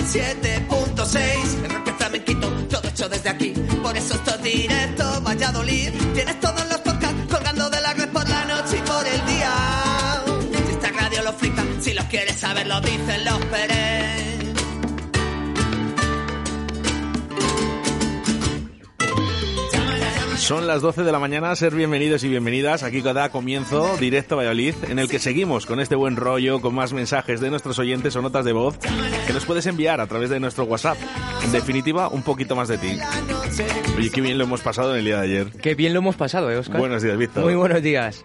97.6. 0.00 1.64
El 1.64 1.70
rock 1.70 1.96
flamenquito, 1.98 2.48
todo 2.70 2.88
hecho 2.88 3.08
desde 3.08 3.28
aquí. 3.28 3.52
Por 3.82 3.96
eso 3.96 4.14
esto 4.14 4.34
es 4.34 4.42
directo, 4.42 5.20
Valladolid. 5.22 5.90
Tienes 6.14 6.40
todos 6.40 6.66
los 6.68 6.78
podcasts 6.78 7.20
colgando 7.30 7.68
de 7.68 7.80
la 7.82 7.92
red 7.92 8.08
por 8.08 8.26
la 8.28 8.44
noche 8.46 8.78
y 8.78 8.80
por 8.80 9.06
el 9.06 9.26
día. 9.26 10.22
Si 10.66 10.72
esta 10.72 10.90
radio 10.90 11.22
lo 11.22 11.32
flipa, 11.34 11.62
si 11.80 11.92
los 11.92 12.04
quieres 12.06 12.36
saber, 12.36 12.66
lo 12.66 12.80
dicen 12.80 13.24
los 13.26 13.38
Pérez. 13.46 14.19
Son 20.40 20.66
las 20.66 20.80
12 20.80 21.04
de 21.04 21.12
la 21.12 21.18
mañana, 21.18 21.54
ser 21.54 21.74
bienvenidos 21.74 22.24
y 22.24 22.28
bienvenidas. 22.28 22.82
Aquí 22.82 23.02
cada 23.02 23.28
comienzo, 23.28 23.96
directo 23.98 24.36
Valladolid, 24.36 24.74
en 24.88 24.98
el 24.98 25.06
que 25.06 25.18
seguimos 25.18 25.66
con 25.66 25.80
este 25.80 25.94
buen 25.94 26.16
rollo, 26.16 26.60
con 26.60 26.74
más 26.74 26.94
mensajes 26.94 27.40
de 27.40 27.50
nuestros 27.50 27.78
oyentes 27.78 28.16
o 28.16 28.22
notas 28.22 28.46
de 28.46 28.52
voz 28.52 28.78
que 28.78 29.32
nos 29.34 29.44
puedes 29.44 29.66
enviar 29.66 30.00
a 30.00 30.06
través 30.06 30.30
de 30.30 30.40
nuestro 30.40 30.64
WhatsApp. 30.64 30.96
En 31.44 31.52
definitiva, 31.52 32.08
un 32.08 32.22
poquito 32.22 32.56
más 32.56 32.68
de 32.68 32.78
ti. 32.78 32.98
Oye, 33.96 34.10
qué 34.10 34.20
bien 34.22 34.38
lo 34.38 34.44
hemos 34.44 34.62
pasado 34.62 34.92
en 34.94 35.00
el 35.00 35.04
día 35.04 35.18
de 35.18 35.22
ayer. 35.24 35.50
Qué 35.62 35.74
bien 35.74 35.92
lo 35.92 35.98
hemos 35.98 36.16
pasado, 36.16 36.50
¿eh, 36.50 36.56
Oscar? 36.56 36.78
Buenos 36.78 37.02
días, 37.02 37.18
Víctor. 37.18 37.44
Muy 37.44 37.54
buenos 37.54 37.82
días. 37.82 38.24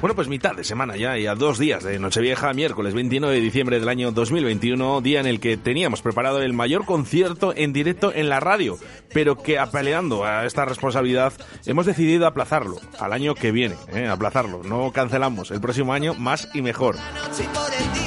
Bueno, 0.00 0.14
pues 0.14 0.28
mitad 0.28 0.54
de 0.54 0.62
semana 0.62 0.96
ya 0.96 1.18
y 1.18 1.26
a 1.26 1.34
dos 1.34 1.58
días 1.58 1.82
de 1.82 1.98
Nochevieja, 1.98 2.52
miércoles 2.52 2.94
29 2.94 3.34
de 3.34 3.40
diciembre 3.40 3.80
del 3.80 3.88
año 3.88 4.12
2021, 4.12 5.00
día 5.00 5.18
en 5.18 5.26
el 5.26 5.40
que 5.40 5.56
teníamos 5.56 6.02
preparado 6.02 6.40
el 6.40 6.52
mayor 6.52 6.84
concierto 6.84 7.52
en 7.56 7.72
directo 7.72 8.12
en 8.14 8.28
la 8.28 8.38
radio, 8.38 8.78
pero 9.12 9.36
que 9.36 9.58
apeleando 9.58 10.24
a 10.24 10.46
esta 10.46 10.64
responsabilidad 10.64 11.32
hemos 11.66 11.84
decidido 11.84 12.28
aplazarlo 12.28 12.76
al 13.00 13.12
año 13.12 13.34
que 13.34 13.50
viene, 13.50 13.74
¿eh? 13.92 14.06
aplazarlo, 14.06 14.62
no 14.62 14.92
cancelamos, 14.92 15.50
el 15.50 15.60
próximo 15.60 15.92
año 15.92 16.14
más 16.14 16.48
y 16.54 16.62
mejor. 16.62 16.94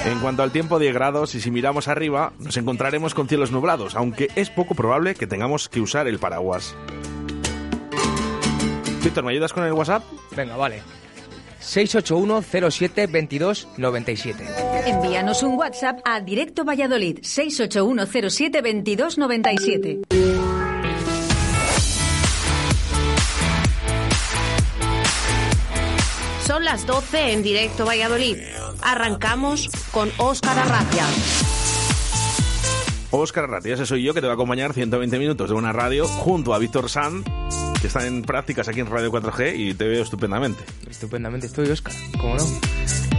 En 0.05 0.19
cuanto 0.19 0.43
al 0.43 0.53
tiempo 0.53 0.79
de 0.79 0.93
grados 0.93 1.35
y 1.35 1.41
si 1.41 1.51
miramos 1.51 1.89
arriba, 1.89 2.31
nos 2.39 2.55
encontraremos 2.55 3.13
con 3.13 3.27
cielos 3.27 3.51
nublados, 3.51 3.95
aunque 3.95 4.29
es 4.35 4.49
poco 4.49 4.75
probable 4.75 5.13
que 5.13 5.27
tengamos 5.27 5.67
que 5.67 5.81
usar 5.81 6.07
el 6.07 6.19
paraguas. 6.19 6.73
Víctor, 9.03 9.25
¿me 9.25 9.31
ayudas 9.31 9.51
con 9.51 9.65
el 9.65 9.73
WhatsApp? 9.73 10.03
Venga, 10.37 10.55
vale. 10.55 11.00
681 11.61 12.43
07 12.71 13.07
22 13.07 13.67
97. 13.77 14.43
Envíanos 14.85 15.43
un 15.43 15.57
WhatsApp 15.57 15.99
a 16.03 16.19
Directo 16.19 16.65
Valladolid 16.65 17.19
681 17.21 18.29
07 18.29 18.61
22 18.61 19.17
97. 19.17 20.01
Son 26.45 26.65
las 26.65 26.85
12 26.85 27.31
en 27.31 27.43
Directo 27.43 27.85
Valladolid. 27.85 28.37
Arrancamos 28.81 29.69
con 29.91 30.11
Óscar 30.17 30.59
Arracia. 30.59 31.05
Óscar 33.11 33.43
Arratia, 33.43 33.75
ese 33.75 33.85
soy 33.85 34.03
yo 34.03 34.13
que 34.13 34.21
te 34.21 34.27
va 34.27 34.33
a 34.33 34.35
acompañar 34.35 34.73
120 34.73 35.19
minutos 35.19 35.49
de 35.49 35.55
una 35.55 35.73
radio 35.73 36.07
junto 36.07 36.53
a 36.53 36.59
Víctor 36.59 36.89
San, 36.89 37.23
que 37.81 37.87
está 37.87 38.05
en 38.05 38.21
prácticas 38.21 38.67
aquí 38.67 38.79
en 38.79 38.87
Radio 38.87 39.11
4G 39.11 39.55
y 39.57 39.73
te 39.73 39.87
veo 39.87 40.03
estupendamente. 40.03 40.63
Estupendamente 40.89 41.47
estoy, 41.47 41.69
Oscar. 41.69 41.93
¿Cómo 42.19 42.35
no? 42.35 43.10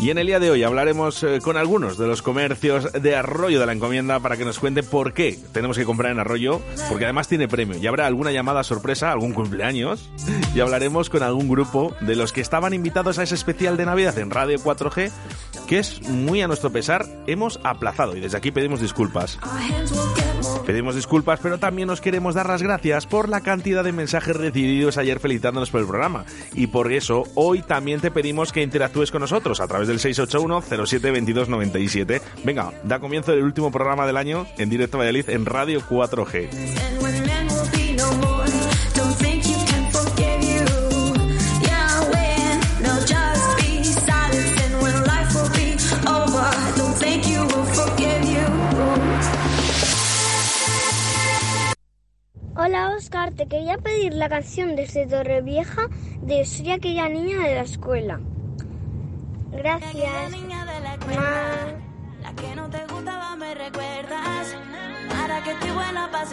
Y 0.00 0.08
en 0.08 0.16
el 0.16 0.26
día 0.26 0.40
de 0.40 0.50
hoy 0.50 0.62
hablaremos 0.62 1.22
eh, 1.22 1.40
con 1.42 1.58
algunos 1.58 1.98
de 1.98 2.06
los 2.06 2.22
comercios 2.22 2.90
de 2.90 3.16
Arroyo 3.16 3.60
de 3.60 3.66
la 3.66 3.74
Encomienda 3.74 4.18
para 4.18 4.38
que 4.38 4.46
nos 4.46 4.58
cuente 4.58 4.82
por 4.82 5.12
qué 5.12 5.38
tenemos 5.52 5.76
que 5.76 5.84
comprar 5.84 6.10
en 6.10 6.18
Arroyo, 6.18 6.62
porque 6.88 7.04
además 7.04 7.28
tiene 7.28 7.48
premio. 7.48 7.76
Y 7.76 7.86
habrá 7.86 8.06
alguna 8.06 8.32
llamada 8.32 8.64
sorpresa, 8.64 9.12
algún 9.12 9.34
cumpleaños, 9.34 10.08
y 10.54 10.60
hablaremos 10.60 11.10
con 11.10 11.22
algún 11.22 11.50
grupo 11.50 11.94
de 12.00 12.16
los 12.16 12.32
que 12.32 12.40
estaban 12.40 12.72
invitados 12.72 13.18
a 13.18 13.24
ese 13.24 13.34
especial 13.34 13.76
de 13.76 13.84
Navidad 13.84 14.18
en 14.18 14.30
Radio 14.30 14.58
4G, 14.58 15.10
que 15.68 15.78
es 15.78 16.00
muy 16.08 16.40
a 16.40 16.46
nuestro 16.46 16.70
pesar, 16.70 17.04
hemos 17.26 17.60
aplazado. 17.62 18.16
Y 18.16 18.20
desde 18.20 18.38
aquí 18.38 18.52
pedimos 18.52 18.80
disculpas. 18.80 19.38
Pedimos 20.66 20.94
disculpas, 20.94 21.40
pero 21.42 21.58
también 21.58 21.88
nos 21.88 22.00
queremos 22.00 22.34
dar 22.34 22.48
las 22.48 22.62
gracias 22.62 23.06
por 23.06 23.28
la 23.28 23.40
cantidad 23.40 23.84
de 23.84 23.92
mensajes 23.92 24.36
recibidos 24.36 24.98
ayer 24.98 25.20
felicitándonos 25.20 25.70
por 25.70 25.80
el 25.80 25.86
programa. 25.86 26.24
Y 26.54 26.68
por 26.68 26.92
eso 26.92 27.24
hoy 27.34 27.62
también 27.62 28.00
te 28.00 28.10
pedimos 28.10 28.52
que 28.52 28.62
interactúes 28.62 29.10
con 29.10 29.20
nosotros 29.20 29.60
a 29.60 29.68
través 29.68 29.88
del 29.90 29.98
681 29.98 30.86
07 30.86 31.10
22 31.10 31.48
97. 31.48 32.22
Venga, 32.44 32.72
da 32.84 33.00
comienzo 33.00 33.32
el 33.32 33.42
último 33.42 33.72
programa 33.72 34.06
del 34.06 34.16
año 34.16 34.46
en 34.56 34.70
directo 34.70 34.98
Valladolid 34.98 35.28
en 35.30 35.46
Radio 35.46 35.80
4G. 35.80 36.48
Hola 52.62 52.94
Oscar, 52.94 53.32
te 53.32 53.48
quería 53.48 53.78
pedir 53.78 54.12
la 54.12 54.28
canción 54.28 54.76
desde 54.76 55.06
Torrevieja 55.06 55.88
de 56.20 56.44
Soy 56.44 56.70
aquella 56.70 57.08
niña 57.08 57.38
de 57.38 57.54
la 57.54 57.62
escuela. 57.62 58.20
Gracias. 59.52 60.32
Ma. 61.06 61.74
La 62.22 62.32
que 62.34 62.54
no 62.54 62.68
te 62.70 62.86
gustaba 62.86 63.36
me 63.36 63.54
recuerdas. 63.54 64.56
Ahora 65.18 65.42
que 65.42 65.52
estoy 65.52 65.70
buena 65.70 66.10
pa' 66.10 66.24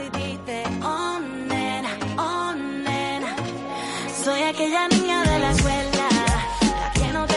oh 0.83 1.19
nena, 1.19 1.89
oh 2.17 2.53
nena. 2.53 3.35
Soy 4.23 4.41
aquella 4.43 4.87
niña 4.89 5.23
de 5.23 5.39
la 5.39 5.51
escuela. 5.51 6.09
La 6.81 6.91
que 6.93 7.13
no 7.13 7.27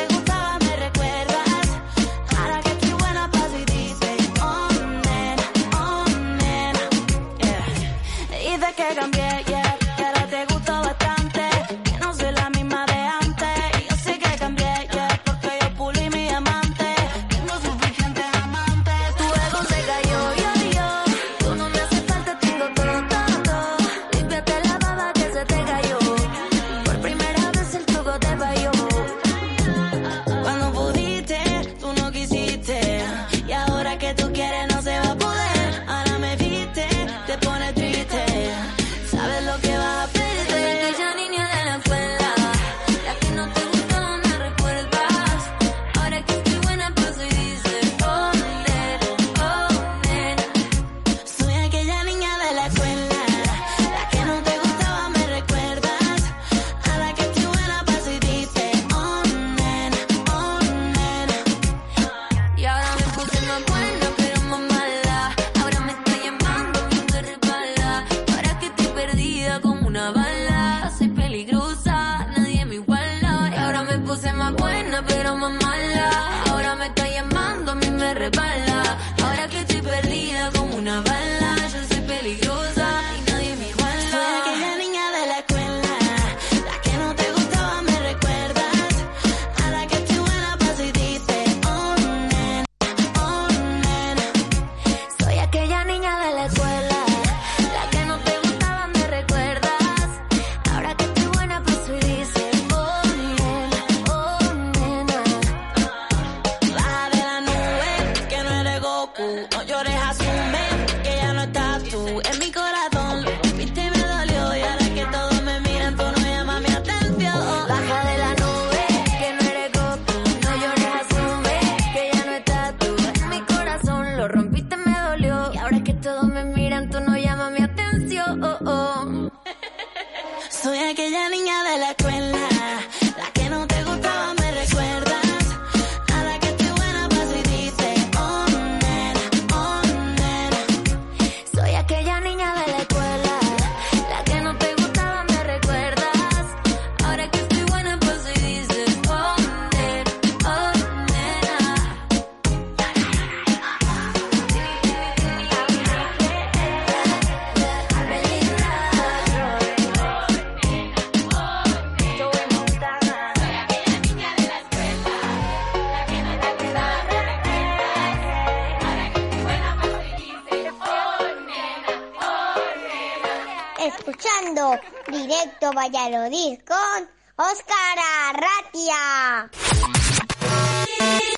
Valladolid 175.92 176.58
con 176.66 177.08
Óscar 177.36 177.98
Arratia. 178.28 179.50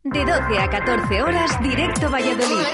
De 0.04 0.24
12 0.24 0.58
a 0.58 0.68
14 0.68 1.22
horas, 1.22 1.62
directo 1.62 2.10
Valladolid. 2.10 2.66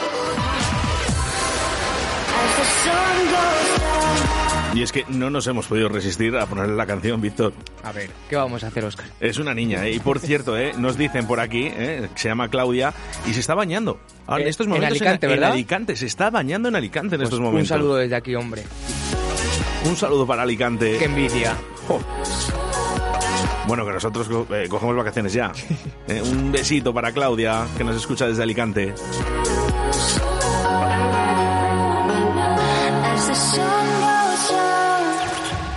Y 4.75 4.83
es 4.83 4.93
que 4.93 5.05
no 5.09 5.31
nos 5.31 5.47
hemos 5.47 5.67
podido 5.67 5.89
resistir 5.89 6.37
a 6.37 6.47
ponerle 6.47 6.75
la 6.77 6.87
canción, 6.87 7.21
Víctor. 7.21 7.53
A 7.85 7.93
ver, 7.93 8.11
¿qué 8.29 8.37
vamos 8.37 8.63
a 8.65 8.69
hacer, 8.69 8.85
Oscar? 8.85 9.07
Es 9.21 9.39
una 9.39 9.55
niña, 9.55 9.87
¿eh? 9.87 9.93
y 9.93 10.01
por 10.01 10.19
cierto, 10.19 10.57
¿eh? 10.59 10.73
nos 10.77 10.97
dicen 10.99 11.27
por 11.27 11.39
aquí, 11.41 11.69
¿eh? 11.73 12.09
se 12.17 12.29
llama 12.29 12.49
Claudia, 12.49 12.93
y 13.27 13.35
se 13.35 13.41
está 13.41 13.55
bañando. 13.55 14.01
Ahora, 14.27 14.43
en 14.43 14.47
Eh, 14.49 14.51
estos 14.51 14.67
en 14.67 14.73
momentos 14.73 15.01
Alicante, 15.01 15.27
en, 15.27 15.33
¿verdad? 15.33 15.53
Alicante, 15.53 15.97
se 15.97 16.07
está 16.07 16.31
bañando 16.31 16.69
en 16.69 16.77
Alicante 16.77 17.15
en 17.15 17.21
Pues 17.21 17.29
estos 17.29 17.39
un 17.39 17.47
momentos. 17.47 17.69
saludo 17.69 17.97
desde 17.97 18.17
aquí, 18.17 18.35
hombre. 18.35 18.65
Un 19.85 19.97
saludo 19.97 20.27
para 20.27 20.43
Alicante. 20.43 20.99
Qué 20.99 21.05
envidia. 21.07 21.57
Bueno, 23.67 23.85
que 23.85 23.93
nosotros 23.93 24.29
co- 24.29 24.47
eh, 24.55 24.69
cogemos 24.69 24.97
vacaciones 24.97 25.33
ya. 25.33 25.53
Eh, 26.09 26.23
un 26.23 26.51
besito 26.51 26.95
para 26.95 27.13
Claudia, 27.13 27.67
que 27.77 27.85
nos 27.85 27.95
escucha 27.95 28.27
desde 28.27 28.43
Alicante. 28.43 28.95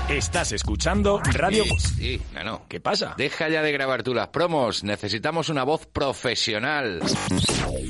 Estás 0.09 0.51
escuchando 0.51 1.21
Radio... 1.33 1.63
Sí, 1.63 1.77
sí, 1.97 2.21
Nano. 2.33 2.63
¿Qué 2.67 2.79
pasa? 2.81 3.15
Deja 3.17 3.47
ya 3.49 3.61
de 3.61 3.71
grabar 3.71 4.03
tú 4.03 4.13
las 4.13 4.27
promos. 4.27 4.83
Necesitamos 4.83 5.47
una 5.49 5.63
voz 5.63 5.85
profesional. 5.87 7.01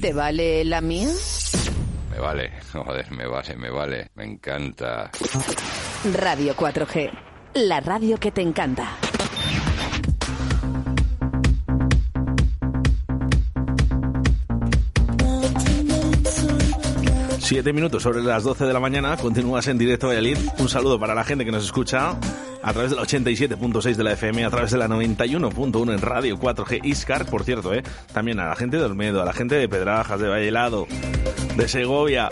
¿Te 0.02 0.14
vale 0.14 0.64
la 0.64 0.82
mía? 0.82 1.10
Me 2.12 2.20
vale, 2.20 2.52
joder, 2.74 3.12
me 3.12 3.26
vale, 3.26 3.56
me 3.56 3.70
vale. 3.72 4.12
Me 4.16 4.26
encanta. 4.26 5.10
Radio 6.04 6.56
4G. 6.56 7.12
La 7.54 7.80
radio 7.80 8.18
que 8.18 8.32
te 8.32 8.42
encanta. 8.42 8.98
Siete 17.38 17.72
minutos 17.72 18.02
sobre 18.02 18.24
las 18.24 18.42
12 18.42 18.66
de 18.66 18.74
la 18.74 18.80
mañana, 18.80 19.16
continúas 19.16 19.68
en 19.68 19.78
directo 19.78 20.08
Valladolid. 20.08 20.40
Un 20.58 20.70
saludo 20.70 21.00
para 21.00 21.14
la 21.14 21.24
gente 21.24 21.46
que 21.46 21.52
nos 21.52 21.66
escucha 21.66 22.18
a 22.64 22.74
través 22.74 22.90
de 22.90 22.96
la 22.96 23.04
87.6 23.04 23.96
de 23.96 24.04
la 24.04 24.14
FM, 24.14 24.46
a 24.46 24.50
través 24.50 24.72
de 24.72 24.80
la 24.80 24.88
91.1 24.88 25.94
en 25.94 26.02
Radio 26.02 26.40
4G 26.40 26.80
Iscar, 26.84 27.28
por 27.28 27.44
cierto, 27.44 27.76
¿eh? 27.76 27.84
También 28.12 28.40
a 28.40 28.48
la 28.48 28.56
gente 28.56 28.78
de 28.78 28.86
Olmedo, 28.86 29.22
a 29.22 29.26
la 29.26 29.34
gente 29.34 29.54
de 29.54 29.70
Pedrajas, 29.70 30.20
de 30.20 30.30
Vallelado, 30.30 30.88
de 31.56 31.68
Segovia. 31.68 32.30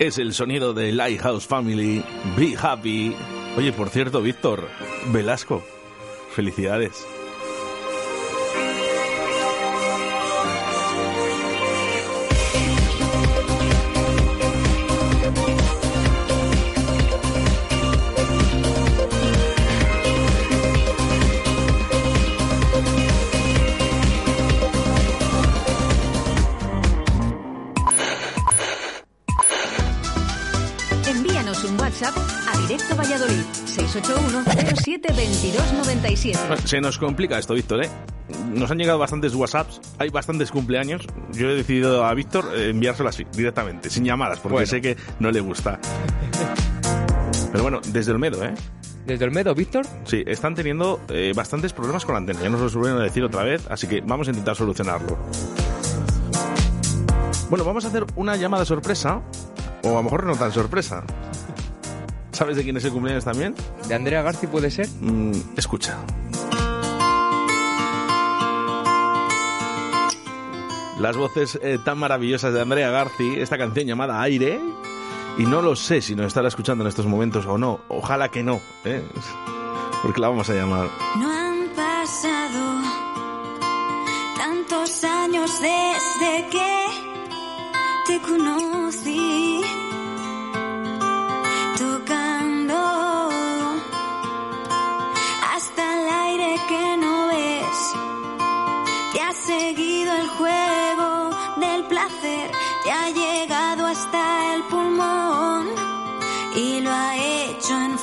Es 0.00 0.16
el 0.16 0.32
sonido 0.32 0.72
de 0.72 0.92
Lighthouse 0.92 1.46
Family, 1.46 2.02
Be 2.34 2.56
Happy. 2.58 3.14
Oye, 3.58 3.70
por 3.70 3.90
cierto, 3.90 4.22
Víctor, 4.22 4.66
Velasco, 5.12 5.62
felicidades. 6.34 7.06
22 36.22 36.36
97. 36.36 36.38
Bueno, 36.48 36.62
se 36.66 36.80
nos 36.80 36.98
complica 36.98 37.38
esto, 37.38 37.54
Víctor, 37.54 37.84
¿eh? 37.84 37.88
Nos 38.54 38.70
han 38.70 38.78
llegado 38.78 38.98
bastantes 38.98 39.34
WhatsApps, 39.34 39.80
hay 39.98 40.08
bastantes 40.10 40.50
cumpleaños. 40.50 41.06
Yo 41.32 41.50
he 41.50 41.54
decidido 41.54 42.04
a 42.04 42.14
Víctor 42.14 42.50
eh, 42.54 42.70
enviárselo 42.70 43.08
así, 43.08 43.26
directamente, 43.32 43.90
sin 43.90 44.04
llamadas, 44.04 44.38
porque 44.40 44.54
Bueno. 44.54 44.66
sé 44.66 44.80
que 44.80 44.96
no 45.18 45.30
le 45.30 45.40
gusta. 45.40 45.78
Pero 47.50 47.62
bueno, 47.62 47.80
desde 47.88 48.12
Olmedo, 48.12 48.44
¿eh? 48.44 48.54
¿Desde 49.06 49.24
Olmedo, 49.24 49.54
Víctor? 49.54 49.86
Sí, 50.04 50.22
están 50.26 50.54
teniendo 50.54 51.00
eh, 51.08 51.32
bastantes 51.34 51.72
problemas 51.72 52.04
con 52.04 52.14
la 52.14 52.18
antena. 52.18 52.40
Ya 52.42 52.48
nos 52.50 52.60
lo 52.60 52.68
suelen 52.68 52.98
decir 53.02 53.24
otra 53.24 53.42
vez, 53.42 53.66
así 53.68 53.86
que 53.88 54.00
vamos 54.02 54.28
a 54.28 54.30
intentar 54.30 54.54
solucionarlo. 54.54 55.18
Bueno, 57.48 57.64
vamos 57.64 57.84
a 57.84 57.88
hacer 57.88 58.04
una 58.14 58.36
llamada 58.36 58.64
sorpresa, 58.64 59.20
o 59.82 59.88
a 59.88 59.94
lo 59.94 60.02
mejor 60.04 60.24
no 60.24 60.36
tan 60.36 60.52
sorpresa. 60.52 61.02
¿Sabes 62.40 62.56
de 62.56 62.64
quién 62.64 62.74
es 62.78 62.84
el 62.86 62.92
cumpleaños 62.92 63.22
también? 63.22 63.54
¿De 63.86 63.94
Andrea 63.94 64.22
Garci 64.22 64.46
puede 64.46 64.70
ser? 64.70 64.88
Mm, 65.02 65.32
escucha. 65.58 65.98
Las 70.98 71.18
voces 71.18 71.60
eh, 71.62 71.78
tan 71.84 71.98
maravillosas 71.98 72.54
de 72.54 72.62
Andrea 72.62 72.88
Garci, 72.88 73.38
esta 73.38 73.58
canción 73.58 73.84
llamada 73.84 74.22
Aire, 74.22 74.58
y 75.36 75.42
no 75.42 75.60
lo 75.60 75.76
sé 75.76 76.00
si 76.00 76.14
nos 76.14 76.28
estará 76.28 76.48
escuchando 76.48 76.82
en 76.82 76.88
estos 76.88 77.04
momentos 77.04 77.44
o 77.44 77.58
no. 77.58 77.80
Ojalá 77.88 78.30
que 78.30 78.42
no, 78.42 78.58
¿eh? 78.86 79.04
porque 80.02 80.22
la 80.22 80.30
vamos 80.30 80.48
a 80.48 80.54
llamar. 80.54 80.88
No 81.18 81.30
han 81.30 81.68
pasado 81.76 82.80
tantos 84.38 85.04
años 85.04 85.60
desde 85.60 86.48
que 86.48 86.86
te 88.06 88.18
conocí 88.22 89.49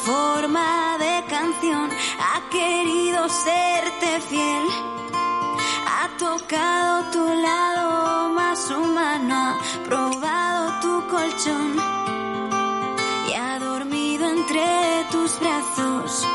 forma 0.08 0.98
de 1.00 1.16
canción. 1.28 1.90
Ha 2.26 2.50
querido 2.50 3.28
serte 3.28 4.22
fiel, 4.30 4.66
ha 5.96 6.08
tocado 6.18 7.12
tu 7.12 7.26
lado 7.48 8.30
más 8.30 8.60
humano, 8.72 9.36
ha 9.36 9.84
probado 9.84 10.80
tu 10.84 10.94
colchón 11.14 11.76
y 13.30 13.34
ha 13.34 13.60
dormido 13.60 14.30
entre 14.30 15.06
tus 15.12 15.38
brazos. 15.42 16.26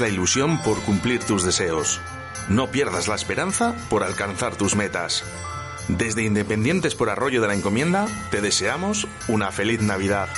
La 0.00 0.08
ilusión 0.08 0.62
por 0.62 0.82
cumplir 0.82 1.20
tus 1.20 1.44
deseos. 1.44 2.00
No 2.48 2.68
pierdas 2.70 3.08
la 3.08 3.14
esperanza 3.14 3.74
por 3.90 4.02
alcanzar 4.02 4.56
tus 4.56 4.76
metas. 4.76 5.24
Desde 5.88 6.24
Independientes 6.24 6.94
por 6.94 7.10
Arroyo 7.10 7.40
de 7.40 7.48
la 7.48 7.54
Encomienda, 7.54 8.06
te 8.30 8.40
deseamos 8.40 9.08
una 9.28 9.50
feliz 9.50 9.80
Navidad. 9.82 10.28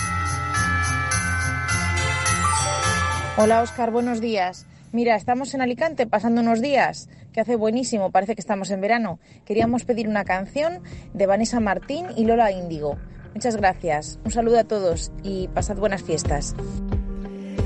Hola 3.36 3.62
Oscar, 3.62 3.90
buenos 3.90 4.20
días. 4.20 4.66
Mira, 4.92 5.16
estamos 5.16 5.54
en 5.54 5.60
Alicante 5.60 6.06
pasando 6.06 6.40
unos 6.40 6.60
días 6.60 7.08
que 7.32 7.40
hace 7.40 7.56
buenísimo, 7.56 8.10
parece 8.10 8.34
que 8.34 8.40
estamos 8.40 8.70
en 8.70 8.80
verano. 8.80 9.18
Queríamos 9.44 9.84
pedir 9.84 10.08
una 10.08 10.24
canción 10.24 10.82
de 11.14 11.26
Vanessa 11.26 11.60
Martín 11.60 12.06
y 12.16 12.24
Lola 12.24 12.50
Índigo. 12.52 12.98
Muchas 13.34 13.56
gracias. 13.56 14.18
Un 14.24 14.32
saludo 14.32 14.58
a 14.58 14.64
todos 14.64 15.12
y 15.22 15.48
pasad 15.48 15.76
buenas 15.76 16.02
fiestas. 16.02 16.54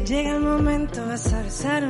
Llega 0.06 0.36
el 0.36 0.40
momento, 0.42 1.06
vas 1.06 1.32
a. 1.32 1.80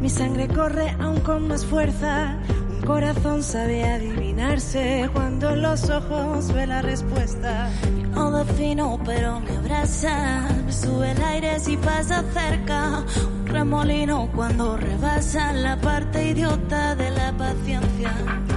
Mi 0.00 0.08
sangre 0.08 0.48
corre 0.48 0.96
aún 0.98 1.20
con 1.20 1.48
más 1.48 1.66
fuerza. 1.66 2.38
Un 2.70 2.80
corazón 2.86 3.42
sabe 3.42 3.84
adivinarse 3.84 5.10
cuando 5.12 5.54
los 5.54 5.90
ojos 5.90 6.50
ve 6.54 6.66
la 6.66 6.80
respuesta. 6.80 7.68
No 8.14 8.30
defino, 8.30 8.98
pero 9.04 9.40
me 9.40 9.56
abraza. 9.56 10.48
Me 10.64 10.72
sube 10.72 11.10
el 11.10 11.22
aire 11.22 11.60
si 11.60 11.76
pasa 11.76 12.24
cerca. 12.32 13.04
Un 13.40 13.46
remolino 13.46 14.30
cuando 14.34 14.78
rebasa 14.78 15.52
la 15.52 15.76
parte 15.80 16.30
idiota 16.30 16.94
de 16.94 17.10
la 17.10 17.36
paciencia. 17.36 18.14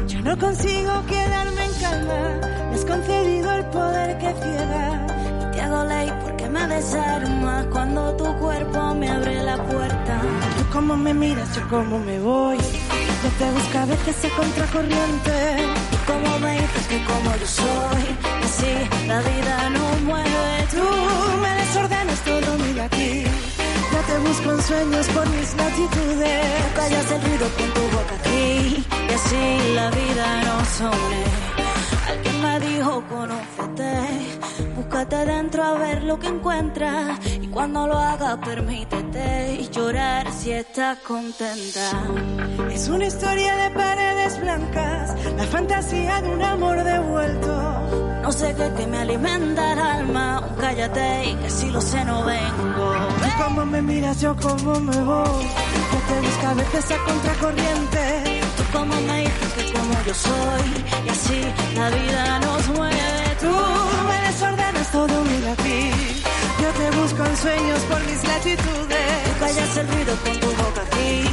Yo 0.08 0.22
no 0.22 0.38
consigo 0.38 1.04
quedarme 1.08 1.66
en 1.66 1.74
calma. 1.82 2.48
Me 2.70 2.76
has 2.76 2.86
concedido 2.86 3.52
el 3.52 3.66
poder 3.66 4.18
que 4.18 4.34
ciega. 4.34 5.08
Y 5.42 5.52
te 5.52 5.62
hago 5.62 5.84
ley 5.84 6.12
porque 6.24 6.41
me 6.52 6.68
desarmas 6.68 7.66
cuando 7.68 8.16
tu 8.18 8.26
cuerpo 8.38 8.94
me 8.96 9.10
abre 9.10 9.42
la 9.44 9.58
puerta. 9.64 10.22
Tú 10.58 10.64
como 10.72 10.98
me 10.98 11.14
miras, 11.14 11.56
yo 11.56 11.68
como 11.70 12.00
me 12.00 12.20
voy. 12.20 12.58
Yo 12.58 13.30
te 13.40 13.52
busco 13.52 13.78
a 13.78 13.86
veces 13.86 14.26
a 14.26 14.36
contracorriente. 14.36 15.36
Tú 15.92 15.98
como 16.12 16.40
me 16.40 16.54
dices 16.54 16.88
que 16.88 17.04
como 17.06 17.30
yo 17.42 17.48
soy. 17.48 18.04
Así 18.44 18.74
la 19.08 19.20
vida 19.22 19.70
no 19.70 19.86
mueve. 20.06 20.68
Tú 20.72 20.86
me 21.42 21.52
desordenas 21.62 22.20
todo 22.22 22.58
mi 22.58 22.74
latir. 22.74 23.28
Yo 23.94 24.00
te 24.10 24.18
busco 24.28 24.52
en 24.52 24.62
sueños 24.62 25.08
por 25.08 25.30
mis 25.30 25.56
latitudes. 25.56 26.42
Tú 26.64 26.76
callas 26.76 27.12
el 27.12 27.22
ruido 27.22 27.48
con 27.58 27.68
tu 27.76 27.82
boca 27.96 28.16
aquí. 28.20 28.86
Y 29.10 29.14
así 29.14 29.74
la 29.76 29.90
vida 29.92 30.28
nos 30.44 30.80
une. 30.82 31.51
Me 32.42 32.60
dijo, 32.60 33.04
conócete, 33.08 33.94
búscate 34.76 35.26
dentro 35.26 35.64
a 35.64 35.74
ver 35.74 36.04
lo 36.04 36.20
que 36.20 36.28
encuentras. 36.28 37.20
Y 37.42 37.48
cuando 37.48 37.88
lo 37.88 37.98
hagas, 37.98 38.38
permítete 38.38 39.70
llorar 39.72 40.32
si 40.32 40.52
estás 40.52 40.98
contenta. 41.00 41.92
Es 42.72 42.88
una 42.88 43.06
historia 43.06 43.56
de 43.56 43.70
paredes 43.72 44.42
blancas, 44.42 45.16
la 45.38 45.44
fantasía 45.44 46.22
de 46.22 46.30
un 46.30 46.42
amor 46.42 46.84
devuelto. 46.84 48.12
No 48.22 48.32
sé 48.32 48.56
qué 48.56 48.72
que 48.78 48.88
me 48.88 48.98
alimenta 48.98 49.74
el 49.74 49.80
alma, 49.80 50.40
un 50.48 50.56
cállate 50.56 51.30
y 51.30 51.36
que 51.36 51.50
si 51.50 51.70
lo 51.70 51.82
sé 51.82 52.04
no 52.06 52.24
vengo. 52.26 52.94
Tú 53.22 53.44
como 53.44 53.66
me 53.66 53.82
miras, 53.82 54.22
yo 54.22 54.36
como 54.36 54.80
me 54.80 54.98
voy. 55.02 55.44
Yo 55.92 56.00
te 56.08 56.22
busco 56.22 56.48
a 56.48 56.54
veces 56.54 56.92
a 56.92 57.04
contracorriente. 57.04 58.42
Tú 58.58 58.64
como 58.78 58.94
me 59.02 59.21
yo 60.06 60.14
soy, 60.14 60.70
y 61.06 61.10
así 61.10 61.42
la 61.76 61.90
vida 61.90 62.40
nos 62.40 62.68
mueve. 62.70 63.36
Tú 63.40 63.54
me 64.08 64.28
desordenas 64.28 64.92
todo 64.92 65.24
mi 65.24 65.38
latir. 65.40 65.94
Yo 66.62 66.70
te 66.80 66.98
busco 66.98 67.26
en 67.26 67.38
sueños 67.38 67.80
por 67.90 68.00
mis 68.06 68.24
latitudes. 68.24 69.24
Tú 69.26 69.32
callas 69.40 69.78
el 69.78 69.88
ruido 69.88 70.16
con 70.24 70.40
tu 70.40 70.48
boca 70.48 70.82
aquí, 70.88 71.24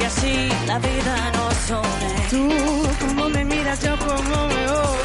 y 0.00 0.04
así 0.04 0.48
la 0.66 0.78
vida 0.78 1.32
nos 1.36 1.70
une. 1.70 2.12
Tú 2.30 3.06
como 3.06 3.28
me 3.28 3.44
miras, 3.44 3.80
yo 3.82 3.96
como 3.98 4.48
me 4.48 4.66
voy. 4.66 4.98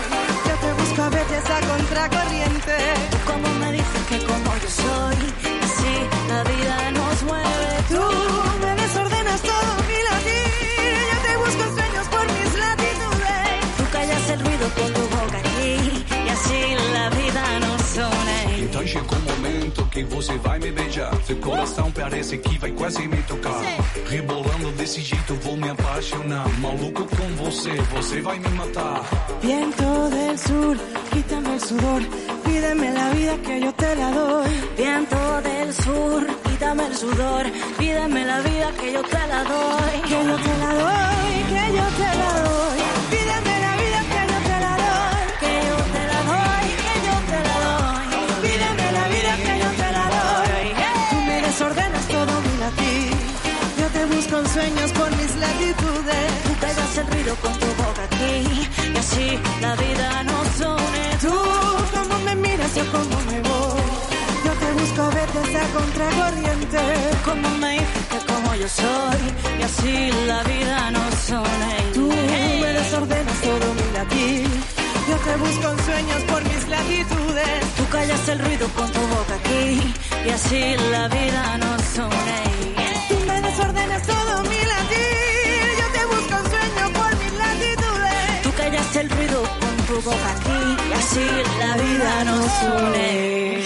Yo 0.48 0.56
te 0.64 0.74
busco 0.82 1.02
a 1.04 1.10
veces 1.10 1.44
a 1.50 1.60
contracorriente. 1.68 3.21
Que 20.02 20.16
você 20.16 20.36
vai 20.38 20.60
me 20.60 20.72
beijar. 20.72 21.12
Seu 21.26 21.36
coração 21.38 21.92
parece 21.92 22.38
que 22.38 22.58
vai 22.58 22.72
quase 22.72 23.08
me 23.08 23.22
tocar. 23.24 23.62
Rebolando 24.10 24.72
desse 24.72 25.02
jeito 25.02 25.36
vou 25.36 25.56
me 25.56 25.70
apaixonar. 25.70 26.48
Maluco 26.60 27.06
com 27.06 27.44
você, 27.44 27.72
você 27.94 28.22
vai 28.22 28.40
me 28.40 28.50
matar. 28.50 29.04
Viento 29.42 30.10
del 30.10 30.38
sur, 30.38 30.78
quítame 31.12 31.54
el 31.54 31.60
sudor. 31.60 32.02
Pídeme 32.44 32.92
la 32.92 33.10
vida 33.12 33.38
que 33.46 33.60
yo 33.60 33.74
te 33.74 33.96
la 33.96 34.12
doy. 34.12 34.50
Viento 34.78 35.42
del 35.44 35.74
sur, 35.74 36.28
quítame 36.50 36.86
el 36.88 36.96
sudor, 36.96 37.46
pídeme 37.78 38.26
la 38.26 38.42
vida 38.42 38.72
que 38.80 38.94
yo 38.94 39.04
te 39.04 39.28
la 39.28 39.44
doy. 39.44 40.02
Que 40.10 40.20
yo 40.30 40.36
te 40.46 40.58
la 40.64 40.72
doy, 40.84 41.34
que 41.52 41.78
yo 41.78 41.86
te 42.00 42.10
la 42.22 42.32
doy. 42.44 43.01
Tú 55.74 56.54
pegas 56.60 56.98
el 56.98 57.08
ruido 57.08 57.36
con 57.38 57.54
tu 57.54 57.66
boca 57.66 58.04
aquí, 58.04 58.70
y 58.94 58.98
así 58.98 59.40
la 59.62 59.76
vida 59.76 60.24
nos 60.24 60.60
une. 60.60 61.18
Tú 61.22 61.36
como 61.96 62.20
me 62.26 62.36
miras, 62.36 62.76
yo 62.76 62.86
como 62.92 63.18
me 63.32 63.40
voy. 63.40 63.82
Yo 64.44 64.52
te 64.52 64.72
busco 64.74 65.02
a 65.02 65.10
veces 65.10 65.56
a 65.56 65.66
contracorriente. 65.78 66.80
Como 67.24 67.50
me 67.60 67.72
dices 67.74 68.06
que 68.12 68.34
como 68.34 68.56
yo 68.56 68.68
soy, 68.68 69.22
y 69.60 69.64
así 69.64 70.12
la 70.28 70.44
vida 70.44 70.92
nos 70.92 71.30
une. 71.30 71.94
Tú 71.94 72.08
me 72.62 72.74
desordenas 72.74 73.42
todo 73.42 73.74
mi 73.74 73.94
latir. 73.94 74.50
Yo 75.10 75.16
te 75.18 75.36
busco 75.38 75.72
en 75.72 75.86
sueños 75.86 76.22
por 76.24 76.44
mis 76.44 76.68
latitudes. 76.68 77.76
Tú 77.78 77.88
callas 77.90 78.28
el 78.28 78.40
ruido 78.40 78.68
con 78.76 78.92
tu 78.92 79.00
boca 79.00 79.36
aquí, 79.36 79.94
y 80.26 80.30
así 80.30 80.76
la 80.92 81.08
vida 81.08 81.58
nos 81.60 81.98
une. 81.98 82.40
Tú 83.08 83.16
me 83.26 83.42
desordenas 83.42 84.04
todo 84.06 84.44
mi 84.44 84.71
y 90.04 90.94
así 90.94 91.20
la 91.60 91.78
vida 91.78 92.24
nos 92.24 92.64
une. 92.82 93.64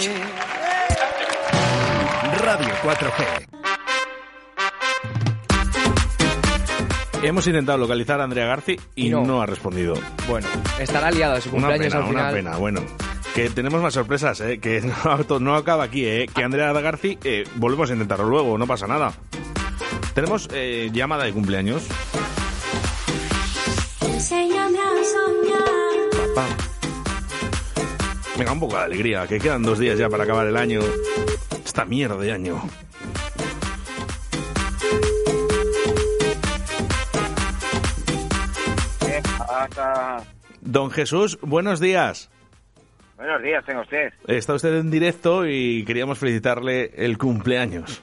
Radio 2.44 2.68
4G. 2.84 3.46
Hemos 7.22 7.46
intentado 7.46 7.78
localizar 7.78 8.20
a 8.20 8.24
Andrea 8.24 8.44
Garci 8.46 8.76
y, 8.94 9.06
Y 9.06 9.10
no. 9.10 9.22
no. 9.24 9.40
ha 9.40 9.46
respondido. 9.46 9.94
Bueno, 10.28 10.46
estará 10.78 11.10
liado 11.10 11.34
de 11.36 11.40
su 11.40 11.48
Una 11.56 11.68
cumpleaños 11.68 11.92
pena, 11.94 12.04
al 12.04 12.10
una 12.10 12.18
final. 12.28 12.34
pena. 12.34 12.56
Bueno, 12.58 12.80
que 13.34 13.48
tenemos 13.50 13.80
más 13.82 13.94
sorpresas, 13.94 14.38
¿eh? 14.42 14.58
que 14.60 14.82
no, 15.28 15.38
no 15.40 15.54
acaba 15.56 15.84
aquí, 15.84 16.04
¿eh? 16.04 16.26
que 16.32 16.44
Andrea 16.44 16.70
Garci, 16.74 17.18
eh, 17.24 17.44
volvemos 17.56 17.88
a 17.90 17.94
intentarlo 17.94 18.26
luego, 18.26 18.58
no 18.58 18.66
pasa 18.66 18.86
nada. 18.86 19.12
Tenemos 20.14 20.48
eh, 20.52 20.90
llamada 20.92 21.24
de 21.24 21.32
cumpleaños. 21.32 21.82
Enséñame 24.02 24.78
a 24.78 25.04
soñar. 25.04 25.75
Pa. 26.36 26.46
Venga, 28.36 28.52
un 28.52 28.60
poco 28.60 28.76
de 28.76 28.82
alegría, 28.82 29.26
que 29.26 29.38
quedan 29.38 29.62
dos 29.62 29.78
días 29.78 29.98
ya 29.98 30.10
para 30.10 30.24
acabar 30.24 30.46
el 30.46 30.58
año. 30.58 30.80
Esta 31.64 31.86
mierda 31.86 32.18
de 32.18 32.30
año. 32.30 32.62
Don 40.60 40.90
Jesús, 40.90 41.38
buenos 41.40 41.80
días. 41.80 42.28
Buenos 43.16 43.42
días, 43.42 43.64
tengo 43.64 43.80
usted. 43.80 44.12
Está 44.26 44.52
usted 44.52 44.76
en 44.76 44.90
directo 44.90 45.46
y 45.46 45.86
queríamos 45.86 46.18
felicitarle 46.18 46.92
el 46.96 47.16
cumpleaños. 47.16 48.02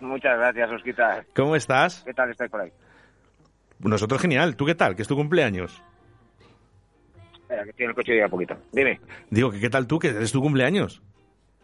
Muchas 0.00 0.36
gracias, 0.38 0.72
Osquita. 0.72 1.24
¿Cómo 1.36 1.54
estás? 1.54 2.02
¿Qué 2.04 2.14
tal 2.14 2.32
estáis 2.32 2.50
por 2.50 2.62
ahí? 2.62 2.72
Nosotros 3.78 4.20
genial. 4.20 4.56
¿Tú 4.56 4.66
qué 4.66 4.74
tal? 4.74 4.96
¿Que 4.96 5.02
es 5.02 5.08
tu 5.08 5.14
cumpleaños? 5.14 5.80
Espera, 7.48 7.64
que 7.64 7.70
estoy 7.70 7.84
en 7.84 7.90
el 7.90 7.96
coche 7.96 8.14
y 8.14 8.20
un 8.20 8.28
poquito. 8.28 8.56
Dime. 8.72 9.00
Digo, 9.30 9.50
que 9.50 9.58
qué 9.58 9.70
tal 9.70 9.86
tú? 9.86 9.98
¿Que 9.98 10.08
es 10.08 10.32
tu 10.32 10.42
cumpleaños? 10.42 11.02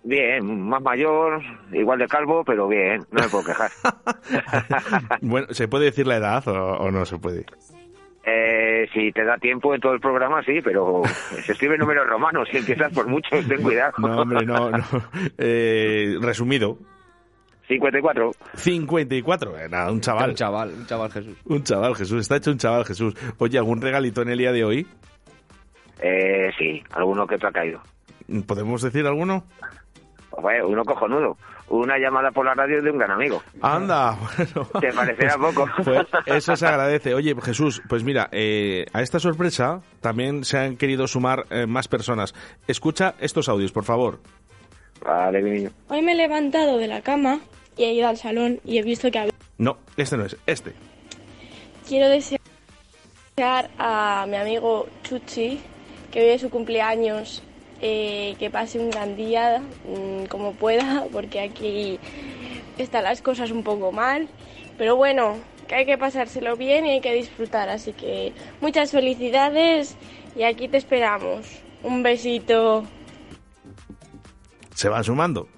Bien, 0.02 0.66
más 0.66 0.82
mayor, 0.82 1.42
igual 1.72 1.98
de 1.98 2.06
calvo, 2.06 2.42
pero 2.42 2.66
bien, 2.68 3.02
no 3.10 3.22
me 3.22 3.28
puedo 3.28 3.44
quejar. 3.44 3.70
bueno, 5.20 5.46
¿se 5.50 5.68
puede 5.68 5.86
decir 5.86 6.06
la 6.06 6.16
edad 6.16 6.48
o, 6.48 6.78
o 6.78 6.90
no 6.90 7.04
se 7.04 7.18
puede? 7.18 7.44
Eh, 8.26 8.88
si 8.94 9.12
te 9.12 9.24
da 9.24 9.36
tiempo 9.36 9.74
en 9.74 9.80
todo 9.82 9.92
el 9.92 10.00
programa, 10.00 10.42
sí, 10.42 10.60
pero 10.64 11.02
se 11.44 11.52
escribe 11.52 11.76
números 11.76 12.06
romanos. 12.08 12.48
Si 12.50 12.56
empiezas 12.56 12.90
por 12.94 13.06
muchos, 13.06 13.46
ten 13.46 13.62
cuidado. 13.62 13.92
No, 13.98 14.22
hombre, 14.22 14.46
no, 14.46 14.70
no. 14.70 14.84
Eh, 15.36 16.16
resumido. 16.22 16.78
54. 17.68 18.32
54, 18.54 19.58
eh, 19.58 19.68
nada, 19.68 19.92
un 19.92 20.00
chaval. 20.00 20.30
Un 20.30 20.36
chaval, 20.36 20.70
un 20.70 20.86
chaval 20.86 21.12
Jesús. 21.12 21.36
Un 21.44 21.62
chaval, 21.62 21.94
Jesús. 21.94 22.20
Está 22.20 22.36
hecho 22.36 22.50
un 22.50 22.58
chaval, 22.58 22.84
Jesús. 22.84 23.14
Oye, 23.38 23.58
¿algún 23.58 23.80
regalito 23.80 24.22
en 24.22 24.28
el 24.28 24.38
día 24.38 24.52
de 24.52 24.64
hoy? 24.64 24.86
Eh, 26.06 26.52
sí, 26.58 26.82
alguno 26.92 27.26
que 27.26 27.38
te 27.38 27.46
ha 27.46 27.50
caído. 27.50 27.80
¿Podemos 28.46 28.82
decir 28.82 29.06
alguno? 29.06 29.44
Uno 30.66 30.84
cojonudo. 30.84 31.36
Una 31.68 31.96
llamada 31.96 32.30
por 32.30 32.44
la 32.44 32.54
radio 32.54 32.82
de 32.82 32.90
un 32.90 32.98
gran 32.98 33.12
amigo. 33.12 33.42
Anda, 33.62 34.18
bueno. 34.36 34.68
Te 34.80 34.92
parecerá 34.92 35.38
poco. 35.38 35.66
Pues 35.82 36.06
eso 36.26 36.56
se 36.56 36.66
agradece. 36.66 37.14
Oye, 37.14 37.34
Jesús, 37.40 37.82
pues 37.88 38.04
mira, 38.04 38.28
eh, 38.32 38.84
a 38.92 39.00
esta 39.00 39.18
sorpresa 39.18 39.80
también 40.00 40.44
se 40.44 40.58
han 40.58 40.76
querido 40.76 41.06
sumar 41.06 41.46
eh, 41.50 41.66
más 41.66 41.88
personas. 41.88 42.34
Escucha 42.66 43.14
estos 43.20 43.48
audios, 43.48 43.72
por 43.72 43.84
favor. 43.84 44.18
Vale, 45.02 45.40
mi 45.40 45.50
niño. 45.52 45.70
Hoy 45.88 46.02
me 46.02 46.12
he 46.12 46.16
levantado 46.16 46.76
de 46.76 46.88
la 46.88 47.00
cama 47.00 47.38
y 47.76 47.84
he 47.84 47.92
ido 47.94 48.08
al 48.08 48.18
salón 48.18 48.60
y 48.64 48.78
he 48.78 48.82
visto 48.82 49.10
que 49.10 49.20
había... 49.20 49.32
No, 49.56 49.78
este 49.96 50.16
no 50.18 50.26
es, 50.26 50.36
este. 50.46 50.74
Quiero 51.88 52.08
desear 52.08 52.40
a 53.78 54.26
mi 54.28 54.36
amigo 54.36 54.86
Chuchi, 55.02 55.60
que 56.14 56.20
hoy 56.20 56.28
es 56.28 56.42
su 56.42 56.48
cumpleaños, 56.48 57.42
eh, 57.82 58.36
que 58.38 58.48
pase 58.48 58.78
un 58.78 58.88
gran 58.88 59.16
día 59.16 59.60
mm, 59.84 60.26
como 60.26 60.52
pueda, 60.52 61.06
porque 61.12 61.40
aquí 61.40 61.98
están 62.78 63.02
las 63.02 63.20
cosas 63.20 63.50
un 63.50 63.64
poco 63.64 63.90
mal. 63.90 64.28
Pero 64.78 64.94
bueno, 64.94 65.36
que 65.66 65.74
hay 65.74 65.86
que 65.86 65.98
pasárselo 65.98 66.56
bien 66.56 66.86
y 66.86 66.90
hay 66.90 67.00
que 67.00 67.12
disfrutar. 67.12 67.68
Así 67.68 67.92
que 67.94 68.32
muchas 68.60 68.92
felicidades 68.92 69.96
y 70.36 70.44
aquí 70.44 70.68
te 70.68 70.76
esperamos. 70.76 71.48
Un 71.82 72.04
besito. 72.04 72.84
Se 74.72 74.88
van 74.88 75.02
sumando. 75.02 75.48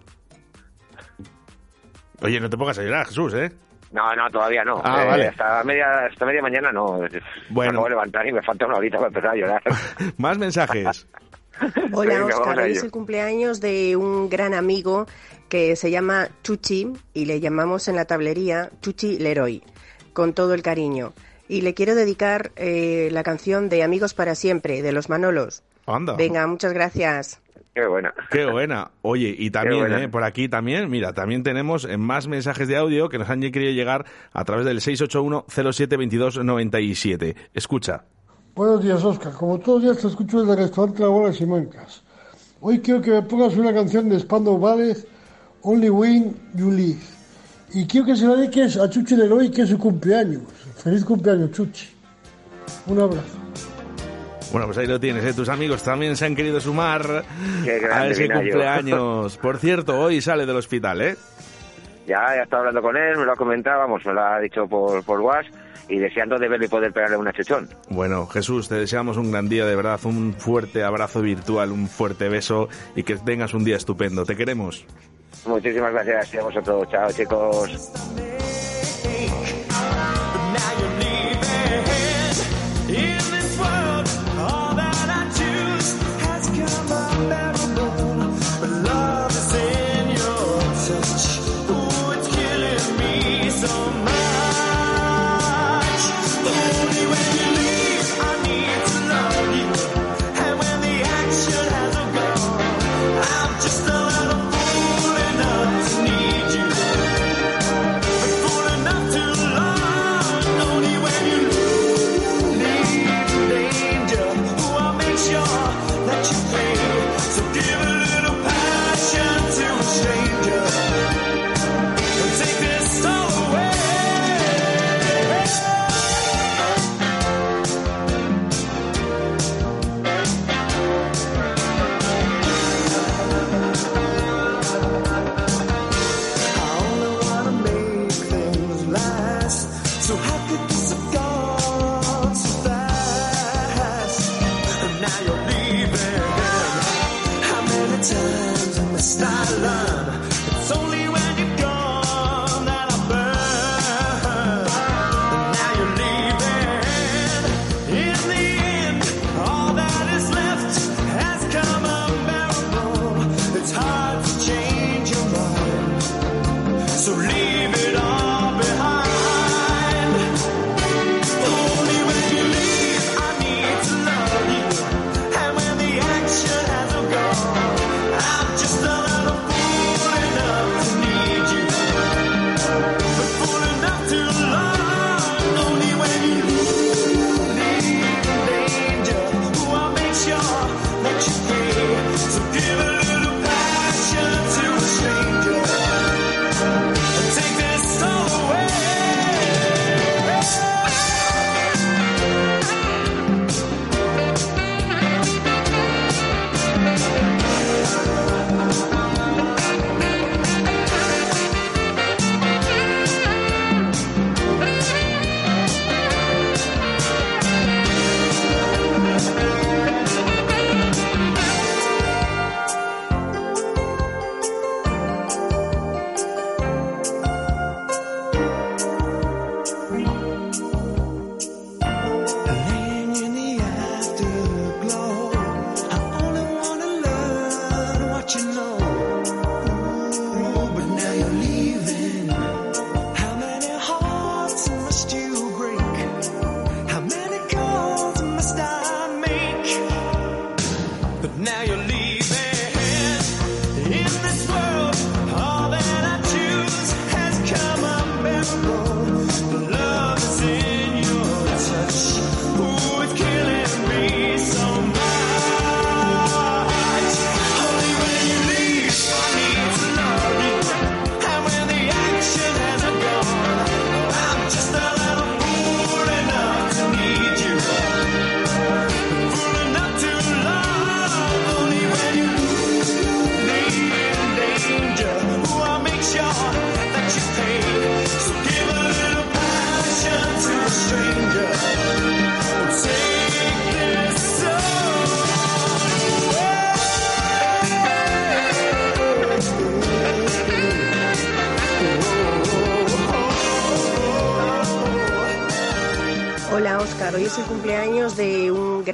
Oye, 2.23 2.41
no 2.41 2.49
te 2.49 2.57
pongas 2.57 2.79
a 2.79 2.83
llorar, 2.83 3.07
Jesús, 3.07 3.35
¿eh? 3.35 3.53
No, 3.97 4.15
no, 4.15 4.31
todavía 4.31 4.63
no. 4.63 4.81
Ah, 4.85 5.03
Eh, 5.03 5.07
vale. 5.09 5.27
Hasta 5.29 5.65
media, 5.65 5.87
hasta 6.11 6.27
media 6.27 6.43
mañana 6.43 6.71
no. 6.71 6.99
Bueno. 6.99 7.11
Me 7.51 7.67
acabo 7.69 7.85
de 7.85 7.91
levantar 7.91 8.27
y 8.27 8.33
me 8.33 8.43
falta 8.43 8.67
una 8.67 8.77
horita 8.77 8.99
para 8.99 9.09
empezar 9.09 9.31
a 9.31 9.35
llorar. 9.37 9.63
Más 10.19 10.37
mensajes. 10.39 11.07
Hola, 11.93 12.27
Oscar. 12.27 12.59
Hoy 12.59 12.73
es 12.73 12.85
el 12.85 12.91
cumpleaños 12.91 13.61
de 13.63 13.97
un 13.97 14.29
gran 14.29 14.53
amigo 14.53 15.07
que 15.49 15.75
se 15.77 15.91
llama 15.91 16.29
Chuchi 16.43 16.93
y 17.15 17.25
le 17.25 17.41
llamamos 17.41 17.89
en 17.89 17.97
la 17.97 18.05
tablería 18.05 18.71
Chuchi 18.83 19.19
Leroy, 19.19 19.63
con 20.13 20.35
todo 20.35 20.53
el 20.53 20.61
cariño. 20.63 21.15
Y 21.49 21.63
le 21.63 21.73
quiero 21.73 21.95
dedicar 21.95 22.51
eh, 22.57 23.09
la 23.13 23.23
canción 23.23 23.69
de 23.71 23.83
Amigos 23.83 24.13
para 24.13 24.35
Siempre, 24.35 24.83
de 24.83 24.93
los 24.93 25.09
Manolos. 25.09 25.63
Anda. 25.87 26.15
Venga, 26.17 26.47
muchas 26.47 26.75
gracias. 26.75 27.41
Qué 27.77 27.87
buena. 27.87 28.13
Qué 28.31 28.47
buena. 28.47 28.91
Oye, 29.03 29.37
y 29.39 29.51
también, 29.51 29.93
eh, 29.93 30.09
por 30.09 30.25
aquí 30.25 30.49
también, 30.49 30.89
mira, 30.89 31.13
también 31.13 31.43
tenemos 31.43 31.85
eh, 31.85 31.99
más 31.99 32.27
mensajes 32.27 32.69
de 32.69 32.79
audio 32.79 33.11
que 33.11 33.19
nos 33.19 33.29
han 33.29 33.43
querido 33.43 33.71
llegar 33.71 34.07
a 34.33 34.45
través 34.47 34.65
del 34.65 34.81
681-072297. 34.81 37.37
Escucha. 37.53 38.05
Buenos 38.55 38.83
días, 38.83 39.05
Oscar. 39.05 39.35
Como 39.35 39.59
todos 39.59 39.83
los 39.83 39.93
días 39.93 40.01
te 40.01 40.09
escucho 40.09 40.41
desde 40.41 40.55
el 40.55 40.61
restaurante 40.61 41.03
La 41.03 41.09
Bola 41.09 41.29
de 41.29 41.35
Simancas. 41.35 42.03
Hoy 42.63 42.81
quiero 42.81 43.03
que 43.03 43.11
me 43.11 43.21
pongas 43.21 43.55
una 43.59 43.75
canción 43.75 44.09
de 44.09 44.21
Spandau 44.21 44.59
Ballet, 44.59 45.07
Only 45.61 45.91
Win 45.91 46.35
You 46.55 46.71
Live. 46.71 47.03
Y 47.75 47.87
quiero 47.87 48.07
que 48.07 48.17
se 48.17 48.27
la 48.27 48.37
dediques 48.37 48.79
a 48.79 48.89
Chuchi 48.89 49.17
Leroy, 49.17 49.51
que 49.51 49.61
es 49.61 49.69
su 49.69 49.77
cumpleaños. 49.77 50.45
Feliz 50.77 51.05
cumpleaños, 51.05 51.53
Chuchi. 51.53 51.89
Un 52.87 53.01
abrazo. 53.01 53.46
Bueno, 54.53 54.67
pues 54.67 54.79
ahí 54.79 54.87
lo 54.87 55.01
tienes, 55.01 55.25
¿eh? 55.25 55.35
tus 55.35 55.49
amigos 55.49 55.83
también 55.83 56.17
se 56.17 56.25
han 56.25 56.37
querido 56.37 56.61
sumar 56.61 57.25
a 57.93 58.07
ese 58.07 58.29
cumpleaños. 58.29 59.37
Por 59.43 59.59
cierto, 59.59 59.99
hoy 59.99 60.21
sale 60.21 60.47
del 60.47 60.57
hospital, 60.57 61.03
¿eh? 61.03 61.17
Ya, 62.07 62.25
ya 62.37 62.43
estaba 62.45 62.61
hablando 62.61 62.83
con 62.83 62.97
él, 62.97 63.19
me 63.19 63.25
lo 63.25 63.33
ha 63.33 63.37
comentado, 63.37 63.81
vamos, 63.81 64.07
me 64.07 64.13
lo 64.13 64.23
ha 64.23 64.39
dicho 64.39 64.69
por, 64.69 65.03
por 65.03 65.21
WhatsApp 65.21 65.53
y 65.89 65.99
deseando 65.99 66.39
de 66.39 66.49
verle 66.49 66.67
y 66.67 66.69
poder 66.69 66.93
pegarle 66.93 67.17
una 67.17 67.33
chuchón. 67.33 67.69
Bueno, 67.89 68.27
Jesús, 68.27 68.69
te 68.69 68.77
deseamos 68.77 69.17
un 69.17 69.31
gran 69.31 69.49
día, 69.49 69.67
de 69.67 69.77
verdad, 69.77 70.01
un 70.05 70.35
fuerte 70.35 70.83
abrazo 70.83 71.21
virtual, 71.21 71.73
un 71.73 71.89
fuerte 71.89 72.29
beso 72.29 72.69
y 72.95 73.03
que 73.03 73.17
tengas 73.17 73.55
un 73.55 73.65
día 73.65 73.77
estupendo. 73.77 74.25
Te 74.25 74.37
queremos. 74.37 74.85
Muchísimas 75.47 75.93
gracias 75.93 76.35
y 76.35 76.39
a 76.39 76.43
vosotros. 76.43 76.89
Chao, 76.91 77.13
chicos. 77.13 77.93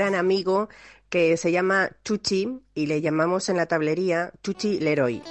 gran 0.02 0.16
amigo 0.16 0.68
que 1.10 1.36
se 1.36 1.52
llama 1.52 1.90
Chuchi 2.04 2.58
y 2.74 2.86
le 2.86 3.00
llamamos 3.00 3.48
en 3.48 3.56
la 3.56 3.66
tablería 3.66 4.32
Chuchi 4.42 4.80
Leroy, 4.80 5.22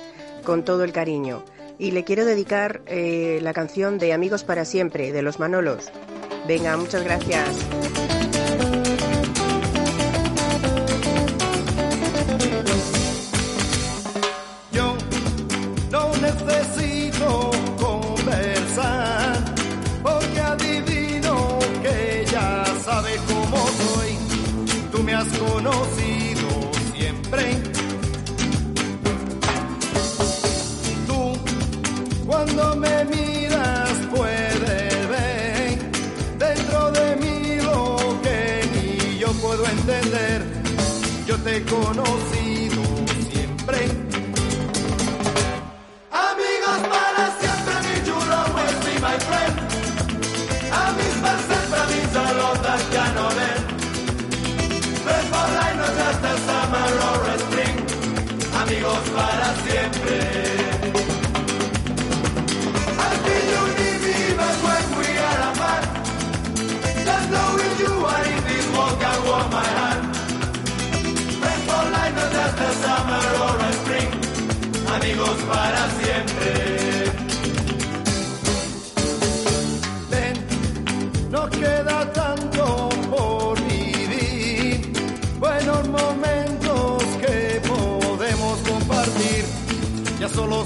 con 0.45 0.63
todo 0.63 0.85
el 0.85 0.93
cariño. 0.93 1.43
Y 1.77 1.91
le 1.91 2.05
quiero 2.05 2.23
dedicar 2.23 2.81
eh, 2.85 3.39
la 3.41 3.53
canción 3.53 3.97
de 3.97 4.13
Amigos 4.13 4.45
para 4.45 4.63
Siempre, 4.63 5.11
de 5.11 5.23
los 5.23 5.39
Manolos. 5.39 5.91
Venga, 6.47 6.77
muchas 6.77 7.03
gracias. 7.03 8.20
te 41.51 41.59
conocí. 41.65 42.40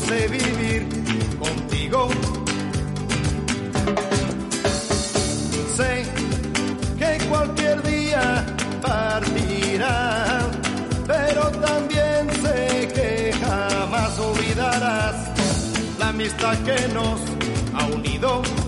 sé 0.08 0.28
vivir 0.28 0.88
contigo. 1.40 2.10
Sé 5.76 6.04
que 7.00 7.26
cualquier 7.28 7.82
día 7.84 8.46
partirá, 8.82 10.50
pero 11.08 11.44
también 11.70 12.30
sé 12.44 12.88
que 12.94 13.34
jamás 13.44 14.20
olvidarás 14.20 15.16
la 16.00 16.10
amistad 16.10 16.56
que 16.60 16.88
nos 16.94 17.20
ha 17.74 17.86
unido. 17.88 18.65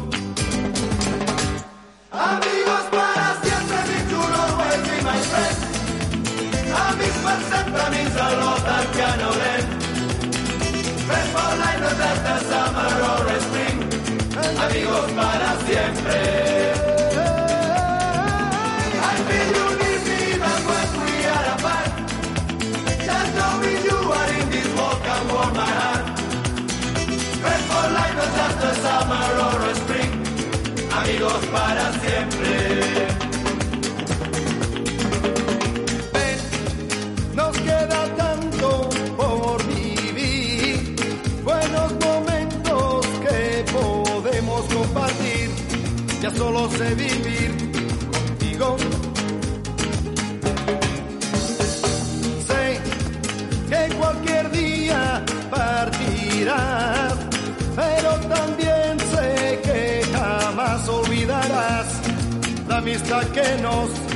Amigos 14.70 15.12
para 15.14 15.56
siempre. 15.66 16.16
I 19.10 19.16
feel 19.28 19.50
unity, 19.66 20.22
but 20.44 20.62
when 20.70 20.90
we 21.04 21.16
are 21.36 21.48
apart. 21.56 21.92
Just 23.08 23.32
know 23.38 23.54
we 23.64 23.74
do 23.88 23.98
are 24.20 24.32
in 24.40 24.46
this 24.50 24.68
walk 24.78 25.04
and 25.16 25.26
we'll 25.32 25.52
march. 25.60 26.08
Red 27.46 27.62
for 27.70 27.86
life 28.00 28.18
is 28.26 28.32
just 28.40 28.60
a 28.70 28.74
summer 28.84 29.28
or 29.48 29.60
a 29.72 29.74
spring. 29.82 30.12
Amigos 31.00 31.46
para 31.54 31.86
siempre. 32.02 32.57
ya 46.30 46.36
solo 46.36 46.70
sé 46.72 46.96
vivir 46.96 47.52
contigo. 48.12 48.78
Sé 52.48 52.80
que 53.70 53.96
cualquier 53.96 54.52
día 54.52 55.24
partirás, 55.50 57.14
pero 57.76 58.12
también 58.36 59.00
sé 59.14 59.60
que 59.64 60.02
jamás 60.14 60.90
olvidarás 60.90 61.88
la 62.68 62.78
amistad 62.78 63.24
que 63.28 63.62
nos 63.62 64.07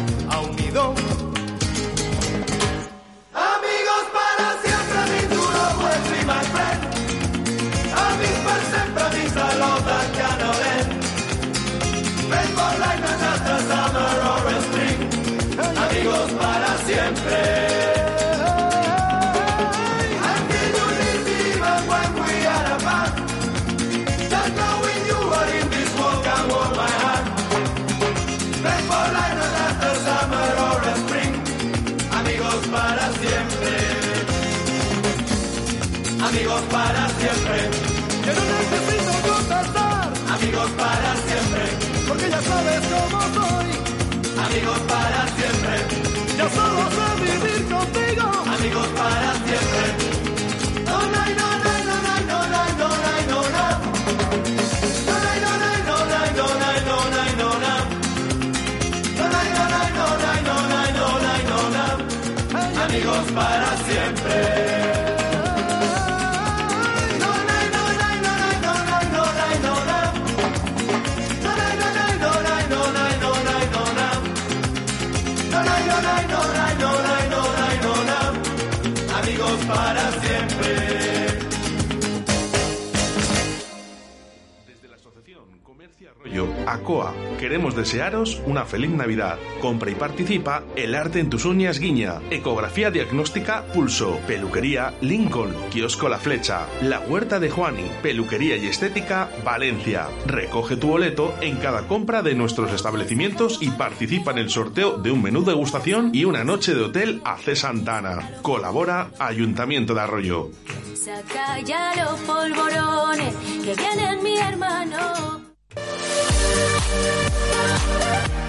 queremos 87.72 87.76
desearos 87.76 88.42
una 88.46 88.66
feliz 88.66 88.92
Navidad. 88.92 89.38
Compra 89.60 89.92
y 89.92 89.96
participa 89.96 90.64
El 90.76 90.96
Arte 90.96 91.20
en 91.20 91.30
tus 91.30 91.46
uñas 91.46 91.80
Guiña, 91.80 92.22
Ecografía 92.30 92.92
Diagnóstica 92.92 93.64
Pulso, 93.74 94.20
Peluquería 94.28 94.94
Lincoln, 95.02 95.54
Kiosco 95.70 96.10
La 96.10 96.18
Flecha, 96.18 96.68
La 96.82 97.00
Huerta 97.00 97.40
de 97.40 97.50
Juani, 97.50 97.90
Peluquería 98.02 98.58
y 98.58 98.68
Estética 98.68 99.30
Valencia. 99.44 100.08
Recoge 100.26 100.76
tu 100.76 100.88
boleto 100.88 101.34
en 101.42 101.58
cada 101.58 101.88
compra 101.88 102.22
de 102.22 102.36
nuestros 102.36 102.72
establecimientos 102.72 103.60
y 103.62 103.70
participa 103.70 104.32
en 104.32 104.40
el 104.40 104.50
sorteo 104.50 104.98
de 104.98 105.12
un 105.12 105.22
menú 105.22 105.44
degustación 105.44 106.12
y 106.14 106.26
una 106.26 106.44
noche 106.44 106.74
de 106.74 106.82
hotel 106.82 107.22
a 107.24 107.38
C. 107.38 107.56
Santana. 107.56 108.32
Colabora 108.42 109.12
Ayuntamiento 109.20 109.94
de 109.94 110.02
Arroyo. 110.02 110.52
Saca 110.96 111.60
ya 111.62 111.94
los 111.96 112.20
polvorones 112.22 113.34
que 113.64 113.76
vienen 113.76 114.24
mi 114.24 114.38
hermano. 114.38 115.42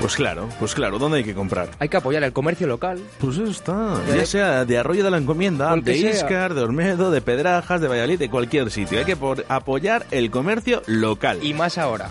Pues 0.00 0.16
claro, 0.16 0.48
pues 0.58 0.74
claro, 0.74 0.98
¿dónde 0.98 1.18
hay 1.18 1.24
que 1.24 1.34
comprar? 1.34 1.70
Hay 1.78 1.88
que 1.88 1.96
apoyar 1.96 2.24
el 2.24 2.32
comercio 2.32 2.66
local. 2.66 3.00
Pues 3.18 3.36
eso 3.36 3.50
está, 3.50 4.00
ya 4.12 4.26
sea 4.26 4.64
de 4.64 4.76
Arroyo 4.76 5.04
de 5.04 5.10
la 5.10 5.18
Encomienda, 5.18 5.74
de. 5.76 5.96
Iscar, 5.96 6.54
de 6.54 6.62
Olmedo, 6.62 7.10
de 7.10 7.20
Pedrajas, 7.20 7.80
de 7.80 7.86
Valladolid, 7.86 8.18
de 8.18 8.28
cualquier 8.28 8.70
sitio. 8.70 8.98
Hay 8.98 9.04
que 9.04 9.16
por 9.16 9.44
apoyar 9.48 10.06
el 10.10 10.30
comercio 10.30 10.82
local. 10.86 11.38
Y 11.42 11.54
más 11.54 11.78
ahora. 11.78 12.10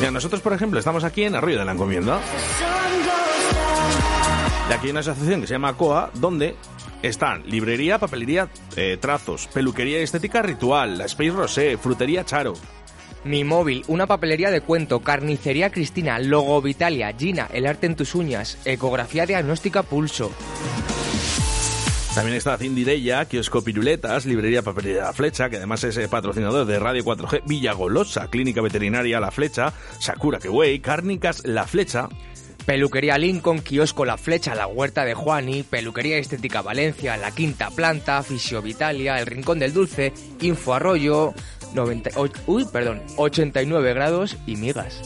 Mira, 0.00 0.10
nosotros, 0.10 0.42
por 0.42 0.52
ejemplo, 0.52 0.78
estamos 0.78 1.04
aquí 1.04 1.24
en 1.24 1.34
Arroyo 1.36 1.58
de 1.58 1.64
la 1.64 1.72
Encomienda. 1.72 2.20
Y 4.68 4.72
aquí 4.72 4.86
hay 4.86 4.90
una 4.90 5.00
asociación 5.00 5.40
que 5.40 5.46
se 5.46 5.54
llama 5.54 5.74
COA, 5.74 6.10
donde 6.14 6.54
están 7.02 7.42
librería, 7.46 7.98
papelería, 7.98 8.48
eh, 8.76 8.98
trazos, 9.00 9.46
peluquería 9.48 10.00
y 10.00 10.02
estética 10.02 10.42
ritual, 10.42 10.98
la 10.98 11.04
Space 11.06 11.30
Rosé, 11.30 11.76
frutería 11.76 12.24
Charo, 12.24 12.54
mi 13.24 13.42
móvil, 13.42 13.84
una 13.88 14.06
papelería 14.06 14.50
de 14.50 14.60
cuento, 14.60 15.00
carnicería 15.00 15.70
Cristina, 15.70 16.18
logo 16.18 16.60
Vitalia, 16.60 17.14
Gina, 17.18 17.48
el 17.52 17.66
arte 17.66 17.86
en 17.86 17.96
tus 17.96 18.14
uñas, 18.14 18.58
ecografía 18.66 19.24
diagnóstica 19.24 19.82
Pulso. 19.82 20.30
También 22.14 22.36
está 22.36 22.58
Cindirella, 22.58 23.24
kiosco 23.24 23.64
Piruletas, 23.64 24.26
librería 24.26 24.62
Papelería 24.62 25.04
La 25.04 25.12
Flecha, 25.12 25.48
que 25.48 25.56
además 25.56 25.82
es 25.84 25.96
eh, 25.96 26.06
patrocinador 26.06 26.66
de 26.66 26.78
Radio 26.78 27.02
4G, 27.02 27.42
Villagolosa, 27.46 28.28
clínica 28.28 28.60
veterinaria 28.60 29.18
La 29.18 29.30
Flecha, 29.30 29.72
Sakura 29.98 30.38
Keway, 30.38 30.78
Cárnicas 30.80 31.44
La 31.44 31.66
Flecha, 31.66 32.08
Peluquería 32.66 33.18
Lincoln, 33.18 33.60
kiosco 33.60 34.06
La 34.06 34.16
Flecha, 34.16 34.54
la 34.54 34.66
Huerta 34.66 35.04
de 35.04 35.12
Juani, 35.12 35.64
Peluquería 35.64 36.16
Estética 36.16 36.62
Valencia, 36.62 37.16
La 37.18 37.30
Quinta 37.30 37.70
Planta, 37.70 38.22
Fisio 38.22 38.62
Vitalia, 38.62 39.18
El 39.18 39.26
Rincón 39.26 39.58
del 39.58 39.74
Dulce, 39.74 40.14
Info 40.40 40.72
Arroyo, 40.72 41.34
90, 41.74 42.10
och- 42.16 42.30
uy, 42.46 42.64
perdón, 42.72 43.02
89 43.16 43.92
grados 43.94 44.36
y 44.46 44.56
migas. 44.56 45.00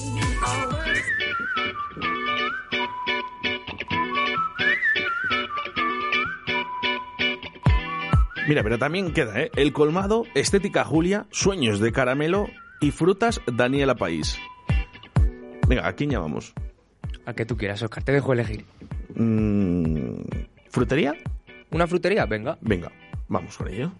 Mira, 8.47 8.63
pero 8.63 8.79
también 8.79 9.13
queda, 9.13 9.41
¿eh? 9.43 9.51
El 9.57 9.73
colmado, 9.73 10.25
Estética 10.35 10.85
Julia, 10.85 11.27
Sueños 11.31 11.81
de 11.81 11.93
Caramelo 11.93 12.49
y 12.81 12.93
Frutas 12.93 13.41
Daniela 13.47 13.95
País. 13.95 14.39
Venga, 15.69 15.87
¿a 15.87 15.93
quién 15.93 16.11
llamamos? 16.11 16.55
Al 17.27 17.35
que 17.35 17.45
tú 17.45 17.59
quieras, 17.59 17.83
Oscar, 17.83 18.03
te 18.05 18.13
dejo 18.13 18.33
elegir. 18.33 18.65
Mm, 19.15 20.23
¿Frutería? 20.71 21.13
¿Una 21.71 21.87
frutería? 21.87 22.25
Venga. 22.25 22.57
Venga, 22.63 22.91
vamos 23.29 23.55
con 23.59 23.69
ello. 23.69 23.93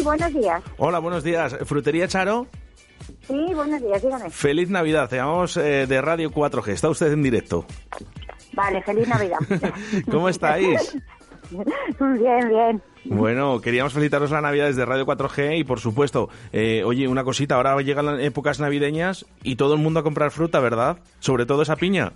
Sí, 0.00 0.04
buenos 0.04 0.32
días. 0.32 0.62
Hola, 0.78 0.98
buenos 0.98 1.22
días. 1.22 1.58
¿Frutería 1.66 2.08
Charo? 2.08 2.46
Sí, 3.26 3.36
buenos 3.54 3.82
días, 3.82 4.02
dígame. 4.02 4.30
Feliz 4.30 4.70
Navidad. 4.70 5.10
Te 5.10 5.16
llamamos 5.16 5.58
eh, 5.58 5.86
de 5.86 6.00
Radio 6.00 6.30
4G. 6.30 6.68
Está 6.68 6.88
usted 6.88 7.12
en 7.12 7.22
directo. 7.22 7.66
Vale, 8.54 8.82
feliz 8.82 9.06
Navidad. 9.06 9.36
¿Cómo 10.10 10.30
estáis? 10.30 10.96
bien, 11.50 12.48
bien. 12.48 12.82
Bueno, 13.04 13.60
queríamos 13.60 13.92
felicitaros 13.92 14.30
la 14.30 14.40
Navidad 14.40 14.68
desde 14.68 14.86
Radio 14.86 15.04
4G 15.04 15.58
y 15.58 15.64
por 15.64 15.80
supuesto, 15.80 16.30
eh, 16.50 16.82
oye, 16.82 17.06
una 17.06 17.22
cosita, 17.22 17.56
ahora 17.56 17.78
llegan 17.82 18.06
las 18.06 18.22
épocas 18.22 18.58
navideñas 18.58 19.26
y 19.42 19.56
todo 19.56 19.74
el 19.74 19.80
mundo 19.80 20.00
a 20.00 20.02
comprar 20.02 20.30
fruta, 20.30 20.60
¿verdad? 20.60 21.00
Sobre 21.18 21.44
todo 21.44 21.60
esa 21.60 21.76
piña. 21.76 22.14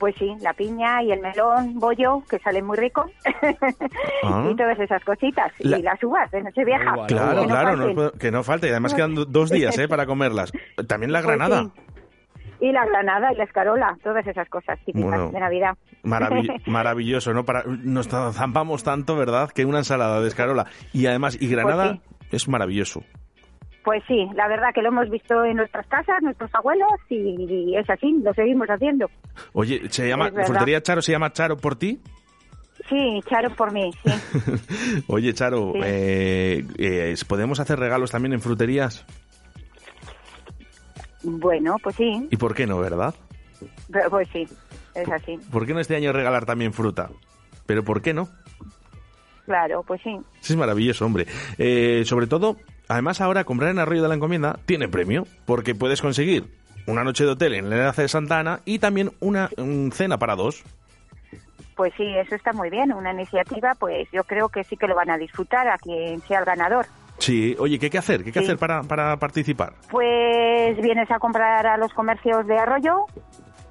Pues 0.00 0.14
sí, 0.18 0.34
la 0.40 0.54
piña 0.54 1.02
y 1.04 1.12
el 1.12 1.20
melón 1.20 1.78
bollo, 1.78 2.22
que 2.28 2.38
sale 2.40 2.62
muy 2.62 2.76
rico. 2.78 3.04
Ah. 4.22 4.48
y 4.50 4.56
todas 4.56 4.78
esas 4.80 5.02
cositas. 5.04 5.52
La- 5.58 5.78
Y 5.78 5.82
las 5.82 6.02
uvas 6.02 6.30
de 6.30 6.42
Nochevieja. 6.42 6.92
Claro, 7.06 7.06
Que 7.06 7.14
no 7.14 7.46
claro, 7.48 7.76
no 7.76 8.12
que 8.12 8.30
no 8.30 8.42
falte. 8.42 8.66
Y 8.66 8.70
además 8.70 8.94
quedan 8.94 9.14
do- 9.14 9.24
dos 9.24 9.50
días 9.50 9.76
eh, 9.78 9.88
para 9.88 10.06
comerlas. 10.06 10.52
También 10.88 11.12
la 11.12 11.20
Pues 11.20 11.26
granada. 11.36 11.64
sí. 11.64 11.70
Y 12.62 12.72
la 12.72 12.84
granada 12.84 13.32
y 13.32 13.36
la 13.36 13.44
escarola, 13.44 13.96
todas 14.02 14.26
esas 14.26 14.46
cosas 14.50 14.78
típicas 14.84 15.02
Bueno. 15.08 15.30
de 15.30 15.40
Navidad. 15.40 15.74
Maravi- 16.04 16.62
maravilloso, 16.66 17.32
¿no? 17.32 17.44
Para, 17.44 17.62
nos 17.66 18.08
zampamos 18.08 18.82
tanto, 18.84 19.16
¿verdad? 19.16 19.50
Que 19.50 19.64
una 19.64 19.78
ensalada 19.78 20.20
de 20.20 20.28
escarola. 20.28 20.66
Y 20.92 21.06
además, 21.06 21.38
y 21.40 21.48
granada 21.48 21.98
es 22.30 22.48
maravilloso. 22.48 23.02
Pues 23.84 24.02
sí, 24.06 24.26
la 24.34 24.46
verdad 24.46 24.68
que 24.74 24.82
lo 24.82 24.88
hemos 24.88 25.08
visto 25.08 25.42
en 25.44 25.56
nuestras 25.56 25.86
casas, 25.86 26.22
nuestros 26.22 26.50
abuelos, 26.54 26.90
y, 27.08 27.74
es 27.76 27.88
así, 27.88 28.12
lo 28.22 28.34
seguimos 28.34 28.68
haciendo. 28.68 29.10
Oye, 29.54 29.82
¿se 29.90 30.06
llama. 30.08 30.30
¿frutería 30.44 30.82
Charo 30.82 31.00
se 31.00 31.12
llama 31.12 31.32
Charo 31.32 31.56
por 31.56 31.76
ti? 31.76 31.98
Sí, 32.88 33.20
Charo 33.28 33.50
por 33.54 33.72
mí, 33.72 33.90
sí. 34.04 35.02
Oye, 35.08 35.32
Charo, 35.32 35.72
Sí. 35.74 35.80
eh, 35.82 36.64
eh, 36.78 37.14
¿podemos 37.26 37.58
hacer 37.60 37.78
regalos 37.78 38.10
también 38.10 38.34
en 38.34 38.40
fruterías? 38.40 39.06
Bueno, 41.22 41.76
pues 41.82 41.96
sí, 41.96 42.28
¿Y 42.30 42.36
por 42.36 42.54
qué 42.54 42.66
no, 42.66 42.78
verdad? 42.78 43.14
pero 43.92 44.08
pues 44.10 44.28
sí, 44.32 44.46
es 44.94 45.08
así. 45.10 45.38
¿Por 45.52 45.66
qué 45.66 45.74
no 45.74 45.80
este 45.80 45.96
año 45.96 46.12
regalar 46.12 46.46
también 46.46 46.72
fruta? 46.72 47.10
¿Pero 47.66 47.84
por 47.84 48.00
qué 48.00 48.14
no? 48.14 48.28
Claro, 49.44 49.82
pues 49.86 50.00
sí. 50.02 50.16
Sí, 50.40 50.52
es 50.54 50.58
maravilloso, 50.58 51.04
hombre. 51.04 51.26
Eh, 51.58 52.02
sobre 52.06 52.26
todo, 52.26 52.56
además 52.90 53.20
ahora 53.20 53.44
comprar 53.44 53.70
en 53.70 53.78
Arroyo 53.78 54.02
de 54.02 54.08
la 54.08 54.16
Encomienda 54.16 54.58
tiene 54.66 54.88
premio, 54.88 55.24
porque 55.46 55.74
puedes 55.74 56.02
conseguir 56.02 56.44
una 56.86 57.04
noche 57.04 57.24
de 57.24 57.30
hotel 57.30 57.54
en 57.54 57.66
el 57.66 57.72
enlace 57.72 58.02
de 58.02 58.08
Santa 58.08 58.40
Ana 58.40 58.60
y 58.64 58.80
también 58.80 59.12
una 59.20 59.48
cena 59.92 60.18
para 60.18 60.34
dos. 60.34 60.64
Pues 61.76 61.92
sí, 61.96 62.04
eso 62.16 62.34
está 62.34 62.52
muy 62.52 62.68
bien. 62.68 62.92
Una 62.92 63.12
iniciativa, 63.12 63.74
pues 63.78 64.08
yo 64.12 64.24
creo 64.24 64.48
que 64.48 64.64
sí 64.64 64.76
que 64.76 64.88
lo 64.88 64.96
van 64.96 65.08
a 65.08 65.16
disfrutar 65.16 65.68
a 65.68 65.78
quien 65.78 66.20
sea 66.22 66.40
el 66.40 66.44
ganador. 66.44 66.86
Sí, 67.18 67.54
oye, 67.58 67.78
¿qué 67.78 67.86
hay 67.86 67.90
que 67.90 67.98
hacer? 67.98 68.22
¿Qué 68.22 68.30
hay 68.30 68.32
que 68.32 68.40
hacer 68.40 68.58
para, 68.58 68.82
para 68.82 69.16
participar? 69.18 69.74
Pues 69.90 70.76
vienes 70.82 71.10
a 71.10 71.18
comprar 71.18 71.66
a 71.66 71.76
los 71.76 71.92
comercios 71.92 72.46
de 72.46 72.58
Arroyo, 72.58 73.06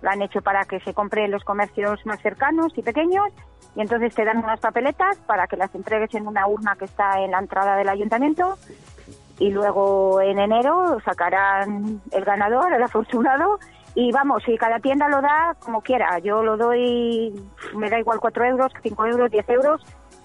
lo 0.01 0.09
han 0.09 0.21
hecho 0.21 0.41
para 0.41 0.63
que 0.63 0.79
se 0.79 0.93
compre 0.93 1.25
en 1.25 1.31
los 1.31 1.43
comercios 1.43 2.05
más 2.05 2.21
cercanos 2.21 2.71
y 2.77 2.83
pequeños, 2.83 3.27
y 3.75 3.81
entonces 3.81 4.15
te 4.15 4.23
dan 4.23 4.37
unas 4.37 4.59
papeletas 4.59 5.17
para 5.27 5.47
que 5.47 5.57
las 5.57 5.73
entregues 5.75 6.13
en 6.15 6.27
una 6.27 6.47
urna 6.47 6.75
que 6.77 6.85
está 6.85 7.21
en 7.21 7.31
la 7.31 7.39
entrada 7.39 7.75
del 7.75 7.89
ayuntamiento, 7.89 8.57
y 9.39 9.49
luego 9.51 10.21
en 10.21 10.37
enero 10.39 10.97
sacarán 11.03 12.01
el 12.11 12.23
ganador, 12.25 12.73
el 12.73 12.83
afortunado, 12.83 13.59
y 13.95 14.11
vamos, 14.11 14.43
si 14.45 14.57
cada 14.57 14.79
tienda 14.79 15.07
lo 15.09 15.21
da 15.21 15.55
como 15.59 15.81
quiera, 15.81 16.19
yo 16.19 16.43
lo 16.43 16.57
doy, 16.57 17.33
me 17.75 17.89
da 17.89 17.99
igual 17.99 18.19
4 18.19 18.45
euros, 18.45 18.71
5 18.83 19.05
euros, 19.07 19.31
10 19.31 19.49
euros, 19.49 19.81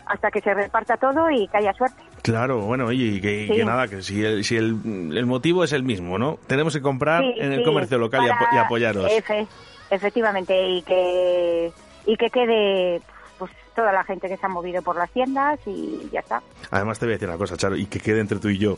hasta 0.07 0.31
que 0.31 0.41
se 0.43 0.53
reparta 0.53 0.97
todo 0.99 1.31
y 1.31 1.49
que 1.49 1.57
haya 1.59 1.73
suerte. 1.73 2.03
Claro, 2.23 2.61
bueno, 2.61 2.93
y 2.93 3.21
que, 3.21 3.47
Sí. 3.49 3.55
que 3.55 3.65
nada, 3.65 3.89
que 3.89 4.03
si, 4.03 4.23
el, 4.25 4.45
si 4.45 4.57
el, 4.57 4.77
el 5.17 5.27
motivo 5.27 5.65
es 5.65 5.73
el 5.73 5.83
mismo, 5.83 6.19
¿no? 6.19 6.39
Tenemos 6.47 6.75
que 6.75 6.83
comprar 6.83 7.23
Sí, 7.23 7.35
en 7.39 7.53
el 7.53 7.59
sí, 7.61 7.65
comercio 7.65 7.99
local 7.99 8.23
y, 8.25 8.29
apo- 8.29 8.45
y 8.45 8.47
para- 8.47 8.61
apoyaros. 8.63 9.11
efe- 9.11 9.47
efectivamente, 9.91 10.69
y 10.69 10.83
que, 10.83 11.73
y 12.07 12.17
que 12.17 12.31
quede 12.31 13.01
pues 13.39 13.51
toda 13.75 13.93
la 13.93 14.05
gente 14.05 14.29
que 14.29 14.37
se 14.37 14.47
ha 14.47 14.49
movido 14.49 14.81
por 14.83 14.97
las 14.97 15.11
tiendas 15.11 15.59
y 15.67 16.09
ya 16.13 16.21
está. 16.21 16.43
Además 16.71 16.99
te 16.99 17.07
voy 17.07 17.15
a 17.15 17.17
decir 17.17 17.29
una 17.29 17.39
cosa, 17.39 17.57
Charo, 17.57 17.75
y 17.77 17.87
que 17.87 17.99
quede 18.01 18.21
entre 18.21 18.39
tú 18.39 18.49
y 18.49 18.59
yo. 18.59 18.77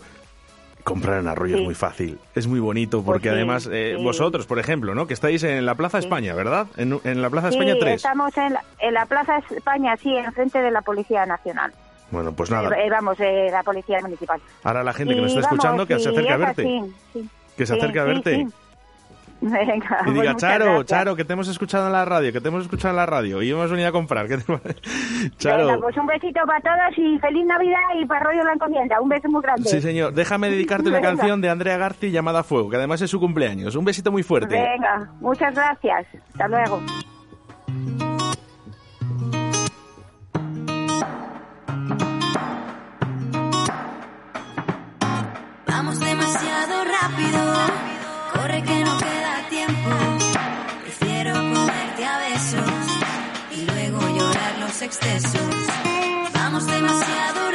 Comprar 0.87 1.18
en 1.18 1.26
Arroyo 1.26 1.57
Sí. 1.57 1.61
es 1.62 1.66
muy 1.66 1.74
fácil, 1.74 2.18
es 2.37 2.47
muy 2.47 2.61
bonito, 2.61 3.03
porque 3.03 3.22
Pues 3.28 3.34
sí, 3.34 3.37
además 3.39 3.68
eh, 3.72 3.95
sí. 3.99 4.05
vosotros, 4.05 4.47
por 4.47 4.61
ejemplo, 4.61 4.95
¿no? 4.95 5.09
Que 5.09 5.14
estáis 5.14 5.43
en 5.43 5.66
la 5.66 5.74
Plaza 5.74 5.99
España, 5.99 6.32
¿verdad? 6.32 6.68
En, 6.76 7.01
en 7.03 7.20
la 7.22 7.28
Plaza 7.28 7.49
España 7.49 7.74
3. 7.78 7.97
estamos 7.97 8.37
en 8.39 8.53
la, 8.53 8.62
en 8.78 8.95
la 8.95 9.05
Plaza 9.05 9.39
España, 9.51 9.97
sí, 9.97 10.14
enfrente 10.16 10.61
de 10.62 10.70
la 10.70 10.82
Policía 10.82 11.26
Nacional. 11.26 11.72
Bueno, 12.12 12.32
pues 12.32 12.53
nada, 12.53 12.70
Eh, 12.78 12.89
vamos, 12.89 13.18
eh, 13.18 13.49
la 13.51 13.64
Policía 13.64 13.99
Municipal. 14.01 14.41
ahora 14.62 14.84
la 14.84 14.93
gente 14.93 15.14
que 15.14 15.18
Y 15.18 15.22
nos 15.22 15.32
está 15.32 15.41
vamos, 15.43 15.53
escuchando, 15.59 15.87
que 15.89 15.99
se 15.99 16.09
acerque 16.11 16.32
a 16.32 16.37
verte. 16.37 16.82
Que 17.57 17.66
se 17.66 17.74
acerque 17.74 17.99
a 17.99 18.05
verte. 18.05 18.47
Venga, 19.41 19.99
Y 20.01 20.05
pues 20.05 20.14
diga, 20.14 20.34
Charo, 20.37 20.64
gracias. 20.64 20.87
Charo, 20.87 21.14
que 21.16 21.24
te 21.24 21.32
hemos 21.34 21.49
escuchado 21.49 21.87
en 21.87 21.93
la 21.93 22.05
radio, 22.05 22.32
que 22.32 22.41
te 22.41 22.49
hemos 22.49 22.62
escuchado 22.62 22.91
en 22.93 22.97
la 22.97 23.07
radio 23.07 23.43
y 23.43 23.51
hemos 23.51 23.70
venido 23.70 23.89
a 23.89 23.93
comprar. 23.93 24.26
¿Qué 24.28 24.39
te 24.39 24.45
parece? 24.45 24.80
Charo, 25.39 25.66
Venga, 25.66 25.80
pues 25.80 25.97
un 25.97 26.07
besito 26.07 26.41
para 26.47 26.61
todos 26.61 26.99
y 26.99 27.18
feliz 27.18 27.47
Navidad 27.47 27.78
y 28.01 28.07
para 28.07 28.24
Rollo 28.24 28.43
la 28.45 28.53
Encomienda. 28.55 29.01
Un 29.01 29.09
beso 29.09 29.28
muy 29.28 29.43
grande. 29.43 29.68
sí 29.68 29.80
señor, 29.80 30.12
déjame 30.14 30.51
dedicarte 30.51 30.89
una 30.89 31.01
canción 31.01 31.41
de 31.41 31.51
Andrea 31.51 31.76
Garci 31.76 32.11
llamada 32.11 32.43
Fuego, 32.43 32.70
que 32.70 32.76
además 32.76 33.01
es 33.03 33.11
su 33.11 33.20
cumpleaños. 33.20 33.76
Un 33.76 33.84
besito 33.84 34.11
muy 34.11 34.22
fuerte. 34.22 34.55
Venga, 34.55 35.11
muchas 35.20 35.55
gracias. 35.55 36.07
Hasta 36.32 36.49
luego. 36.49 36.80
Vamos 45.66 45.99
demasiado 46.01 46.84
rápido, 46.84 47.41
corre 48.32 48.62
que 48.62 48.76
excesos. 54.83 55.41
Vamos 56.33 56.66
demasiado 56.66 57.45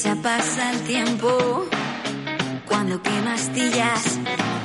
y 0.00 0.08
deprisa 0.08 0.22
pasa 0.22 0.72
el 0.72 0.80
tiempo. 0.82 1.66
Cuando 2.66 3.02
quema 3.02 3.34
astillas, 3.34 4.18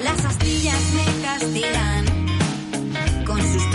las 0.03 0.25
astillas 0.25 0.79
me 0.93 1.21
castigan 1.23 2.05
con 3.25 3.41
sus 3.41 3.74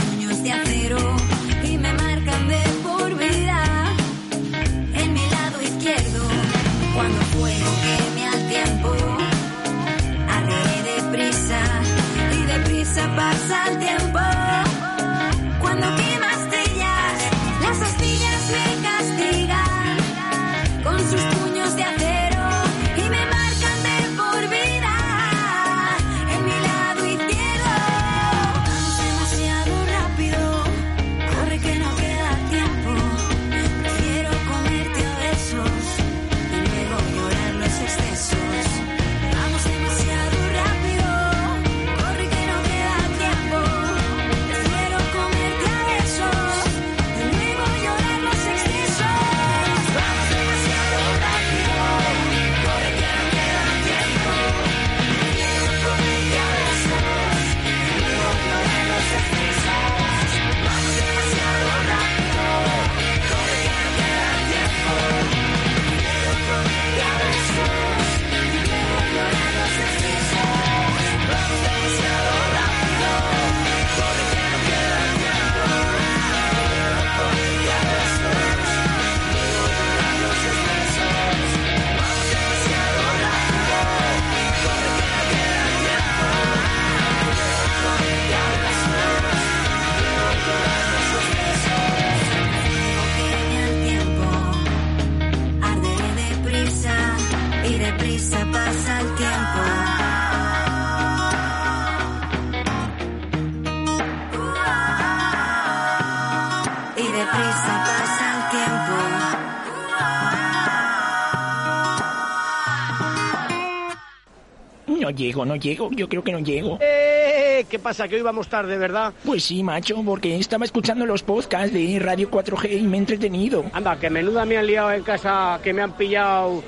llego, 115.21 115.45
no 115.45 115.57
llego. 115.57 115.91
Yo 115.93 116.09
creo 116.09 116.25
que 116.25 116.33
no 116.33 116.41
llego. 116.41 116.79
¡Eh! 116.81 117.65
¿Qué 117.69 117.79
pasa? 117.79 118.09
Que 118.09 118.17
hoy 118.17 118.23
vamos 118.23 118.49
tarde, 118.49 118.79
¿verdad? 118.79 119.13
Pues 119.25 119.45
sí, 119.45 119.63
macho, 119.63 120.03
porque 120.05 120.39
estaba 120.39 120.65
escuchando 120.65 121.05
los 121.05 121.23
podcasts 121.23 121.73
de 121.73 121.99
Radio 121.99 122.31
4G 122.31 122.81
y 122.81 122.83
me 122.83 122.97
he 122.97 123.01
entretenido. 123.01 123.65
Anda, 123.73 123.99
que 123.99 124.09
menuda 124.09 124.45
me 124.45 124.57
han 124.57 124.67
liado 124.67 124.93
en 124.93 125.03
casa, 125.03 125.61
que 125.63 125.73
me 125.73 125.83
han 125.83 125.93
pillado 125.93 126.63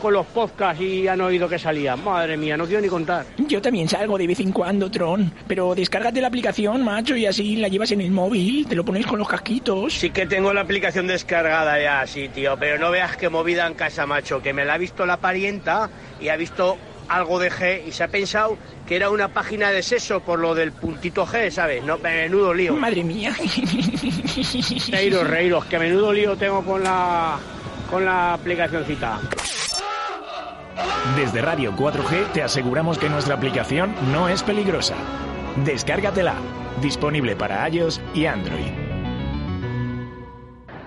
con 0.00 0.12
los 0.12 0.26
podcasts 0.26 0.80
y 0.80 1.08
han 1.08 1.20
oído 1.20 1.48
que 1.48 1.58
salía. 1.58 1.96
Madre 1.96 2.36
mía, 2.36 2.56
no 2.56 2.66
quiero 2.66 2.80
ni 2.82 2.88
contar. 2.88 3.24
Yo 3.38 3.60
también 3.60 3.88
salgo 3.88 4.18
de 4.18 4.26
vez 4.26 4.40
en 4.40 4.52
cuando, 4.52 4.90
Tron. 4.90 5.32
Pero 5.46 5.74
descárgate 5.74 6.20
la 6.20 6.28
aplicación, 6.28 6.82
macho, 6.82 7.16
y 7.16 7.26
así 7.26 7.56
la 7.56 7.68
llevas 7.68 7.92
en 7.92 8.00
el 8.00 8.10
móvil. 8.10 8.66
Te 8.66 8.74
lo 8.74 8.84
pones 8.84 9.06
con 9.06 9.18
los 9.18 9.28
casquitos. 9.28 9.92
Sí 9.92 10.10
que 10.10 10.26
tengo 10.26 10.52
la 10.52 10.62
aplicación 10.62 11.06
descargada 11.06 11.80
ya, 11.80 12.06
sí, 12.06 12.28
tío, 12.28 12.56
pero 12.58 12.78
no 12.78 12.90
veas 12.90 13.16
qué 13.16 13.28
movida 13.28 13.66
en 13.66 13.74
casa, 13.74 14.06
macho, 14.06 14.42
que 14.42 14.52
me 14.52 14.64
la 14.64 14.74
ha 14.74 14.78
visto 14.78 15.06
la 15.06 15.18
parienta 15.18 15.90
y 16.20 16.28
ha 16.28 16.36
visto 16.36 16.76
algo 17.08 17.38
de 17.38 17.50
G 17.50 17.86
y 17.86 17.92
se 17.92 18.04
ha 18.04 18.08
pensado 18.08 18.56
que 18.86 18.96
era 18.96 19.10
una 19.10 19.28
página 19.28 19.70
de 19.70 19.82
sexo 19.82 20.20
por 20.20 20.38
lo 20.38 20.54
del 20.54 20.72
puntito 20.72 21.26
G, 21.26 21.50
¿sabes? 21.50 21.84
No, 21.84 21.98
menudo 21.98 22.54
lío. 22.54 22.74
Madre 22.74 23.04
mía. 23.04 23.34
Reiros, 24.88 25.26
reiros, 25.26 25.64
que 25.66 25.78
menudo 25.78 26.12
lío 26.12 26.36
tengo 26.36 26.64
con 26.64 26.82
la 26.82 27.38
con 27.90 28.04
la 28.04 28.34
aplicacióncita. 28.34 29.20
Desde 31.16 31.42
Radio 31.42 31.72
4G 31.74 32.32
te 32.32 32.42
aseguramos 32.42 32.98
que 32.98 33.10
nuestra 33.10 33.34
aplicación 33.34 33.94
no 34.12 34.28
es 34.28 34.42
peligrosa. 34.42 34.94
Descárgatela. 35.64 36.34
Disponible 36.80 37.36
para 37.36 37.68
iOS 37.68 38.00
y 38.14 38.24
Android. 38.24 38.91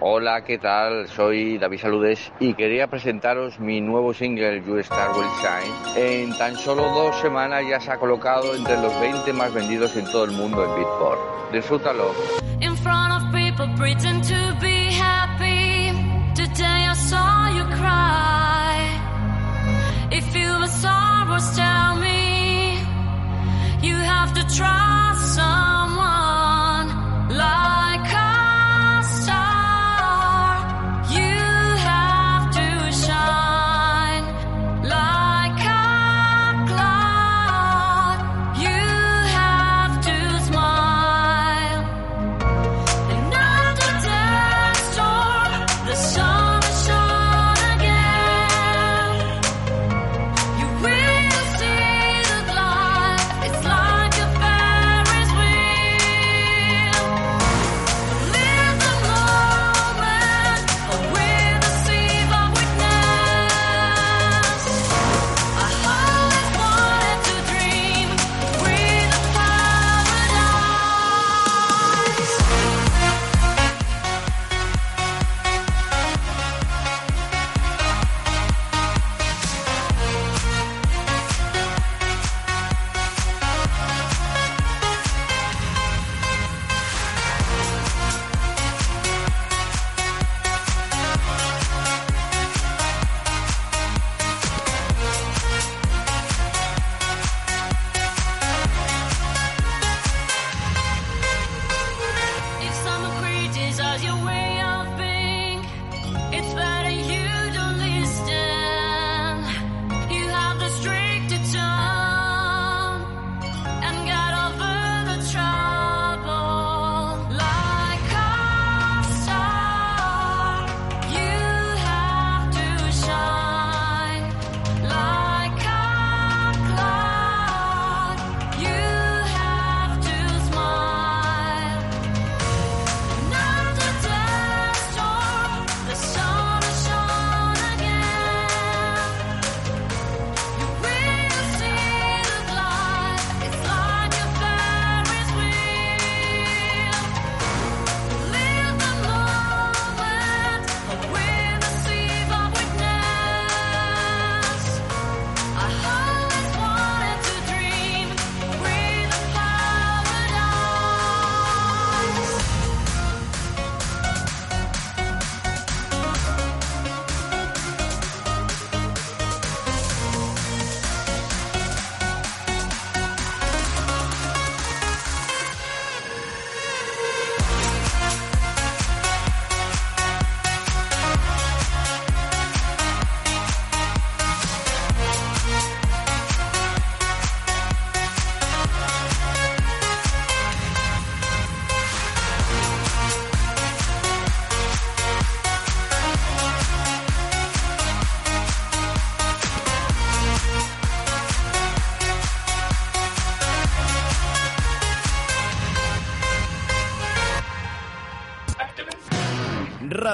Hola, 0.01 0.43
¿qué 0.43 0.57
tal? 0.57 1.07
Soy 1.07 1.57
David 1.57 1.79
Saludes 1.79 2.31
y 2.41 2.53
quería 2.53 2.87
presentaros 2.87 3.59
mi 3.61 3.79
nuevo 3.79 4.13
single 4.13 4.61
You 4.61 4.77
Star 4.79 5.11
Will 5.11 5.25
Shine. 5.39 5.73
En 5.95 6.37
tan 6.37 6.57
solo 6.57 6.83
dos 6.89 7.15
semanas 7.21 7.63
ya 7.69 7.79
se 7.79 7.91
ha 7.91 7.97
colocado 7.97 8.53
entre 8.55 8.75
los 8.75 8.99
20 8.99 9.31
más 9.31 9.53
vendidos 9.53 9.95
en 9.95 10.03
todo 10.11 10.25
el 10.25 10.31
mundo 10.31 10.65
en 10.65 10.75
Beatport. 10.75 11.19
Disfrútalo. 11.53 12.11
In 12.59 12.75
front 12.75 13.13
of 13.13 13.31
people 13.33 13.67
pretend 13.77 14.21
to 14.25 14.35
be 14.59 14.91
happy. 14.91 15.91
Today 16.35 16.87
I 16.89 16.93
saw 16.93 17.47
you 17.55 17.63
cry. 17.77 18.99
If 20.11 20.35
you 20.35 20.59
were 20.59 20.67
sorrows, 20.67 21.55
tell 21.55 21.95
me. 22.01 22.79
You 23.81 23.95
have 23.95 24.33
to 24.33 24.41
trust 24.53 25.35
someone 25.35 26.89
like 27.29 27.74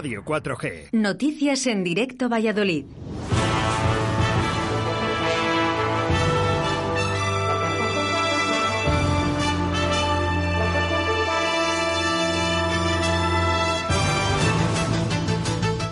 Radio 0.01 0.23
4G. 0.25 0.89
Noticias 0.93 1.67
en 1.67 1.83
directo 1.83 2.27
Valladolid. 2.27 2.85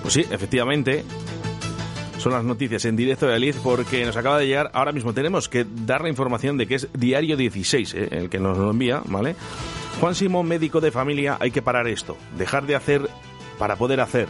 Pues 0.02 0.14
sí, 0.16 0.26
efectivamente. 0.32 1.04
Son 2.18 2.32
las 2.32 2.44
noticias 2.44 2.86
en 2.86 2.96
directo 2.96 3.28
de 3.28 3.36
Aliz 3.36 3.58
porque 3.64 4.04
nos 4.06 4.18
acaba 4.18 4.40
de 4.40 4.48
llegar. 4.48 4.72
Ahora 4.74 4.92
mismo 4.92 5.14
tenemos 5.14 5.50
que 5.50 5.68
dar 5.86 6.02
la 6.02 6.10
información 6.10 6.58
de 6.58 6.66
que 6.66 6.74
es 6.74 6.88
Diario 6.94 7.38
16, 7.38 7.94
eh, 7.94 8.08
el 8.14 8.30
que 8.32 8.40
nos 8.40 8.58
lo 8.58 8.72
envía, 8.72 9.04
¿vale? 9.06 9.36
Juan 10.00 10.16
Simón, 10.16 10.48
médico 10.48 10.82
de 10.82 10.90
familia, 10.90 11.38
hay 11.40 11.52
que 11.52 11.62
parar 11.62 11.88
esto. 11.88 12.18
Dejar 12.38 12.66
de 12.66 12.76
hacer 12.76 13.08
para 13.60 13.76
poder 13.76 14.02
hacer. 14.02 14.28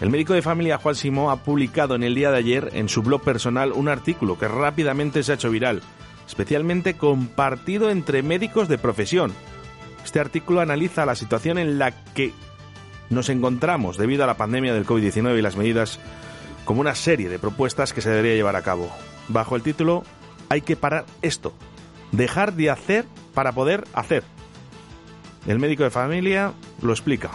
El 0.00 0.10
médico 0.10 0.32
de 0.32 0.42
familia 0.42 0.78
Juan 0.78 0.94
Simón 0.94 1.30
ha 1.30 1.42
publicado 1.42 1.96
en 1.96 2.04
el 2.04 2.14
día 2.14 2.30
de 2.30 2.38
ayer 2.38 2.70
en 2.72 2.88
su 2.88 3.02
blog 3.02 3.20
personal 3.20 3.72
un 3.72 3.88
artículo 3.88 4.38
que 4.38 4.46
rápidamente 4.46 5.22
se 5.22 5.32
ha 5.32 5.34
hecho 5.34 5.50
viral, 5.50 5.82
especialmente 6.26 6.96
compartido 6.96 7.90
entre 7.90 8.22
médicos 8.22 8.68
de 8.68 8.78
profesión. 8.78 9.32
Este 10.04 10.20
artículo 10.20 10.60
analiza 10.60 11.04
la 11.04 11.16
situación 11.16 11.58
en 11.58 11.78
la 11.78 11.90
que 12.14 12.32
nos 13.10 13.28
encontramos 13.28 13.96
debido 13.96 14.22
a 14.22 14.28
la 14.28 14.36
pandemia 14.36 14.72
del 14.72 14.86
COVID-19 14.86 15.38
y 15.38 15.42
las 15.42 15.56
medidas 15.56 15.98
como 16.64 16.80
una 16.80 16.94
serie 16.94 17.28
de 17.28 17.38
propuestas 17.38 17.92
que 17.92 18.00
se 18.00 18.10
debería 18.10 18.34
llevar 18.34 18.54
a 18.54 18.62
cabo. 18.62 18.88
Bajo 19.28 19.56
el 19.56 19.62
título 19.62 20.04
Hay 20.48 20.60
que 20.60 20.76
parar 20.76 21.06
esto. 21.22 21.52
Dejar 22.12 22.54
de 22.54 22.70
hacer 22.70 23.04
para 23.34 23.52
poder 23.52 23.84
hacer. 23.94 24.22
El 25.46 25.58
médico 25.58 25.82
de 25.82 25.90
familia 25.90 26.52
lo 26.82 26.92
explica. 26.92 27.30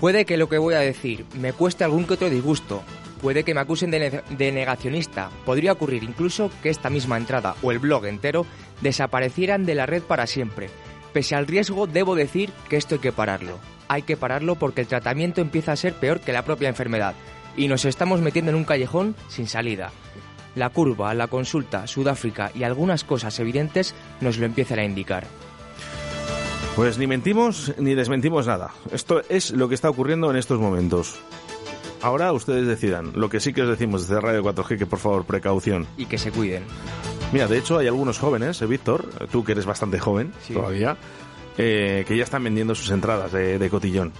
Puede 0.00 0.24
que 0.24 0.36
lo 0.36 0.48
que 0.48 0.58
voy 0.58 0.74
a 0.74 0.80
decir 0.80 1.24
me 1.34 1.52
cueste 1.52 1.84
algún 1.84 2.06
que 2.06 2.14
otro 2.14 2.30
disgusto. 2.30 2.82
Puede 3.22 3.44
que 3.44 3.54
me 3.54 3.60
acusen 3.60 3.90
de, 3.90 4.22
de 4.28 4.52
negacionista. 4.52 5.30
Podría 5.46 5.72
ocurrir 5.72 6.02
incluso 6.02 6.50
que 6.62 6.68
esta 6.68 6.90
misma 6.90 7.16
entrada 7.16 7.54
o 7.62 7.72
el 7.72 7.78
blog 7.78 8.06
entero 8.06 8.44
desaparecieran 8.80 9.64
de 9.64 9.74
la 9.74 9.86
red 9.86 10.02
para 10.02 10.26
siempre. 10.26 10.68
Pese 11.12 11.34
al 11.34 11.46
riesgo, 11.46 11.86
debo 11.86 12.16
decir 12.16 12.50
que 12.68 12.76
esto 12.76 12.96
hay 12.96 13.00
que 13.00 13.12
pararlo. 13.12 13.58
Hay 13.88 14.02
que 14.02 14.16
pararlo 14.16 14.56
porque 14.56 14.82
el 14.82 14.88
tratamiento 14.88 15.40
empieza 15.40 15.72
a 15.72 15.76
ser 15.76 15.94
peor 15.94 16.20
que 16.20 16.32
la 16.32 16.44
propia 16.44 16.68
enfermedad 16.68 17.14
y 17.56 17.68
nos 17.68 17.84
estamos 17.84 18.20
metiendo 18.20 18.50
en 18.50 18.56
un 18.56 18.64
callejón 18.64 19.14
sin 19.28 19.46
salida. 19.46 19.92
La 20.54 20.70
curva, 20.70 21.14
la 21.14 21.26
consulta, 21.26 21.86
Sudáfrica 21.86 22.50
y 22.54 22.62
algunas 22.62 23.04
cosas 23.04 23.38
evidentes 23.40 23.94
nos 24.20 24.38
lo 24.38 24.46
empiezan 24.46 24.78
a 24.78 24.84
indicar. 24.84 25.24
Pues 26.76 26.98
ni 26.98 27.06
mentimos 27.06 27.72
ni 27.78 27.94
desmentimos 27.94 28.48
nada. 28.48 28.72
Esto 28.90 29.22
es 29.28 29.52
lo 29.52 29.68
que 29.68 29.76
está 29.76 29.88
ocurriendo 29.88 30.28
en 30.30 30.36
estos 30.36 30.58
momentos. 30.58 31.14
Ahora 32.02 32.32
ustedes 32.32 32.66
decidan. 32.66 33.12
Lo 33.14 33.30
que 33.30 33.38
sí 33.38 33.52
que 33.52 33.62
os 33.62 33.68
decimos 33.68 34.08
desde 34.08 34.20
Radio 34.20 34.42
4G 34.42 34.78
que 34.78 34.86
por 34.86 34.98
favor 34.98 35.24
precaución. 35.24 35.86
Y 35.96 36.06
que 36.06 36.18
se 36.18 36.32
cuiden. 36.32 36.64
Mira, 37.32 37.46
de 37.46 37.58
hecho 37.58 37.78
hay 37.78 37.86
algunos 37.86 38.18
jóvenes, 38.18 38.60
eh, 38.60 38.66
Víctor, 38.66 39.08
tú 39.30 39.44
que 39.44 39.52
eres 39.52 39.66
bastante 39.66 40.00
joven 40.00 40.32
todavía, 40.52 40.96
eh, 41.56 42.04
que 42.08 42.16
ya 42.16 42.24
están 42.24 42.42
vendiendo 42.42 42.74
sus 42.74 42.90
entradas 42.90 43.30
de, 43.30 43.58
de 43.58 43.70
cotillón. 43.70 44.12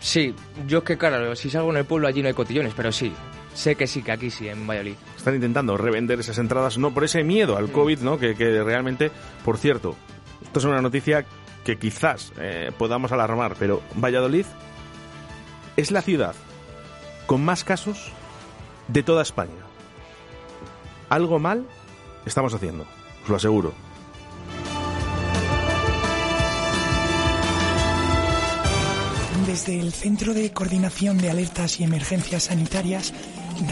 Sí, 0.00 0.34
yo 0.66 0.78
es 0.78 0.84
que 0.84 0.96
claro, 0.96 1.36
si 1.36 1.50
salgo 1.50 1.70
en 1.70 1.76
el 1.76 1.84
pueblo 1.84 2.08
allí 2.08 2.22
no 2.22 2.28
hay 2.28 2.34
cotillones, 2.34 2.72
pero 2.74 2.90
sí, 2.90 3.12
sé 3.54 3.74
que 3.74 3.86
sí, 3.86 4.02
que 4.02 4.12
aquí 4.12 4.30
sí, 4.30 4.48
en 4.48 4.66
Valladolid. 4.66 4.94
Están 5.16 5.34
intentando 5.34 5.76
revender 5.76 6.20
esas 6.20 6.38
entradas, 6.38 6.78
no 6.78 6.94
por 6.94 7.04
ese 7.04 7.22
miedo 7.22 7.56
al 7.58 7.70
COVID, 7.70 8.00
¿no? 8.00 8.18
Que, 8.18 8.34
que 8.34 8.62
realmente, 8.62 9.10
por 9.44 9.58
cierto, 9.58 9.94
esto 10.42 10.58
es 10.58 10.64
una 10.64 10.80
noticia 10.80 11.26
que 11.66 11.78
quizás 11.78 12.32
eh, 12.38 12.70
podamos 12.78 13.10
alarmar, 13.10 13.56
pero 13.58 13.82
Valladolid 14.00 14.46
es 15.76 15.90
la 15.90 16.00
ciudad 16.00 16.36
con 17.26 17.44
más 17.44 17.64
casos 17.64 18.12
de 18.86 19.02
toda 19.02 19.22
España. 19.22 19.66
Algo 21.08 21.40
mal 21.40 21.66
estamos 22.24 22.54
haciendo, 22.54 22.86
os 23.24 23.28
lo 23.28 23.34
aseguro. 23.34 23.72
Desde 29.44 29.80
el 29.80 29.92
Centro 29.92 30.34
de 30.34 30.52
Coordinación 30.52 31.18
de 31.18 31.30
Alertas 31.30 31.80
y 31.80 31.84
Emergencias 31.84 32.44
Sanitarias 32.44 33.12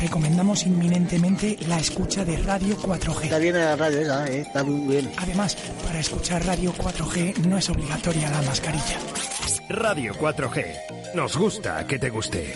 recomendamos 0.01 0.67
inminentemente 0.67 1.57
la 1.69 1.79
escucha 1.79 2.25
de 2.25 2.37
Radio 2.39 2.77
4G. 2.77 3.25
Está 3.25 3.39
bien 3.39 3.55
la 3.55 3.77
radio 3.77 4.01
esa, 4.01 4.27
eh, 4.27 4.41
está 4.41 4.65
muy 4.65 4.95
bien. 4.95 5.11
Además, 5.17 5.57
para 5.85 6.01
escuchar 6.01 6.45
Radio 6.45 6.73
4G 6.73 7.39
no 7.47 7.59
es 7.59 7.69
obligatoria 7.71 8.31
la 8.31 8.43
mascarilla. 8.43 8.99
Radio 9.69 10.15
4G. 10.15 11.15
Nos 11.15 11.37
gusta 11.37 11.87
que 11.87 11.99
te 11.99 12.11
guste. 12.11 12.55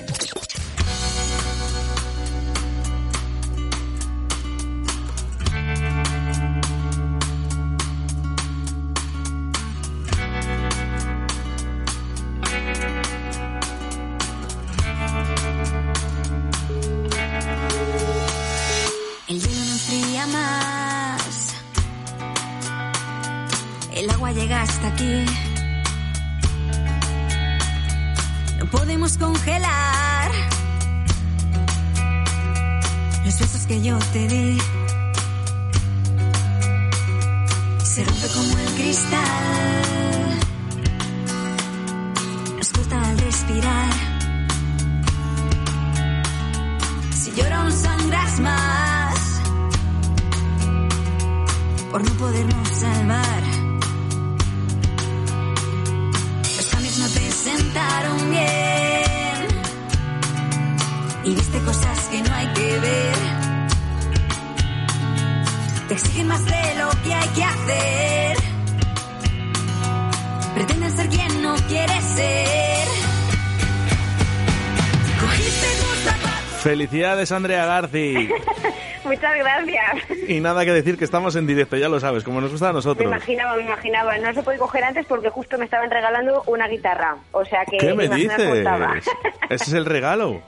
Felicidades, 76.88 77.32
Andrea 77.32 77.66
Garci. 77.66 78.28
Muchas 79.04 79.36
gracias. 79.38 80.28
Y 80.28 80.40
nada 80.40 80.64
que 80.64 80.72
decir 80.72 80.96
que 80.98 81.04
estamos 81.04 81.36
en 81.36 81.46
directo, 81.46 81.76
ya 81.76 81.88
lo 81.88 82.00
sabes, 82.00 82.24
como 82.24 82.40
nos 82.40 82.50
gusta 82.50 82.68
a 82.68 82.72
Me 82.72 82.76
nosotros. 82.76 83.06
imaginaba, 83.06 83.56
me 83.56 83.62
imaginaba. 83.62 84.16
No 84.18 84.32
se 84.34 84.42
puede 84.42 84.58
coger 84.58 84.84
antes 84.84 85.06
porque 85.06 85.28
justo 85.30 85.58
me 85.58 85.64
estaban 85.66 85.90
regalando 85.90 86.42
una 86.46 86.66
guitarra. 86.66 87.16
O 87.32 87.44
sea 87.44 87.64
que. 87.70 87.76
¿Qué 87.78 87.94
me 87.94 88.08
dices? 88.08 88.38
Ese 89.50 89.64
es 89.64 89.72
el 89.74 89.84
regalo. 89.84 90.40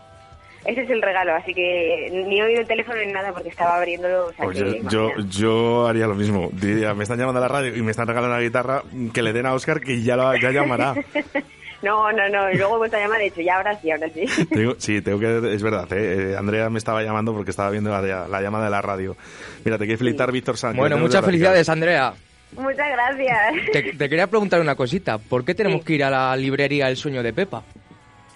Ese 0.64 0.82
es 0.82 0.90
el 0.90 1.00
regalo, 1.00 1.34
así 1.34 1.54
que 1.54 2.10
ni 2.26 2.38
he 2.38 2.42
oído 2.44 2.60
el 2.60 2.66
teléfono 2.66 2.98
ni 3.04 3.10
nada 3.10 3.32
porque 3.32 3.48
estaba 3.48 3.76
abriéndolo. 3.76 4.26
O 4.26 4.32
sea 4.32 4.44
Pues 4.44 4.62
que, 4.62 4.82
yo, 4.90 5.08
yo, 5.16 5.24
yo 5.30 5.86
haría 5.86 6.06
lo 6.06 6.14
mismo. 6.14 6.50
Diría, 6.52 6.92
me 6.92 7.02
están 7.04 7.18
llamando 7.18 7.38
a 7.38 7.42
la 7.42 7.48
radio 7.48 7.74
y 7.74 7.80
me 7.80 7.90
están 7.90 8.06
regalando 8.06 8.34
una 8.36 8.42
guitarra, 8.44 8.82
que 9.14 9.22
le 9.22 9.32
den 9.32 9.46
a 9.46 9.54
Oscar 9.54 9.80
que 9.80 10.02
ya, 10.02 10.16
lo, 10.16 10.34
ya 10.36 10.50
llamará. 10.50 10.94
No, 11.82 12.12
no, 12.12 12.28
no. 12.28 12.50
y 12.50 12.56
Luego 12.56 12.74
he 12.74 12.78
vuelto 12.78 12.96
a 12.96 13.00
llamar, 13.00 13.18
de 13.18 13.26
hecho, 13.26 13.40
ya 13.40 13.56
ahora 13.56 13.78
sí, 13.80 13.90
ahora 13.90 14.08
sí. 14.10 14.26
Tengo- 14.50 14.74
sí, 14.78 15.00
tengo 15.00 15.18
que, 15.18 15.54
es 15.54 15.62
verdad, 15.62 15.90
¿eh? 15.92 16.32
Eh, 16.32 16.36
Andrea 16.36 16.68
me 16.70 16.78
estaba 16.78 17.02
llamando 17.02 17.32
porque 17.32 17.50
estaba 17.50 17.70
viendo 17.70 17.90
la, 17.90 18.28
la 18.28 18.40
llamada 18.42 18.66
de 18.66 18.70
la 18.70 18.82
radio. 18.82 19.16
Mira, 19.64 19.78
te 19.78 19.84
quiero 19.86 19.98
felicitar, 19.98 20.30
Víctor 20.32 20.56
Sánchez. 20.58 20.78
Bueno, 20.78 20.96
Tenemos 20.96 21.10
muchas 21.10 21.24
felicidades, 21.24 21.68
Andrea. 21.68 22.12
Muchas 22.52 22.88
gracias. 22.90 23.54
Te, 23.72 23.82
te 23.94 24.08
quería 24.08 24.26
preguntar 24.26 24.60
una 24.60 24.74
cosita. 24.74 25.18
¿Por 25.18 25.44
qué 25.44 25.54
tenemos 25.54 25.84
que 25.84 25.94
ir 25.94 26.04
a 26.04 26.10
la 26.10 26.36
librería 26.36 26.88
El 26.88 26.96
Sueño 26.96 27.22
de 27.22 27.32
Pepa? 27.32 27.62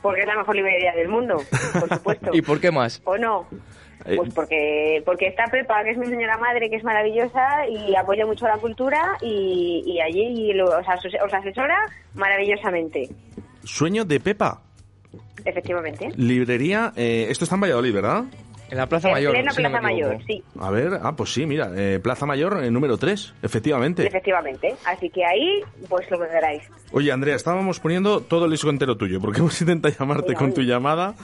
Porque 0.00 0.20
es 0.20 0.26
la 0.26 0.36
mejor 0.36 0.54
librería 0.54 0.92
del 0.94 1.08
mundo, 1.08 1.42
por 1.80 1.88
supuesto. 1.88 2.30
¿Y 2.34 2.42
por 2.42 2.60
qué 2.60 2.70
más? 2.70 3.00
¿O 3.04 3.16
no? 3.18 3.48
Eh, 4.06 4.16
Pues 4.16 4.34
porque, 4.34 5.02
porque 5.06 5.28
está 5.28 5.44
Pepa, 5.46 5.82
que 5.82 5.90
es 5.92 5.96
mi 5.98 6.06
señora 6.06 6.36
madre, 6.38 6.68
que 6.68 6.76
es 6.76 6.84
maravillosa 6.84 7.66
y 7.68 7.94
apoya 7.96 8.26
mucho 8.26 8.46
la 8.46 8.58
cultura 8.58 9.16
y, 9.22 9.82
y 9.86 10.00
allí 10.00 10.52
lo- 10.52 10.66
os, 10.78 10.86
os 11.24 11.32
asesora 11.34 11.76
maravillosamente, 12.14 13.08
Sueño 13.64 14.04
de 14.04 14.20
Pepa. 14.20 14.60
efectivamente. 15.44 16.10
Librería, 16.16 16.92
eh, 16.96 17.26
esto 17.30 17.44
está 17.44 17.54
en 17.56 17.62
Valladolid, 17.62 17.94
¿verdad? 17.94 18.24
En 18.70 18.78
la 18.78 18.86
Plaza 18.88 19.08
En 19.08 19.14
Mayor. 19.14 19.32
plena 19.32 19.50
si 19.52 19.62
no 19.62 19.68
me 19.70 19.78
Plaza 19.78 19.92
equivoco. 19.92 20.14
Mayor, 20.14 20.26
sí. 20.26 20.42
A 20.58 20.70
ver, 20.70 20.98
ah, 21.02 21.14
pues 21.16 21.32
sí, 21.32 21.46
mira, 21.46 21.70
eh, 21.76 22.00
Plaza 22.02 22.26
Mayor, 22.26 22.62
eh, 22.64 22.70
número 22.70 22.96
3, 22.96 23.34
efectivamente. 23.42 24.06
Efectivamente. 24.06 24.74
Así 24.86 25.10
que 25.10 25.24
ahí, 25.24 25.60
pues 25.88 26.10
lo 26.10 26.18
que 26.18 26.26
queráis. 26.28 26.62
Oye, 26.92 27.12
Andrea, 27.12 27.36
estábamos 27.36 27.80
poniendo 27.80 28.20
todo 28.20 28.46
el 28.46 28.50
disco 28.50 28.70
entero 28.70 28.96
tuyo, 28.96 29.20
porque 29.20 29.38
hemos 29.40 29.60
intentado 29.60 29.94
llamarte 29.98 30.28
Mira, 30.28 30.38
con 30.38 30.54
tu 30.54 30.62
llamada 30.62 31.14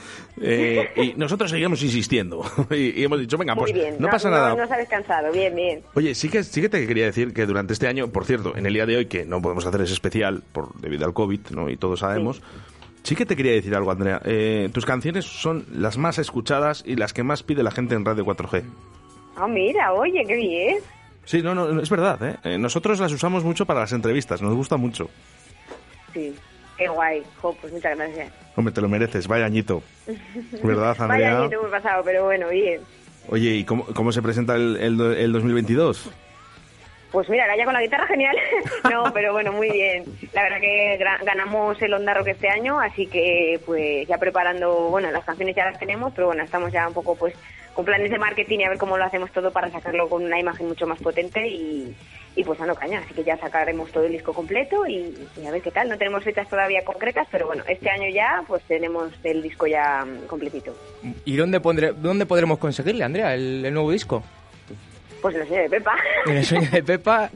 eh, 0.41 0.89
y 0.95 1.13
nosotros 1.17 1.49
seguíamos 1.51 1.81
insistiendo. 1.83 2.43
y, 2.71 3.01
y 3.01 3.03
hemos 3.03 3.19
dicho, 3.19 3.37
venga, 3.37 3.55
pues 3.55 3.71
Muy 3.71 3.81
bien. 3.81 3.95
no 3.99 4.09
pasa 4.09 4.29
nada. 4.29 4.55
No 4.55 4.63
os 4.63 4.71
habéis 4.71 4.89
cansado. 4.89 5.31
Bien, 5.31 5.55
bien. 5.55 5.81
Oye, 5.95 6.13
sí 6.15 6.29
que, 6.29 6.43
sí 6.43 6.61
que 6.61 6.69
te 6.69 6.85
quería 6.87 7.05
decir 7.05 7.33
que 7.33 7.45
durante 7.45 7.73
este 7.73 7.87
año, 7.87 8.07
por 8.09 8.25
cierto, 8.25 8.55
en 8.55 8.65
el 8.65 8.73
día 8.73 8.85
de 8.85 8.97
hoy, 8.97 9.05
que 9.07 9.25
no 9.25 9.41
podemos 9.41 9.65
hacer 9.65 9.81
ese 9.81 9.93
especial 9.93 10.43
por, 10.51 10.73
debido 10.79 11.05
al 11.05 11.13
COVID, 11.13 11.39
¿no? 11.51 11.69
Y 11.69 11.77
todos 11.77 11.99
sabemos. 12.01 12.37
Sí. 12.37 12.43
Que 13.03 13.25
te 13.25 13.35
quería 13.35 13.51
decir 13.53 13.75
algo, 13.75 13.91
Andrea. 13.91 14.21
Eh, 14.25 14.69
tus 14.73 14.85
canciones 14.85 15.25
son 15.25 15.65
las 15.73 15.97
más 15.97 16.17
escuchadas 16.19 16.83
y 16.85 16.95
las 16.95 17.13
que 17.13 17.23
más 17.23 17.43
pide 17.43 17.63
la 17.63 17.71
gente 17.71 17.95
en 17.95 18.05
Radio 18.05 18.25
4G. 18.25 18.63
Ah, 19.35 19.47
mira, 19.47 19.93
oye, 19.93 20.23
qué 20.27 20.35
bien. 20.35 20.77
Sí, 21.25 21.41
no, 21.41 21.53
no, 21.55 21.81
es 21.81 21.89
verdad, 21.89 22.21
¿eh? 22.23 22.37
Eh, 22.43 22.57
Nosotros 22.57 22.99
las 22.99 23.11
usamos 23.11 23.43
mucho 23.43 23.65
para 23.65 23.81
las 23.81 23.91
entrevistas, 23.93 24.41
nos 24.41 24.53
gusta 24.55 24.77
mucho. 24.77 25.09
Sí. 26.13 26.33
Qué 26.77 26.87
guay. 26.87 27.21
Jo, 27.41 27.55
pues 27.61 27.71
muchas 27.73 27.95
gracias. 27.95 28.31
Hombre, 28.55 28.73
te 28.73 28.81
lo 28.81 28.89
mereces, 28.89 29.27
vaya 29.27 29.45
añito. 29.45 29.83
¿Verdad, 30.63 30.95
Vaya 30.97 31.03
Andrea? 31.13 31.39
añito 31.41 31.55
hemos 31.59 31.69
pasado, 31.71 32.01
pero 32.03 32.25
bueno, 32.25 32.49
bien. 32.49 32.81
Oye, 33.29 33.51
¿y 33.57 33.63
cómo, 33.63 33.85
cómo 33.85 34.11
se 34.11 34.21
presenta 34.21 34.55
el, 34.55 34.77
el, 34.77 34.99
el 34.99 35.31
2022? 35.31 36.09
Pues 37.11 37.27
mira, 37.29 37.43
ahora 37.43 37.65
con 37.65 37.73
la 37.73 37.81
guitarra 37.81 38.07
genial. 38.07 38.35
no, 38.89 39.11
pero 39.13 39.33
bueno, 39.33 39.51
muy 39.51 39.69
bien. 39.69 40.05
La 40.33 40.43
verdad 40.43 40.61
que 40.61 40.97
ganamos 41.23 41.81
el 41.81 41.93
Onda 41.93 42.13
Rock 42.13 42.27
este 42.27 42.49
año, 42.49 42.79
así 42.79 43.07
que 43.07 43.59
pues 43.65 44.07
ya 44.07 44.17
preparando, 44.17 44.89
bueno, 44.89 45.11
las 45.11 45.25
canciones 45.25 45.55
ya 45.55 45.65
las 45.65 45.79
tenemos, 45.79 46.13
pero 46.13 46.27
bueno, 46.27 46.43
estamos 46.43 46.71
ya 46.71 46.87
un 46.87 46.93
poco 46.93 47.15
pues 47.15 47.33
con 47.73 47.85
planes 47.85 48.11
de 48.11 48.17
marketing 48.17 48.59
y 48.59 48.63
a 48.63 48.69
ver 48.69 48.77
cómo 48.77 48.97
lo 48.97 49.03
hacemos 49.03 49.31
todo 49.31 49.51
para 49.51 49.69
sacarlo 49.71 50.09
con 50.09 50.23
una 50.23 50.39
imagen 50.39 50.67
mucho 50.67 50.87
más 50.87 50.99
potente 50.99 51.47
y, 51.47 51.95
y 52.35 52.43
pues 52.45 52.59
dando 52.59 52.75
caña. 52.75 52.99
Así 52.99 53.13
que 53.13 53.25
ya 53.25 53.37
sacaremos 53.37 53.91
todo 53.91 54.05
el 54.05 54.13
disco 54.13 54.33
completo 54.33 54.85
y, 54.87 55.13
y 55.35 55.45
a 55.45 55.51
ver 55.51 55.61
qué 55.61 55.71
tal. 55.71 55.89
No 55.89 55.97
tenemos 55.97 56.23
fechas 56.23 56.47
todavía 56.47 56.83
concretas, 56.85 57.27
pero 57.29 57.47
bueno, 57.47 57.63
este 57.67 57.89
año 57.89 58.09
ya 58.09 58.43
pues 58.47 58.63
tenemos 58.63 59.11
el 59.23 59.41
disco 59.41 59.67
ya 59.67 60.05
mm, 60.05 60.27
completito. 60.27 60.73
¿Y 61.25 61.35
dónde, 61.35 61.59
pondré, 61.59 61.91
dónde 61.91 62.25
podremos 62.25 62.57
conseguirle, 62.57 63.03
Andrea, 63.03 63.35
el 63.35 63.73
nuevo 63.73 63.91
disco? 63.91 64.23
Pues 65.21 65.35
lo 65.35 65.45
sé, 65.45 65.55
de 65.55 65.69
Pepa. 65.69 65.95
En 66.25 66.37
el 66.37 66.45
sueño 66.45 66.69
de 66.71 66.83
Pepa, 66.83 67.29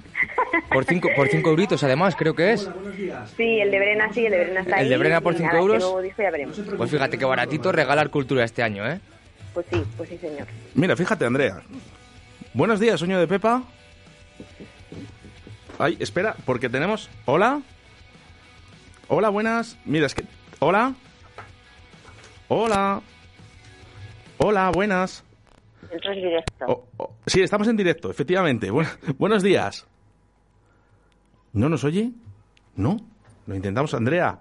por 0.71 0.85
cinco, 0.85 1.09
por 1.15 1.27
cinco 1.27 1.51
euritos 1.51 1.83
además, 1.83 2.15
creo 2.15 2.35
que 2.35 2.53
es. 2.53 2.69
Sí, 3.37 3.59
el 3.59 3.71
de 3.71 3.79
Brena 3.79 4.11
sí, 4.13 4.25
el 4.25 4.31
de 4.31 4.43
Brena 4.43 4.61
está 4.61 4.77
ahí. 4.77 4.83
El 4.83 4.89
de 4.89 4.97
Brena 4.97 5.21
por 5.21 5.33
y 5.33 5.37
cinco 5.37 5.53
nada, 5.53 5.75
este 5.75 5.85
euros. 5.85 6.17
ya 6.17 6.31
veremos. 6.31 6.61
Pues 6.77 6.91
fíjate 6.91 7.17
qué 7.17 7.25
baratito 7.25 7.71
regalar 7.71 8.09
cultura 8.09 8.43
este 8.43 8.63
año, 8.63 8.89
¿eh? 8.89 8.99
Pues 9.53 9.65
sí, 9.71 9.83
pues 9.97 10.09
sí, 10.09 10.17
señor. 10.17 10.47
Mira, 10.73 10.95
fíjate, 10.95 11.25
Andrea. 11.25 11.61
Buenos 12.53 12.79
días, 12.79 12.99
sueño 12.99 13.19
de 13.19 13.27
Pepa. 13.27 13.63
Ay, 15.77 15.97
espera, 15.99 16.35
porque 16.45 16.69
tenemos... 16.69 17.09
¿Hola? 17.25 17.61
Hola, 19.07 19.29
buenas. 19.29 19.77
Mira, 19.85 20.07
es 20.07 20.15
que... 20.15 20.23
¿Hola? 20.59 20.93
Hola. 22.47 23.01
Hola, 24.37 24.69
buenas. 24.71 25.23
Entras 25.91 26.15
directo. 26.15 26.65
Oh, 26.67 26.85
oh, 26.97 27.13
sí, 27.25 27.41
estamos 27.41 27.67
en 27.67 27.77
directo, 27.77 28.09
efectivamente. 28.09 28.71
Bu- 28.71 28.87
buenos 29.17 29.43
días. 29.43 29.87
¿No 31.53 31.69
nos 31.69 31.83
oye? 31.83 32.11
¿No? 32.75 32.97
Lo 33.47 33.55
intentamos, 33.55 33.93
Andrea. 33.93 34.39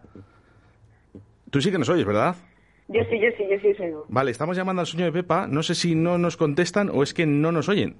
Tú 1.51 1.61
sí 1.61 1.71
que 1.71 1.79
nos 1.79 1.89
oyes, 1.89 2.05
¿verdad? 2.05 2.35
Yo 2.89 3.01
sí, 3.09 3.19
yo 3.21 3.29
sí, 3.37 3.45
yo 3.51 3.59
sí, 3.63 3.75
soy. 3.77 3.93
Vale, 4.09 4.31
estamos 4.31 4.57
llamando 4.57 4.81
al 4.81 4.87
sueño 4.87 5.07
de 5.07 5.13
Pepa. 5.13 5.47
No 5.47 5.63
sé 5.63 5.75
si 5.75 5.95
no 5.95 6.19
nos 6.19 6.37
contestan 6.37 6.91
o 6.93 7.03
es 7.03 7.15
que 7.15 7.27
no 7.27 7.53
nos 7.53 7.69
oyen. 7.69 7.97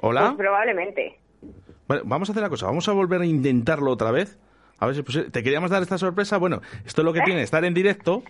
¿Hola? 0.00 0.26
Pues 0.26 0.36
probablemente. 0.36 1.18
Bueno, 1.88 2.02
vamos 2.06 2.28
a 2.28 2.32
hacer 2.32 2.42
una 2.42 2.50
cosa. 2.50 2.66
Vamos 2.66 2.88
a 2.88 2.92
volver 2.92 3.20
a 3.20 3.26
intentarlo 3.26 3.90
otra 3.90 4.10
vez. 4.10 4.38
A 4.78 4.86
ver 4.86 4.94
si 4.94 5.00
es 5.00 5.06
posible. 5.06 5.30
Te 5.30 5.42
queríamos 5.42 5.70
dar 5.70 5.82
esta 5.82 5.98
sorpresa. 5.98 6.38
Bueno, 6.38 6.62
esto 6.86 7.02
es 7.02 7.04
lo 7.04 7.12
que 7.12 7.20
tiene 7.24 7.42
estar 7.42 7.64
en 7.64 7.74
directo. 7.74 8.22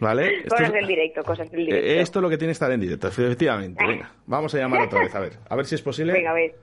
¿Vale? 0.00 0.38
Esto 0.38 0.50
Cosas 0.50 0.66
es, 0.68 0.72
del 0.72 0.86
directo, 0.86 1.22
cosas 1.22 1.50
del 1.50 1.60
eh, 1.60 1.64
directo. 1.64 2.00
esto 2.02 2.18
es 2.18 2.22
lo 2.22 2.30
que 2.30 2.38
tiene 2.38 2.52
estar 2.52 2.70
en 2.72 2.80
directo, 2.80 3.08
efectivamente. 3.08 3.84
Venga, 3.86 4.10
vamos 4.26 4.54
a 4.54 4.58
llamar 4.58 4.82
otra 4.82 5.00
vez. 5.00 5.14
A 5.14 5.20
ver, 5.20 5.32
a 5.48 5.56
ver 5.56 5.66
si 5.66 5.74
es 5.74 5.82
posible. 5.82 6.12
Venga, 6.12 6.30
a 6.30 6.34
ver. 6.34 6.54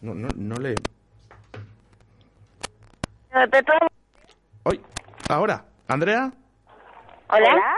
No, 0.00 0.14
no, 0.14 0.28
no 0.36 0.56
le. 0.56 0.74
¡Hoy! 4.64 4.80
Ahora, 5.28 5.64
Andrea. 5.86 6.32
¿Hola? 7.30 7.76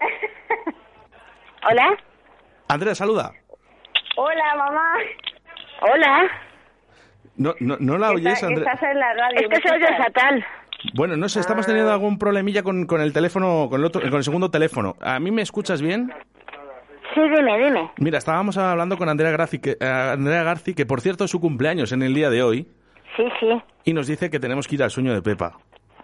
¿Hola? 1.70 1.96
Andrea, 2.68 2.94
saluda. 2.94 3.32
Hola, 4.16 4.54
mamá. 4.56 4.94
Hola. 5.80 6.30
No, 7.36 7.54
no, 7.60 7.76
no 7.80 7.98
la 7.98 8.10
oyes, 8.10 8.42
Andrea. 8.42 8.72
Estás 8.72 8.90
en 8.90 8.98
la 8.98 9.14
radio. 9.14 9.40
Es 9.40 9.48
que 9.48 9.68
se 9.68 9.74
oye 9.74 9.86
fatal. 9.96 10.44
Bueno, 10.92 11.16
no 11.16 11.28
sé, 11.28 11.40
estamos 11.40 11.66
teniendo 11.66 11.90
Ah. 11.90 11.94
algún 11.94 12.18
problemilla 12.18 12.62
con, 12.62 12.86
con 12.86 13.00
el 13.00 13.12
teléfono, 13.12 13.68
con 13.70 13.80
el, 13.80 13.86
otro, 13.86 14.02
con 14.02 14.14
el 14.14 14.24
segundo 14.24 14.50
teléfono. 14.50 14.94
¿A 15.00 15.18
mí 15.18 15.30
me 15.30 15.42
escuchas 15.42 15.80
bien? 15.80 16.12
Sí, 17.14 17.20
dime, 17.20 17.58
dime. 17.64 17.90
Mira, 17.98 18.18
estábamos 18.18 18.58
hablando 18.58 18.98
con 18.98 19.08
Andrea 19.08 19.30
Garci, 19.30 19.60
que, 19.60 19.76
eh, 19.80 19.86
Andrea 19.86 20.42
Garci, 20.42 20.74
que 20.74 20.84
por 20.84 21.00
cierto 21.00 21.24
es 21.24 21.30
su 21.30 21.40
cumpleaños 21.40 21.92
en 21.92 22.02
el 22.02 22.12
día 22.12 22.28
de 22.28 22.42
hoy, 22.42 22.68
Sí, 23.16 23.24
sí. 23.40 23.48
y 23.84 23.92
nos 23.92 24.06
dice 24.08 24.30
que 24.30 24.40
tenemos 24.40 24.66
que 24.66 24.74
ir 24.74 24.82
al 24.82 24.90
sueño 24.90 25.14
de 25.14 25.22
Pepa. 25.22 25.52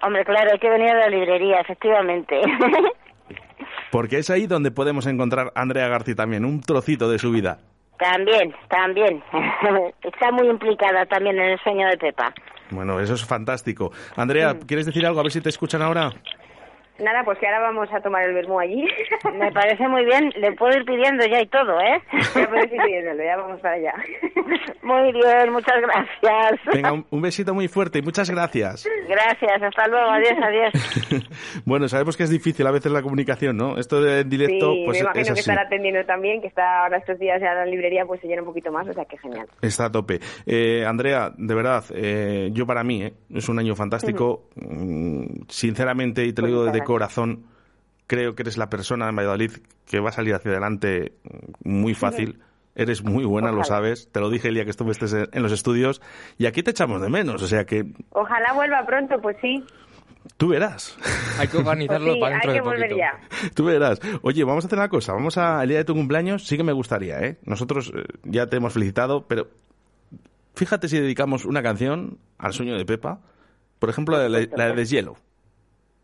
Hombre, 0.02 0.24
claro, 0.24 0.50
hay 0.52 0.58
que 0.58 0.70
venir 0.70 0.88
a 0.88 0.94
la 0.94 1.08
librería, 1.08 1.60
efectivamente. 1.60 2.40
Porque 3.90 4.18
es 4.18 4.30
ahí 4.30 4.46
donde 4.46 4.70
podemos 4.70 5.06
encontrar 5.06 5.52
a 5.54 5.60
Andrea 5.60 5.88
Garci 5.88 6.14
también, 6.14 6.44
un 6.44 6.60
trocito 6.60 7.10
de 7.10 7.18
su 7.18 7.32
vida. 7.32 7.58
también, 7.98 8.54
también. 8.68 9.22
Está 10.02 10.30
muy 10.32 10.48
implicada 10.48 11.04
también 11.06 11.36
en 11.38 11.50
el 11.50 11.58
sueño 11.60 11.88
de 11.88 11.98
Pepa. 11.98 12.32
Bueno, 12.70 13.00
eso 13.00 13.14
es 13.14 13.24
fantástico. 13.24 13.92
Andrea, 14.16 14.58
¿quieres 14.66 14.86
decir 14.86 15.04
algo? 15.06 15.20
A 15.20 15.22
ver 15.22 15.32
si 15.32 15.40
te 15.40 15.48
escuchan 15.48 15.82
ahora. 15.82 16.12
Nada, 17.02 17.24
pues 17.24 17.38
que 17.38 17.46
ahora 17.46 17.60
vamos 17.60 17.88
a 17.92 18.00
tomar 18.00 18.22
el 18.24 18.34
vermú 18.34 18.58
allí. 18.60 18.86
Me 19.38 19.50
parece 19.52 19.86
muy 19.88 20.04
bien. 20.04 20.30
Le 20.36 20.52
puedo 20.52 20.76
ir 20.76 20.84
pidiendo 20.84 21.24
ya 21.26 21.40
y 21.40 21.46
todo, 21.46 21.80
¿eh? 21.80 22.00
Ya 22.34 22.48
puedes 22.48 22.72
ir 22.72 22.80
pidiéndolo, 22.82 23.22
ya 23.24 23.36
vamos 23.36 23.60
para 23.60 23.74
allá. 23.74 23.94
Muy 24.82 25.12
bien, 25.12 25.52
muchas 25.52 25.76
gracias. 25.82 26.60
Venga, 26.74 26.92
un, 26.92 27.04
un 27.10 27.22
besito 27.22 27.54
muy 27.54 27.68
fuerte 27.68 27.98
y 28.00 28.02
muchas 28.02 28.28
gracias. 28.30 28.88
Gracias, 29.08 29.62
hasta 29.62 29.86
luego, 29.86 30.10
adiós, 30.10 30.34
adiós. 30.42 30.72
bueno, 31.64 31.86
sabemos 31.88 32.16
que 32.16 32.24
es 32.24 32.30
difícil 32.30 32.66
a 32.66 32.70
veces 32.72 32.90
la 32.90 33.02
comunicación, 33.02 33.56
¿no? 33.56 33.76
Esto 33.78 34.00
de 34.02 34.20
en 34.20 34.28
directo, 34.28 34.72
sí, 34.72 34.82
pues 34.86 34.98
me 34.98 35.02
imagino 35.04 35.20
es 35.22 35.26
que 35.28 35.32
así. 35.32 35.40
estará 35.40 35.62
atendiendo 35.62 36.04
también, 36.06 36.40
que 36.40 36.48
está 36.48 36.82
ahora 36.84 36.96
estos 36.98 37.18
días 37.18 37.40
ya 37.40 37.52
en 37.52 37.56
la 37.58 37.66
librería, 37.66 38.04
pues 38.06 38.20
se 38.20 38.26
llena 38.26 38.42
un 38.42 38.48
poquito 38.48 38.72
más, 38.72 38.88
o 38.88 38.92
sea 38.92 39.04
que 39.04 39.16
genial. 39.18 39.46
Está 39.62 39.86
a 39.86 39.92
tope. 39.92 40.18
Eh, 40.46 40.84
Andrea, 40.86 41.30
de 41.36 41.54
verdad, 41.54 41.84
eh, 41.94 42.48
yo 42.52 42.66
para 42.66 42.82
mí 42.82 43.02
eh, 43.04 43.12
es 43.34 43.48
un 43.48 43.58
año 43.58 43.74
fantástico. 43.76 44.48
Mm, 44.56 45.42
Sinceramente, 45.48 46.24
y 46.24 46.32
te 46.32 46.42
lo 46.42 46.46
Pues 46.46 46.50
digo 46.50 46.60
muchas 46.62 46.72
de 46.72 46.78
gracias. 46.78 46.86
Corazón, 46.92 47.44
creo 48.06 48.34
que 48.34 48.42
eres 48.42 48.56
la 48.58 48.68
persona 48.70 49.08
en 49.08 49.16
Valladolid 49.16 49.52
que 49.86 50.00
va 50.00 50.10
a 50.10 50.12
salir 50.12 50.34
hacia 50.34 50.50
adelante 50.50 51.12
muy 51.64 51.94
fácil. 51.94 52.40
Eres 52.76 53.02
muy 53.02 53.24
buena, 53.24 53.50
lo 53.52 53.64
sabes. 53.64 54.08
Te 54.12 54.20
lo 54.20 54.30
dije 54.30 54.48
el 54.48 54.54
día 54.54 54.64
que 54.64 54.70
estuviste 54.70 55.06
en 55.32 55.42
los 55.42 55.50
estudios. 55.52 56.00
Y 56.38 56.46
aquí 56.46 56.62
te 56.62 56.70
echamos 56.70 57.02
de 57.02 57.08
menos. 57.08 57.42
O 57.42 57.46
sea 57.48 57.64
que 57.66 57.84
Ojalá 58.10 58.52
vuelva 58.54 58.86
pronto, 58.86 59.20
pues 59.20 59.36
sí. 59.42 59.64
tú 60.36 60.48
verás. 60.48 60.96
Hay 61.38 61.48
que 61.48 61.54
Pues 61.54 61.66
organizarlo 61.66 62.14
sí, 62.14 62.20
para 62.20 62.36
hay 62.36 62.40
dentro 62.40 62.52
que 62.52 62.58
de 62.58 62.60
volver 62.60 62.90
poquito. 62.90 62.96
ya. 63.42 63.50
Tú 63.54 63.64
verás. 63.64 64.00
Oye, 64.22 64.44
vamos 64.44 64.64
a 64.64 64.66
hacer 64.68 64.78
una 64.78 64.88
cosa. 64.88 65.12
Vamos 65.12 65.36
a, 65.36 65.62
el 65.64 65.68
día 65.68 65.78
de 65.78 65.84
tu 65.84 65.94
cumpleaños, 65.94 66.46
sí 66.46 66.56
que 66.56 66.62
me 66.64 66.72
gustaría, 66.72 67.18
¿eh? 67.20 67.38
Nosotros 67.44 67.92
eh, 67.94 68.04
ya 68.24 68.46
te 68.46 68.56
hemos 68.56 68.72
felicitado, 68.72 69.26
pero 69.26 69.48
fíjate 70.54 70.88
si 70.88 70.98
dedicamos 71.00 71.44
una 71.44 71.62
canción 71.62 72.18
al 72.38 72.52
sueño 72.52 72.76
de 72.78 72.84
Pepa. 72.84 73.20
Por 73.80 73.90
ejemplo, 73.90 74.16
la, 74.16 74.28
de- 74.38 74.48
la 74.56 74.66
de 74.68 74.74
Deshielo. 74.74 75.16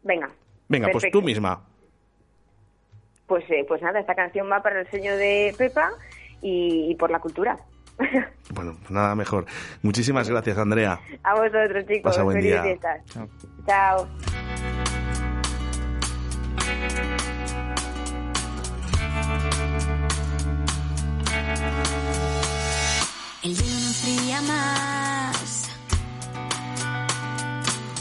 Venga. 0.02 0.30
Venga, 0.68 0.86
pues 0.86 1.02
Perfecto. 1.02 1.20
tú 1.20 1.24
misma. 1.24 1.62
Pues, 3.26 3.44
eh, 3.50 3.64
pues 3.66 3.82
nada, 3.82 3.98
esta 4.00 4.14
canción 4.14 4.50
va 4.50 4.62
para 4.62 4.80
el 4.80 4.90
sueño 4.90 5.16
de 5.16 5.54
Pepa 5.58 5.90
y, 6.42 6.90
y 6.90 6.94
por 6.96 7.10
la 7.10 7.18
cultura. 7.20 7.56
Bueno, 8.54 8.76
pues 8.78 8.90
nada 8.92 9.14
mejor. 9.16 9.44
Muchísimas 9.82 10.30
gracias, 10.30 10.56
Andrea. 10.56 11.00
A 11.24 11.34
vosotros, 11.34 11.84
chicos. 11.86 12.02
Pasa 12.12 12.22
buen 12.22 12.40
día. 12.40 12.62
fiestas. 12.62 13.02
Chao. 13.66 14.06
El 23.42 23.54
hielo 23.54 23.80
no 23.80 23.86
enfría 23.86 24.40
más. 24.42 25.70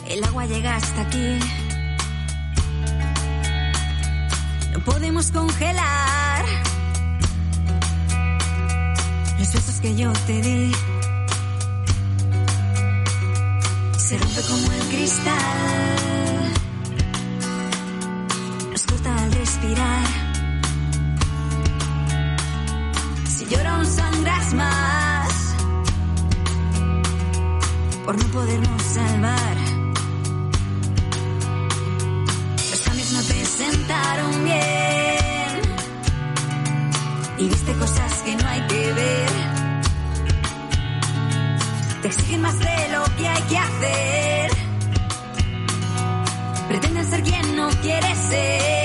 El 0.07 0.23
agua 0.23 0.45
llega 0.45 0.75
hasta 0.75 1.01
aquí. 1.01 1.39
No 4.75 4.81
podemos 4.81 5.31
congelar 5.31 6.43
los 9.39 9.53
besos 9.53 9.79
que 9.81 9.95
yo 9.95 10.11
te 10.27 10.41
di. 10.41 10.71
Se 13.97 14.17
rompe 14.17 14.41
como 14.41 14.71
el 14.73 14.81
cristal. 14.89 16.53
Nos 18.73 18.83
corta 18.83 19.15
al 19.15 19.31
respirar. 19.31 20.05
Si 23.29 23.45
lloro 23.45 23.85
sangras 23.85 24.53
más 24.55 25.55
por 28.03 28.17
no 28.17 28.25
podernos 28.25 28.81
salvar. 28.81 29.74
Y 37.37 37.49
viste 37.49 37.73
cosas 37.73 38.21
que 38.23 38.35
no 38.35 38.47
hay 38.47 38.61
que 38.67 38.93
ver. 38.93 39.29
Te 42.01 42.07
exigen 42.07 42.41
más 42.41 42.59
de 42.59 42.87
lo 42.91 43.03
que 43.17 43.27
hay 43.27 43.41
que 43.43 43.57
hacer. 43.57 44.51
Pretenden 46.67 47.05
ser 47.05 47.23
quien 47.23 47.55
no 47.55 47.69
quieres 47.81 48.17
ser. 48.17 48.84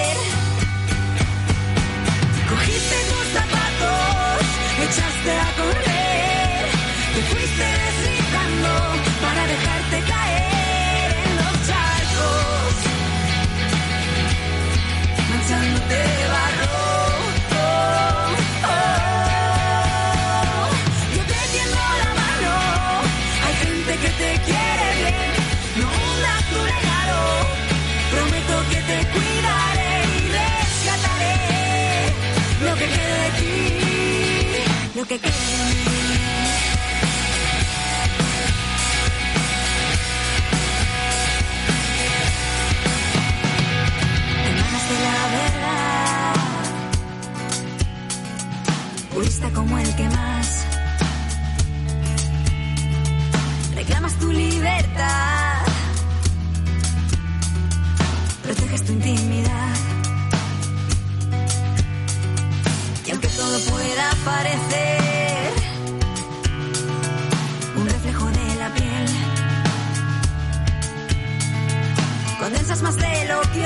Que 35.11 35.19
quede 35.19 35.41
purista 49.13 49.51
como 49.51 49.79
el 49.79 49.97
que 49.97 50.09
más. 50.11 50.65
Reclamas 53.75 54.15
tu 54.21 54.31
libertad, 54.31 55.65
proteges 58.45 58.85
tu 58.85 58.93
intimidad. 58.93 59.75
Y 63.07 63.11
aunque 63.11 63.29
todo 63.29 63.59
pueda 63.71 64.11
parecer 64.25 64.89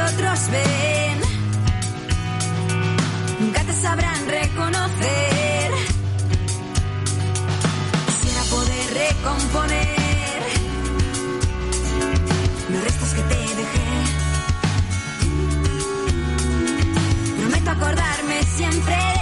otros 0.00 0.50
ven. 0.50 1.20
Nunca 3.40 3.62
te 3.62 3.72
sabrán 3.74 4.28
reconocer. 4.28 5.70
Quisiera 8.06 8.42
poder 8.50 8.94
recomponer 8.94 10.40
los 12.70 12.84
restos 12.84 13.08
que 13.14 13.22
te 13.22 13.34
dejé. 13.34 13.88
Prometo 17.38 17.70
acordarme 17.70 18.42
siempre 18.56 19.13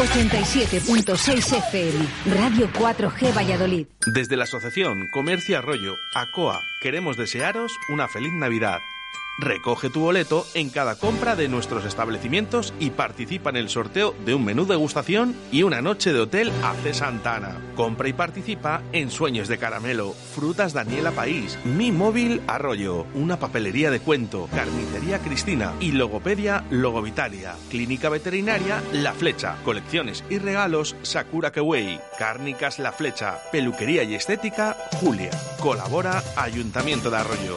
87.6 0.00 1.58
FM, 1.58 2.06
Radio 2.34 2.70
4G 2.72 3.36
Valladolid. 3.36 3.86
Desde 4.06 4.34
la 4.34 4.44
Asociación 4.44 5.08
Comercio 5.12 5.58
Arroyo, 5.58 5.94
ACOA, 6.14 6.62
queremos 6.80 7.18
desearos 7.18 7.70
una 7.90 8.08
feliz 8.08 8.32
Navidad. 8.32 8.78
Recoge 9.40 9.88
tu 9.88 10.00
boleto 10.00 10.46
en 10.52 10.68
cada 10.68 10.96
compra 10.96 11.34
de 11.34 11.48
nuestros 11.48 11.86
establecimientos 11.86 12.74
y 12.78 12.90
participa 12.90 13.48
en 13.48 13.56
el 13.56 13.70
sorteo 13.70 14.14
de 14.26 14.34
un 14.34 14.44
menú 14.44 14.66
degustación 14.66 15.34
y 15.50 15.62
una 15.62 15.80
noche 15.80 16.12
de 16.12 16.20
hotel 16.20 16.52
AC 16.62 16.92
Santana. 16.92 17.56
Compra 17.74 18.08
y 18.08 18.12
participa 18.12 18.82
en 18.92 19.10
Sueños 19.10 19.48
de 19.48 19.56
Caramelo, 19.56 20.12
Frutas 20.34 20.74
Daniela 20.74 21.12
País, 21.12 21.58
Mi 21.64 21.90
Móvil 21.90 22.42
Arroyo, 22.48 23.06
una 23.14 23.38
papelería 23.38 23.90
de 23.90 24.00
cuento, 24.00 24.46
Carnicería 24.54 25.20
Cristina 25.20 25.72
y 25.80 25.92
Logopedia 25.92 26.64
Logovitalia, 26.70 27.54
Clínica 27.70 28.10
Veterinaria 28.10 28.82
La 28.92 29.14
Flecha, 29.14 29.56
Colecciones 29.64 30.22
y 30.28 30.36
Regalos 30.36 30.96
Sakura 31.00 31.50
Kewei, 31.50 31.98
Cárnicas 32.18 32.78
La 32.78 32.92
Flecha, 32.92 33.38
Peluquería 33.50 34.02
y 34.02 34.14
Estética 34.14 34.76
Julia. 35.00 35.30
Colabora 35.60 36.22
Ayuntamiento 36.36 37.10
de 37.10 37.16
Arroyo. 37.16 37.56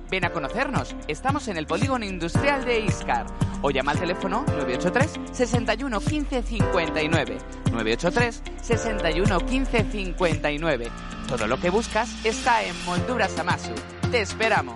Ven 0.11 0.25
a 0.25 0.29
conocernos. 0.31 0.93
Estamos 1.07 1.47
en 1.47 1.55
el 1.55 1.65
polígono 1.65 2.03
industrial 2.03 2.65
de 2.65 2.81
Iscar. 2.81 3.25
O 3.61 3.71
llama 3.71 3.93
al 3.93 3.99
teléfono 3.99 4.43
983 4.45 5.19
61 5.31 5.99
15 6.01 6.43
59. 6.43 7.37
983 7.71 8.43
61 8.61 9.39
15 9.39 9.85
59. 9.89 10.87
Todo 11.29 11.47
lo 11.47 11.57
que 11.57 11.69
buscas 11.69 12.25
está 12.25 12.61
en 12.61 12.75
Molduras 12.83 13.39
Amasu. 13.39 13.71
Te 14.11 14.19
esperamos. 14.19 14.75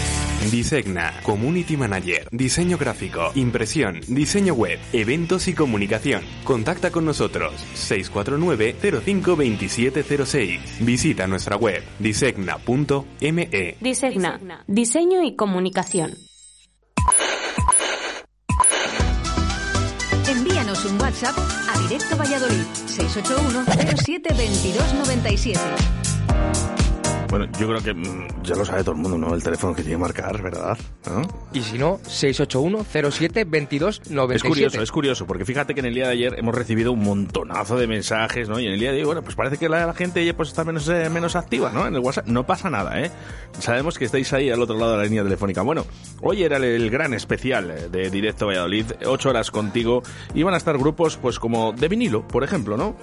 Disegna, 0.49 1.13
Community 1.23 1.77
Manager, 1.77 2.27
Diseño 2.31 2.77
Gráfico, 2.77 3.31
Impresión, 3.35 3.99
Diseño 4.07 4.53
Web, 4.53 4.79
Eventos 4.93 5.47
y 5.47 5.53
Comunicación. 5.53 6.23
Contacta 6.43 6.91
con 6.91 7.05
nosotros 7.05 7.53
649-052706. 7.75 10.59
Visita 10.79 11.27
nuestra 11.27 11.55
web 11.57 11.83
disegna.me. 11.99 13.77
Disegna, 13.79 14.63
diseño 14.67 15.23
y 15.23 15.35
comunicación. 15.35 16.17
Envíanos 20.27 20.83
un 20.85 20.99
WhatsApp 21.01 21.37
a 21.37 21.79
Directo 21.79 22.17
Valladolid 22.17 22.63
681 22.87 23.65
07 23.97 24.33
2297. 24.33 26.10
Bueno, 27.31 27.47
yo 27.57 27.65
creo 27.65 27.81
que 27.81 27.93
mm, 27.93 28.43
ya 28.43 28.55
lo 28.57 28.65
sabe 28.65 28.81
todo 28.83 28.93
el 28.93 29.01
mundo, 29.01 29.17
¿no? 29.17 29.33
El 29.33 29.41
teléfono 29.41 29.73
que 29.73 29.83
tiene 29.83 29.95
que 29.95 30.01
marcar, 30.01 30.41
¿verdad? 30.41 30.77
¿No? 31.09 31.21
Y 31.53 31.61
si 31.61 31.77
no, 31.77 31.97
681-07-2297. 31.99 34.35
Es 34.35 34.43
curioso, 34.43 34.81
es 34.81 34.91
curioso, 34.91 35.25
porque 35.25 35.45
fíjate 35.45 35.73
que 35.73 35.79
en 35.79 35.85
el 35.85 35.93
día 35.93 36.07
de 36.07 36.11
ayer 36.11 36.35
hemos 36.37 36.53
recibido 36.53 36.91
un 36.91 37.05
montonazo 37.05 37.77
de 37.77 37.87
mensajes, 37.87 38.49
¿no? 38.49 38.59
Y 38.59 38.65
en 38.67 38.73
el 38.73 38.79
día 38.81 38.91
de 38.91 38.97
hoy, 38.97 39.05
bueno, 39.05 39.21
pues 39.21 39.35
parece 39.35 39.57
que 39.57 39.69
la, 39.69 39.85
la 39.85 39.93
gente 39.93 40.33
pues 40.33 40.49
está 40.49 40.65
menos, 40.65 40.89
eh, 40.89 41.09
menos 41.09 41.37
activa, 41.37 41.71
¿no? 41.71 41.87
En 41.87 41.95
el 41.95 42.01
WhatsApp 42.01 42.27
no 42.27 42.45
pasa 42.45 42.69
nada, 42.69 43.01
¿eh? 43.01 43.09
Sabemos 43.59 43.97
que 43.97 44.03
estáis 44.03 44.33
ahí 44.33 44.49
al 44.49 44.61
otro 44.61 44.77
lado 44.77 44.91
de 44.91 44.97
la 44.97 45.03
línea 45.05 45.23
telefónica. 45.23 45.61
Bueno, 45.61 45.85
hoy 46.21 46.43
era 46.43 46.57
el, 46.57 46.65
el 46.65 46.89
gran 46.89 47.13
especial 47.13 47.89
de 47.91 48.09
Directo 48.09 48.47
Valladolid, 48.47 48.87
ocho 49.05 49.29
horas 49.29 49.51
contigo. 49.51 50.03
Iban 50.33 50.53
a 50.53 50.57
estar 50.57 50.77
grupos, 50.77 51.15
pues 51.15 51.39
como 51.39 51.71
de 51.71 51.87
vinilo, 51.87 52.27
por 52.27 52.43
ejemplo, 52.43 52.75
¿no? 52.75 52.97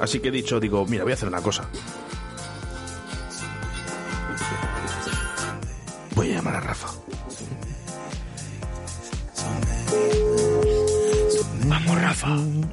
Así 0.00 0.20
que 0.20 0.28
he 0.28 0.32
dicho, 0.32 0.60
digo, 0.60 0.84
mira, 0.84 1.04
voy 1.04 1.12
a 1.12 1.14
hacer 1.14 1.28
una 1.28 1.40
cosa. 1.40 1.66
Voy 6.14 6.30
a 6.30 6.36
llamar 6.36 6.56
a 6.56 6.60
Rafa. 6.60 6.88
Vamos, 11.66 12.00
Rafa. 12.00 12.28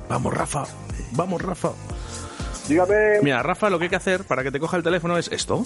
Vamos, 0.10 0.34
Rafa. 0.34 0.64
Vamos, 1.14 1.42
Rafa. 1.42 1.72
Dígame. 2.68 3.22
Mira, 3.24 3.42
Rafa, 3.42 3.70
lo 3.70 3.80
que 3.80 3.86
hay 3.86 3.90
que 3.90 3.96
hacer 3.96 4.24
para 4.26 4.44
que 4.44 4.52
te 4.52 4.60
coja 4.60 4.78
el 4.78 4.84
teléfono 4.84 5.18
es 5.18 5.28
esto. 5.32 5.66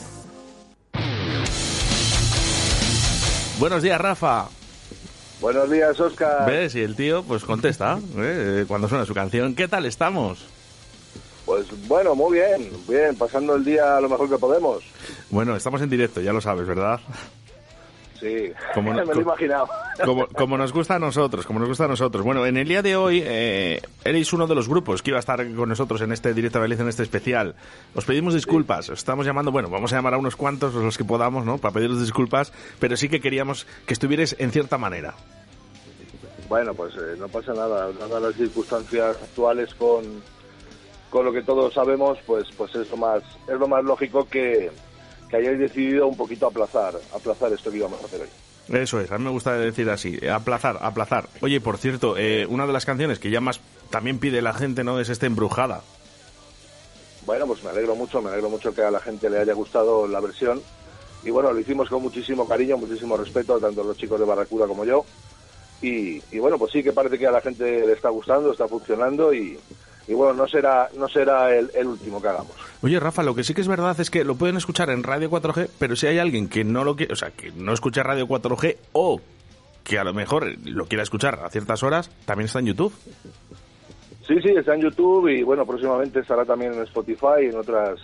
Buenos 3.59 3.83
días, 3.83 3.99
Rafa. 3.99 4.47
Buenos 5.41 5.69
días, 5.69 5.99
Oscar. 5.99 6.49
¿Ves? 6.49 6.75
Y 6.75 6.81
el 6.81 6.95
tío, 6.95 7.23
pues 7.23 7.43
contesta 7.43 7.99
¿eh? 8.17 8.65
cuando 8.67 8.87
suena 8.87 9.05
su 9.05 9.13
canción. 9.13 9.53
¿Qué 9.53 9.67
tal 9.67 9.85
estamos? 9.85 10.45
Pues 11.45 11.67
bueno, 11.87 12.15
muy 12.15 12.39
bien, 12.39 12.71
bien, 12.87 13.15
pasando 13.15 13.55
el 13.55 13.63
día 13.63 13.99
lo 14.01 14.09
mejor 14.09 14.29
que 14.29 14.37
podemos. 14.37 14.83
Bueno, 15.29 15.55
estamos 15.55 15.81
en 15.81 15.89
directo, 15.89 16.21
ya 16.21 16.33
lo 16.33 16.41
sabes, 16.41 16.65
¿verdad? 16.65 16.99
Sí, 18.19 18.51
Como 18.73 18.93
me 18.93 19.05
lo 19.05 19.13
he 19.13 19.21
imaginado. 19.21 19.67
Como, 20.03 20.27
como 20.27 20.57
nos 20.57 20.71
gusta 20.71 20.95
a 20.95 20.99
nosotros, 20.99 21.45
como 21.45 21.59
nos 21.59 21.69
gusta 21.69 21.85
a 21.85 21.87
nosotros. 21.87 22.23
Bueno, 22.23 22.45
en 22.45 22.57
el 22.57 22.67
día 22.67 22.81
de 22.81 22.95
hoy 22.95 23.21
eh, 23.25 23.81
erais 24.03 24.31
uno 24.33 24.47
de 24.47 24.55
los 24.55 24.67
grupos 24.69 25.01
que 25.01 25.11
iba 25.11 25.17
a 25.17 25.19
estar 25.19 25.45
con 25.53 25.69
nosotros 25.69 26.01
en 26.01 26.11
este 26.11 26.33
directo 26.33 26.59
de 26.59 26.63
Valencia, 26.63 26.83
en 26.83 26.89
este 26.89 27.03
especial. 27.03 27.55
Os 27.93 28.05
pedimos 28.05 28.33
disculpas, 28.33 28.89
os 28.89 28.99
estamos 28.99 29.25
llamando, 29.25 29.51
bueno, 29.51 29.69
vamos 29.69 29.91
a 29.93 29.97
llamar 29.97 30.13
a 30.13 30.17
unos 30.17 30.35
cuantos, 30.35 30.73
los 30.73 30.97
que 30.97 31.03
podamos, 31.03 31.45
¿no? 31.45 31.57
Para 31.57 31.73
pediros 31.73 31.99
disculpas, 31.99 32.53
pero 32.79 32.97
sí 32.97 33.09
que 33.09 33.19
queríamos 33.19 33.67
que 33.85 33.93
estuvierais 33.93 34.35
en 34.39 34.51
cierta 34.51 34.77
manera. 34.77 35.15
Bueno, 36.47 36.73
pues 36.73 36.93
eh, 36.95 37.15
no 37.17 37.27
pasa 37.27 37.53
nada, 37.53 37.91
dadas 37.91 38.21
las 38.21 38.35
circunstancias 38.35 39.17
actuales 39.21 39.73
con, 39.75 40.21
con 41.09 41.25
lo 41.25 41.33
que 41.33 41.41
todos 41.41 41.73
sabemos, 41.73 42.19
pues 42.25 42.47
pues 42.55 42.75
es 42.75 42.89
lo 42.91 42.97
más 42.97 43.23
es 43.47 43.59
lo 43.59 43.67
más 43.67 43.83
lógico 43.83 44.27
que, 44.27 44.69
que 45.29 45.37
hayáis 45.37 45.59
decidido 45.59 46.07
un 46.07 46.17
poquito 46.17 46.47
aplazar 46.47 46.95
aplazar 47.13 47.53
esto 47.53 47.71
que 47.71 47.77
íbamos 47.77 48.01
a 48.01 48.05
hacer 48.05 48.21
hoy. 48.21 48.29
Eso 48.67 48.99
es, 48.99 49.11
a 49.11 49.17
mí 49.17 49.23
me 49.23 49.29
gusta 49.29 49.53
decir 49.53 49.89
así, 49.89 50.17
eh, 50.21 50.29
aplazar, 50.29 50.79
aplazar. 50.81 51.29
Oye, 51.41 51.61
por 51.61 51.77
cierto, 51.77 52.17
eh, 52.17 52.47
una 52.47 52.65
de 52.65 52.73
las 52.73 52.85
canciones 52.85 53.19
que 53.19 53.29
ya 53.29 53.39
más 53.39 53.59
también 53.91 54.17
pide 54.17 54.41
la 54.41 54.53
gente, 54.53 54.83
¿no? 54.83 54.99
Es 54.99 55.09
esta 55.09 55.27
embrujada. 55.27 55.83
Bueno, 57.25 57.45
pues 57.47 57.63
me 57.63 57.69
alegro 57.69 57.95
mucho, 57.95 58.21
me 58.21 58.29
alegro 58.29 58.49
mucho 58.49 58.73
que 58.73 58.81
a 58.81 58.91
la 58.91 58.99
gente 58.99 59.29
le 59.29 59.39
haya 59.39 59.53
gustado 59.53 60.07
la 60.07 60.19
versión. 60.19 60.61
Y 61.23 61.29
bueno, 61.29 61.51
lo 61.51 61.59
hicimos 61.59 61.89
con 61.89 62.01
muchísimo 62.01 62.47
cariño, 62.47 62.77
muchísimo 62.77 63.17
respeto, 63.17 63.59
tanto 63.59 63.83
los 63.83 63.97
chicos 63.97 64.19
de 64.19 64.25
Barracuda 64.25 64.67
como 64.67 64.85
yo. 64.85 65.05
Y, 65.81 66.21
y 66.31 66.39
bueno, 66.39 66.57
pues 66.57 66.71
sí 66.71 66.83
que 66.83 66.91
parece 66.91 67.17
que 67.17 67.27
a 67.27 67.31
la 67.31 67.41
gente 67.41 67.85
le 67.85 67.93
está 67.93 68.09
gustando, 68.09 68.51
está 68.51 68.67
funcionando 68.67 69.33
y, 69.33 69.59
y 70.07 70.13
bueno, 70.13 70.33
no 70.33 70.47
será, 70.47 70.89
no 70.97 71.07
será 71.07 71.55
el, 71.55 71.71
el 71.73 71.87
último 71.87 72.21
que 72.21 72.27
hagamos. 72.27 72.51
Oye, 72.81 72.99
Rafa, 72.99 73.23
lo 73.23 73.33
que 73.33 73.43
sí 73.43 73.53
que 73.53 73.61
es 73.61 73.67
verdad 73.67 73.99
es 73.99 74.09
que 74.09 74.23
lo 74.23 74.35
pueden 74.35 74.57
escuchar 74.57 74.89
en 74.89 75.03
Radio 75.03 75.29
4G, 75.29 75.69
pero 75.79 75.95
si 75.95 76.07
hay 76.07 76.19
alguien 76.19 76.47
que 76.47 76.63
no 76.63 76.83
lo 76.83 76.95
quiere, 76.95 77.13
o 77.13 77.15
sea, 77.15 77.31
que 77.31 77.51
no 77.51 77.73
escucha 77.73 78.03
Radio 78.03 78.27
4G 78.27 78.77
o 78.93 79.19
que 79.83 79.97
a 79.99 80.03
lo 80.03 80.13
mejor 80.13 80.47
lo 80.65 80.85
quiera 80.85 81.03
escuchar 81.03 81.39
a 81.43 81.49
ciertas 81.49 81.83
horas, 81.83 82.09
también 82.25 82.45
está 82.45 82.59
en 82.59 82.67
YouTube. 82.67 82.93
Sí, 84.27 84.35
sí, 84.41 84.49
está 84.49 84.73
en 84.73 84.81
YouTube 84.81 85.27
y 85.27 85.43
bueno, 85.43 85.65
próximamente 85.65 86.19
estará 86.19 86.43
también 86.45 86.73
en 86.73 86.81
Spotify 86.83 87.43
y 87.43 87.45
en 87.45 87.57
otras, 87.57 87.99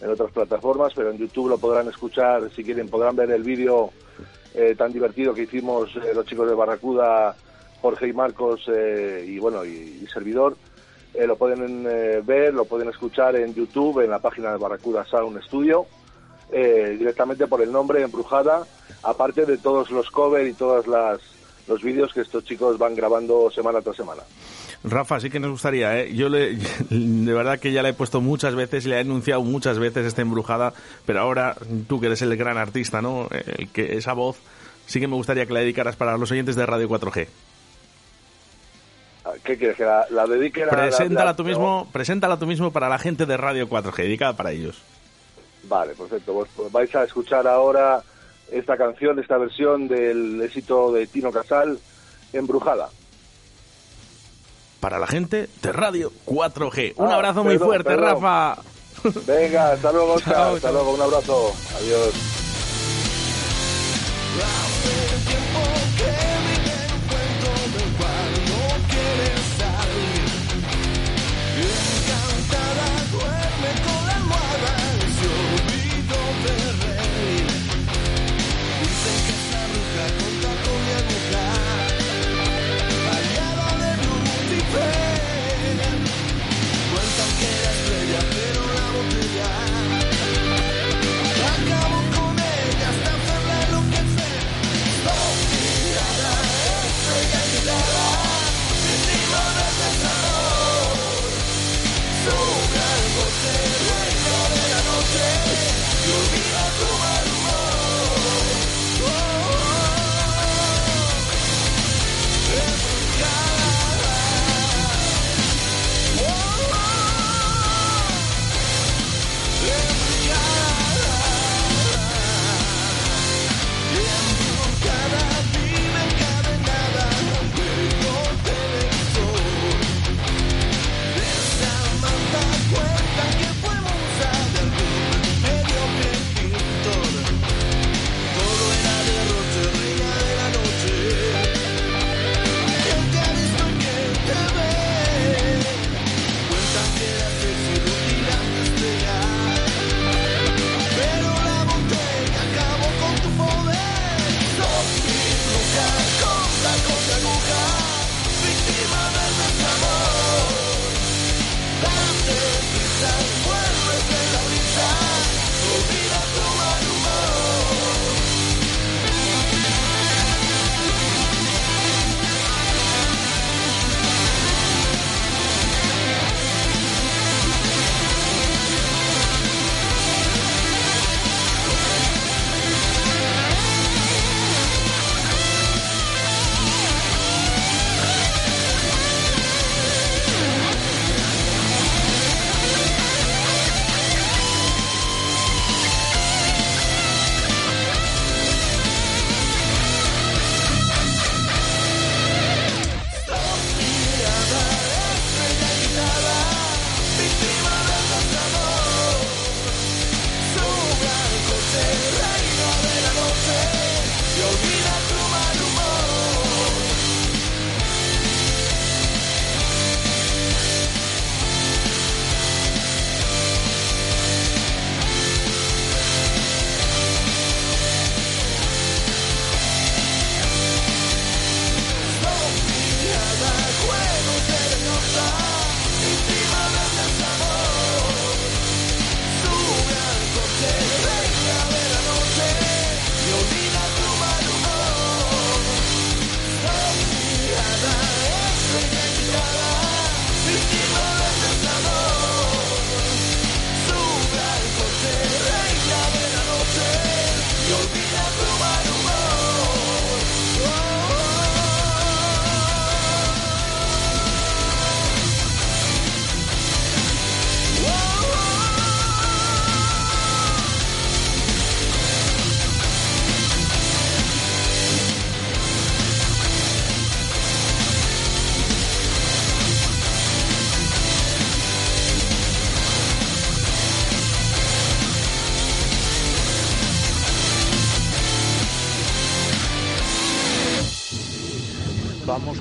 en 0.00 0.10
otras 0.10 0.30
plataformas, 0.30 0.92
pero 0.94 1.10
en 1.10 1.18
YouTube 1.18 1.48
lo 1.48 1.58
podrán 1.58 1.88
escuchar, 1.88 2.48
si 2.54 2.62
quieren, 2.62 2.88
podrán 2.88 3.16
ver 3.16 3.30
el 3.32 3.42
vídeo 3.42 3.90
eh, 4.54 4.74
tan 4.76 4.92
divertido 4.92 5.34
que 5.34 5.42
hicimos 5.42 5.94
eh, 5.96 6.12
los 6.14 6.24
chicos 6.26 6.48
de 6.48 6.54
Barracuda, 6.54 7.34
Jorge 7.80 8.08
y 8.08 8.12
Marcos, 8.12 8.62
eh, 8.68 9.24
y 9.26 9.38
bueno, 9.38 9.64
y, 9.64 10.00
y 10.02 10.06
servidor. 10.06 10.56
Eh, 11.16 11.26
lo 11.26 11.36
pueden 11.36 11.86
eh, 11.88 12.20
ver, 12.22 12.52
lo 12.52 12.66
pueden 12.66 12.88
escuchar 12.88 13.36
en 13.36 13.54
YouTube, 13.54 14.04
en 14.04 14.10
la 14.10 14.18
página 14.18 14.52
de 14.52 14.58
Barracuda 14.58 15.04
Sound 15.06 15.42
Studio, 15.44 15.86
eh, 16.52 16.94
directamente 16.98 17.46
por 17.46 17.62
el 17.62 17.72
nombre 17.72 18.02
Embrujada, 18.02 18.66
aparte 19.02 19.46
de 19.46 19.56
todos 19.56 19.90
los 19.90 20.10
covers 20.10 20.50
y 20.50 20.52
todos 20.52 20.86
las, 20.86 21.18
los 21.68 21.82
vídeos 21.82 22.12
que 22.12 22.20
estos 22.20 22.44
chicos 22.44 22.76
van 22.76 22.94
grabando 22.94 23.50
semana 23.50 23.80
tras 23.80 23.96
semana. 23.96 24.22
Rafa, 24.84 25.18
sí 25.18 25.30
que 25.30 25.40
nos 25.40 25.52
gustaría, 25.52 25.98
¿eh? 25.98 26.14
Yo 26.14 26.28
le, 26.28 26.54
de 26.90 27.32
verdad 27.32 27.58
que 27.58 27.72
ya 27.72 27.82
la 27.82 27.88
he 27.88 27.94
puesto 27.94 28.20
muchas 28.20 28.54
veces 28.54 28.84
y 28.84 28.90
le 28.90 28.96
he 28.96 29.00
anunciado 29.00 29.42
muchas 29.42 29.78
veces 29.78 30.04
esta 30.04 30.20
embrujada, 30.20 30.74
pero 31.06 31.20
ahora 31.20 31.56
tú 31.88 31.98
que 31.98 32.08
eres 32.08 32.20
el 32.20 32.36
gran 32.36 32.58
artista, 32.58 33.00
¿no? 33.00 33.28
El 33.30 33.70
que 33.70 33.96
esa 33.96 34.12
voz 34.12 34.36
sí 34.84 35.00
que 35.00 35.08
me 35.08 35.16
gustaría 35.16 35.46
que 35.46 35.54
la 35.54 35.60
dedicaras 35.60 35.96
para 35.96 36.18
los 36.18 36.30
oyentes 36.30 36.56
de 36.56 36.66
Radio 36.66 36.90
4G. 36.90 37.26
¿Qué 39.44 39.56
quieres? 39.58 39.76
¿Que 39.76 39.84
la, 39.84 40.06
la 40.10 40.26
dedique? 40.26 40.64
La, 40.64 40.70
Preséntala 40.72 41.24
la- 41.26 41.36
tú 41.36 41.44
mismo, 41.44 41.88
preséntala 41.92 42.38
tú 42.38 42.46
mismo 42.46 42.70
para 42.72 42.88
la 42.88 42.98
gente 42.98 43.26
de 43.26 43.36
Radio 43.36 43.68
4G, 43.68 43.96
dedicada 43.96 44.34
para 44.36 44.52
ellos. 44.52 44.76
Vale, 45.64 45.94
perfecto. 45.94 46.32
Pues, 46.32 46.50
pues 46.56 46.70
vais 46.72 46.94
a 46.94 47.04
escuchar 47.04 47.46
ahora 47.46 48.02
esta 48.52 48.76
canción, 48.76 49.18
esta 49.18 49.36
versión 49.38 49.88
del 49.88 50.40
éxito 50.42 50.92
de 50.92 51.06
Tino 51.08 51.32
Casal, 51.32 51.78
Embrujada. 52.32 52.88
Para 54.80 54.98
la 55.00 55.06
gente 55.08 55.48
de 55.62 55.72
Radio 55.72 56.12
4G. 56.26 56.92
Un 56.96 57.08
Ah, 57.10 57.14
abrazo 57.16 57.42
muy 57.42 57.58
fuerte, 57.58 57.84
perdón. 57.90 58.22
Rafa. 58.22 58.62
Venga, 59.26 59.72
hasta 59.72 59.90
luego, 59.90 60.12
Oscar. 60.14 60.32
Chao, 60.34 60.54
hasta 60.56 60.68
chao. 60.68 60.72
luego, 60.72 60.92
un 60.92 61.00
abrazo. 61.02 61.52
Adiós. 61.78 62.14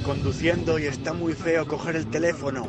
Conduciendo 0.06 0.78
y 0.78 0.86
está 0.86 1.14
muy 1.14 1.34
feo 1.34 1.68
coger 1.68 1.96
el 1.96 2.06
teléfono. 2.08 2.68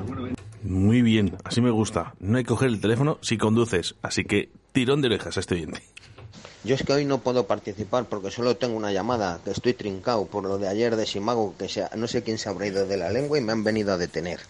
Muy 0.62 1.02
bien, 1.02 1.36
así 1.44 1.60
me 1.60 1.70
gusta. 1.70 2.14
No 2.18 2.38
hay 2.38 2.44
que 2.44 2.48
coger 2.48 2.68
el 2.68 2.80
teléfono 2.80 3.18
si 3.20 3.36
conduces, 3.36 3.94
así 4.02 4.24
que 4.24 4.48
tirón 4.72 5.02
de 5.02 5.08
orejas 5.08 5.36
a 5.36 5.40
este 5.40 5.54
oyente. 5.54 5.82
Yo 6.64 6.74
es 6.74 6.82
que 6.82 6.94
hoy 6.94 7.04
no 7.04 7.18
puedo 7.18 7.46
participar 7.46 8.06
porque 8.06 8.30
solo 8.30 8.56
tengo 8.56 8.76
una 8.76 8.90
llamada, 8.90 9.38
que 9.44 9.50
estoy 9.50 9.74
trincado 9.74 10.26
por 10.26 10.44
lo 10.44 10.58
de 10.58 10.66
ayer 10.66 10.96
de 10.96 11.06
Simago, 11.06 11.54
que 11.58 11.68
sea, 11.68 11.90
no 11.94 12.08
sé 12.08 12.22
quién 12.22 12.38
se 12.38 12.48
habrá 12.48 12.66
ido 12.66 12.86
de 12.86 12.96
la 12.96 13.10
lengua 13.10 13.38
y 13.38 13.42
me 13.42 13.52
han 13.52 13.62
venido 13.62 13.92
a 13.92 13.98
detener. 13.98 14.40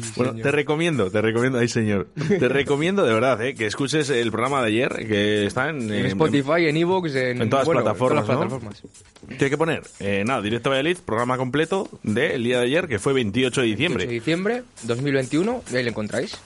Bueno, 0.16 0.34
te 0.34 0.50
recomiendo, 0.50 1.10
te 1.10 1.20
recomiendo, 1.20 1.58
ay 1.58 1.68
señor, 1.68 2.08
te 2.28 2.48
recomiendo 2.48 3.04
de 3.04 3.12
verdad 3.14 3.40
eh, 3.42 3.54
que 3.54 3.66
escuches 3.66 4.08
el 4.10 4.30
programa 4.30 4.60
de 4.62 4.68
ayer, 4.68 5.06
que 5.06 5.46
está 5.46 5.70
en, 5.70 5.92
En 5.92 6.06
Spotify, 6.06 6.66
en 6.68 6.76
Evox, 6.76 7.14
en, 7.14 7.42
en 7.42 7.50
todas 7.50 7.64
bueno, 7.66 7.82
plataformas. 7.82 8.24
todas 8.26 8.40
las 8.40 8.50
¿no? 8.50 8.58
plataformas. 8.60 9.38
¿Qué 9.38 9.44
hay 9.44 9.50
que 9.50 9.58
poner? 9.58 9.82
Eh, 10.00 10.24
nada, 10.26 10.42
Directo 10.42 10.70
Valladolid, 10.70 10.98
programa 11.04 11.36
completo 11.36 11.88
del 12.02 12.42
día 12.44 12.58
de 12.60 12.66
ayer, 12.66 12.88
que 12.88 12.98
fue 12.98 13.12
28 13.12 13.60
de 13.60 13.66
8 13.66 13.70
diciembre. 13.70 14.06
de 14.06 14.12
diciembre 14.12 14.62
2021, 14.82 15.62
y 15.72 15.76
ahí 15.76 15.82
lo 15.84 15.90
encontráis. 15.90 16.36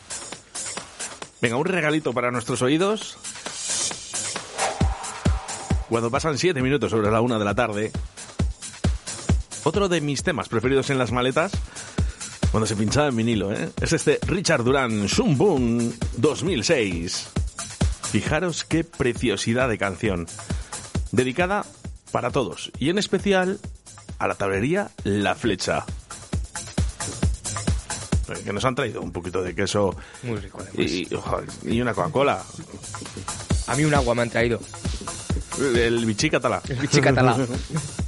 Venga, 1.40 1.57
un 1.57 1.64
regalito 1.66 2.12
para 2.12 2.30
nuestros 2.30 2.62
oídos. 2.62 3.18
Cuando 5.88 6.11
pasan 6.11 6.36
7 6.38 6.61
minutos 6.62 6.90
sobre 6.90 7.11
la 7.11 7.20
una 7.20 7.38
de 7.38 7.44
la 7.44 7.55
tarde. 7.55 7.92
Otro 9.64 9.88
de 9.88 10.01
mis 10.01 10.22
temas 10.22 10.49
preferidos 10.49 10.90
en 10.90 10.99
las 10.99 11.12
maletas, 11.12 11.53
cuando 12.57 12.66
se 12.66 12.76
pinchaba 12.76 13.09
en 13.09 13.16
vinilo, 13.16 13.52
¿eh? 13.52 13.68
es 13.82 13.92
este 13.92 14.18
Richard 14.26 14.64
Duran 14.64 15.07
Boom 15.36 15.92
2006. 16.16 17.28
Fijaros 18.11 18.64
qué 18.64 18.82
preciosidad 18.82 19.68
de 19.68 19.76
canción. 19.76 20.26
Dedicada 21.12 21.66
para 22.12 22.30
todos, 22.30 22.72
y 22.78 22.88
en 22.88 22.96
especial 22.96 23.61
a 24.18 24.26
la 24.26 24.36
tablería 24.36 24.90
La 25.04 25.34
Flecha. 25.34 25.84
Eh, 28.30 28.40
Que 28.42 28.54
nos 28.54 28.64
han 28.64 28.74
traído 28.74 29.02
un 29.02 29.12
poquito 29.12 29.42
de 29.42 29.54
queso 29.54 29.94
Muy 30.22 30.38
rico, 30.38 30.64
y, 30.78 31.07
y 31.64 31.80
una 31.83 31.92
Coca-Cola. 31.92 32.42
A 33.66 33.76
mí 33.76 33.84
un 33.84 33.92
agua 33.92 34.14
me 34.14 34.22
han 34.22 34.30
traído. 34.30 34.61
El 35.58 36.07
bichí 36.07 36.30
catalá. 36.30 36.62
El 36.66 36.76
bichí 36.76 37.03
catalá. 37.03 37.37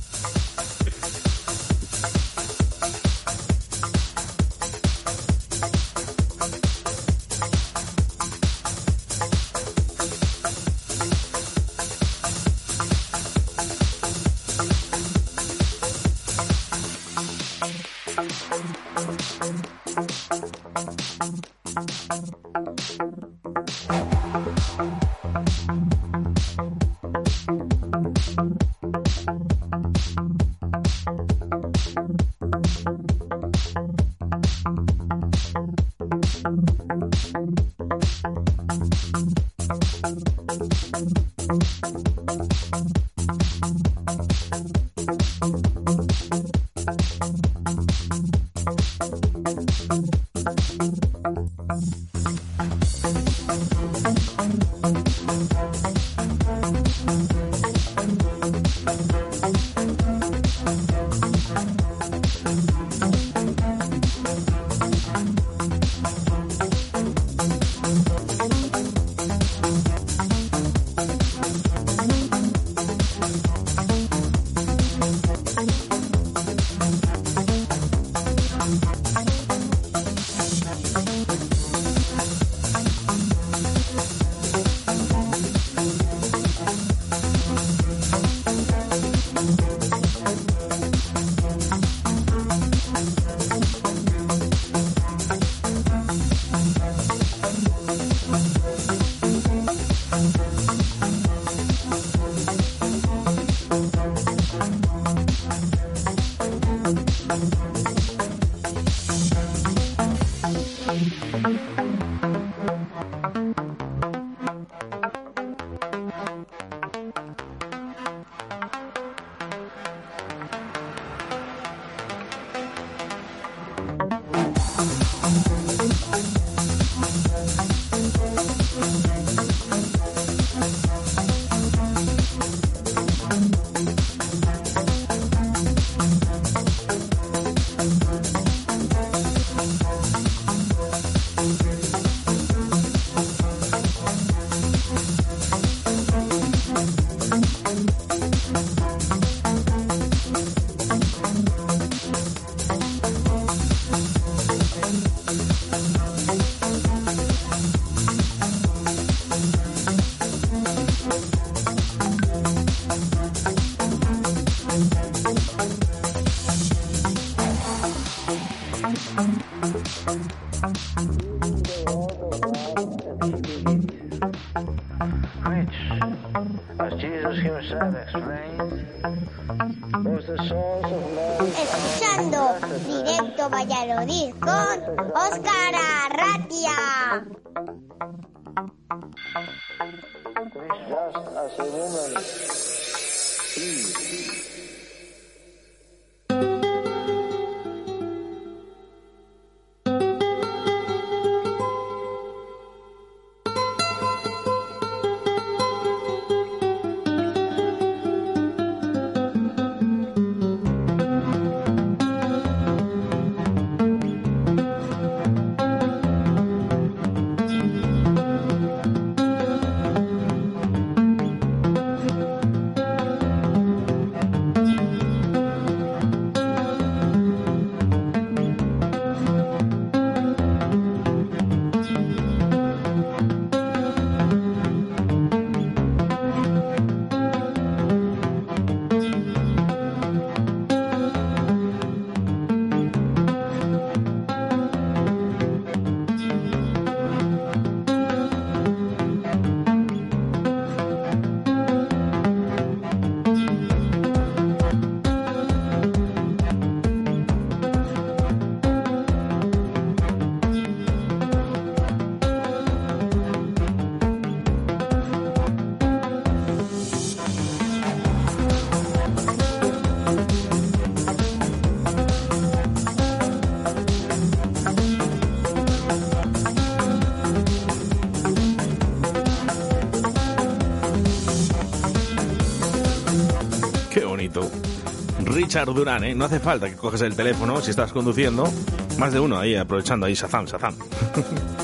Richard 285.49 285.73
Durán, 285.73 286.05
¿eh? 286.05 286.15
No 286.15 286.27
hace 286.27 286.41
falta 286.41 286.69
que 286.69 286.77
coges 286.77 287.01
el 287.01 287.17
teléfono 287.17 287.59
si 287.63 287.71
estás 287.71 287.91
conduciendo. 287.91 288.53
Más 288.99 289.15
de 289.15 289.19
uno 289.19 289.39
ahí, 289.39 289.57
aprovechando 289.57 290.05
ahí, 290.05 290.15
Sazam, 290.15 290.47
Sazam. 290.47 290.75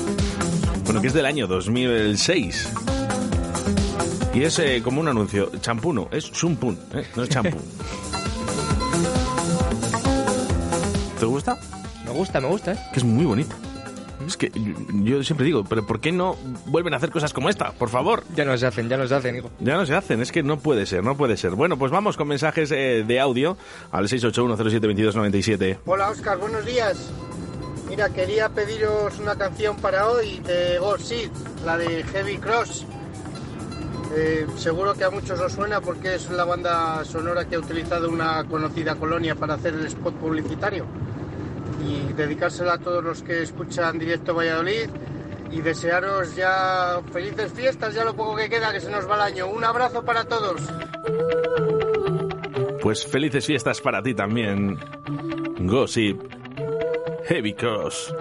bueno, 0.85 1.01
que 1.01 1.07
es 1.07 1.13
del 1.13 1.27
año 1.27 1.45
2006. 1.45 2.67
Y 4.33 4.41
es 4.41 4.57
eh, 4.57 4.81
como 4.83 5.01
un 5.01 5.07
anuncio. 5.07 5.51
Champú 5.61 5.93
no, 5.93 6.07
es 6.11 6.23
Sumpun, 6.23 6.79
¿eh? 6.95 7.05
no 7.15 7.21
es 7.21 7.29
champú. 7.29 7.57
¿Te 11.19 11.25
gusta? 11.27 11.55
Me 12.05 12.11
gusta, 12.11 12.41
me 12.41 12.47
gusta, 12.47 12.71
¿eh? 12.73 12.79
Que 12.91 12.97
es 12.97 13.05
muy 13.05 13.25
bonita. 13.25 13.55
Es 14.25 14.37
que 14.37 14.51
yo 15.03 15.23
siempre 15.23 15.45
digo, 15.45 15.63
pero 15.63 15.85
¿por 15.85 15.99
qué 15.99 16.11
no 16.11 16.35
vuelven 16.65 16.93
a 16.93 16.97
hacer 16.97 17.11
cosas 17.11 17.33
como 17.33 17.49
esta? 17.49 17.71
Por 17.73 17.89
favor. 17.89 18.23
Ya 18.35 18.45
no 18.45 18.57
se 18.57 18.65
hacen, 18.65 18.89
ya 18.89 18.97
no 18.97 19.07
se 19.07 19.15
hacen, 19.15 19.35
hijo. 19.35 19.51
Ya 19.59 19.75
no 19.75 19.85
se 19.85 19.95
hacen, 19.95 20.21
es 20.21 20.31
que 20.31 20.43
no 20.43 20.57
puede 20.57 20.85
ser, 20.85 21.03
no 21.03 21.15
puede 21.15 21.37
ser. 21.37 21.51
Bueno, 21.51 21.77
pues 21.77 21.91
vamos 21.91 22.17
con 22.17 22.27
mensajes 22.27 22.71
eh, 22.71 23.03
de 23.05 23.19
audio 23.19 23.57
al 23.91 24.07
681072297. 24.07 25.79
Hola 25.85 26.09
Oscar, 26.09 26.37
buenos 26.37 26.65
días. 26.65 27.11
Mira, 27.89 28.09
quería 28.09 28.49
pediros 28.49 29.19
una 29.19 29.35
canción 29.35 29.75
para 29.77 30.09
hoy 30.09 30.39
de 30.39 30.79
Gold 30.79 31.01
Seed, 31.01 31.29
la 31.63 31.77
de 31.77 32.03
Heavy 32.03 32.37
Cross. 32.37 32.85
Eh, 34.15 34.47
seguro 34.57 34.93
que 34.93 35.03
a 35.03 35.09
muchos 35.09 35.39
os 35.39 35.51
suena 35.53 35.81
porque 35.81 36.15
es 36.15 36.29
la 36.29 36.45
banda 36.45 37.03
sonora 37.05 37.45
que 37.45 37.55
ha 37.55 37.59
utilizado 37.59 38.09
una 38.09 38.43
conocida 38.45 38.95
colonia 38.95 39.35
para 39.35 39.55
hacer 39.55 39.73
el 39.73 39.85
spot 39.87 40.15
publicitario. 40.15 40.85
Y 41.83 42.13
dedicársela 42.13 42.73
a 42.73 42.77
todos 42.77 43.03
los 43.03 43.21
que 43.23 43.43
escuchan 43.43 43.99
Directo 43.99 44.33
Valladolid 44.33 44.89
y 45.51 45.61
desearos 45.61 46.35
ya 46.35 47.01
felices 47.11 47.51
fiestas, 47.53 47.93
ya 47.93 48.03
lo 48.03 48.15
poco 48.15 48.35
que 48.35 48.49
queda, 48.49 48.71
que 48.71 48.81
se 48.81 48.89
nos 48.89 49.09
va 49.09 49.15
el 49.15 49.33
año. 49.33 49.47
Un 49.47 49.63
abrazo 49.63 50.03
para 50.03 50.25
todos. 50.25 50.61
Pues 52.81 53.05
felices 53.05 53.45
fiestas 53.45 53.81
para 53.81 54.01
ti 54.01 54.13
también. 54.13 54.77
Gossip. 55.59 56.21
Heavy 57.27 57.53
Cross. 57.53 58.13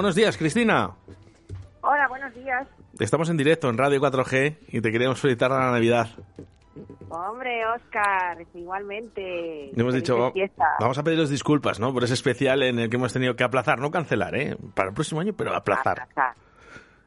Buenos 0.00 0.16
días, 0.16 0.38
Cristina. 0.38 0.92
Hola, 1.82 2.08
buenos 2.08 2.34
días. 2.34 2.66
Estamos 2.98 3.28
en 3.28 3.36
directo 3.36 3.68
en 3.68 3.76
Radio 3.76 4.00
4G 4.00 4.56
y 4.68 4.80
te 4.80 4.90
queríamos 4.90 5.20
felicitar 5.20 5.52
a 5.52 5.58
la 5.58 5.72
Navidad. 5.72 6.08
Hombre, 7.10 7.66
Oscar, 7.66 8.38
igualmente. 8.54 9.78
Hemos 9.78 9.92
dicho, 9.92 10.32
vamos 10.80 10.96
a 10.96 11.02
pediros 11.02 11.28
disculpas, 11.28 11.78
¿no? 11.80 11.92
Por 11.92 12.04
ese 12.04 12.14
especial 12.14 12.62
en 12.62 12.78
el 12.78 12.88
que 12.88 12.96
hemos 12.96 13.12
tenido 13.12 13.36
que 13.36 13.44
aplazar, 13.44 13.78
no 13.78 13.90
cancelar, 13.90 14.34
¿eh? 14.36 14.56
Para 14.74 14.88
el 14.88 14.94
próximo 14.94 15.20
año, 15.20 15.34
pero 15.36 15.54
aplazar. 15.54 16.00
Aplazar. 16.00 16.34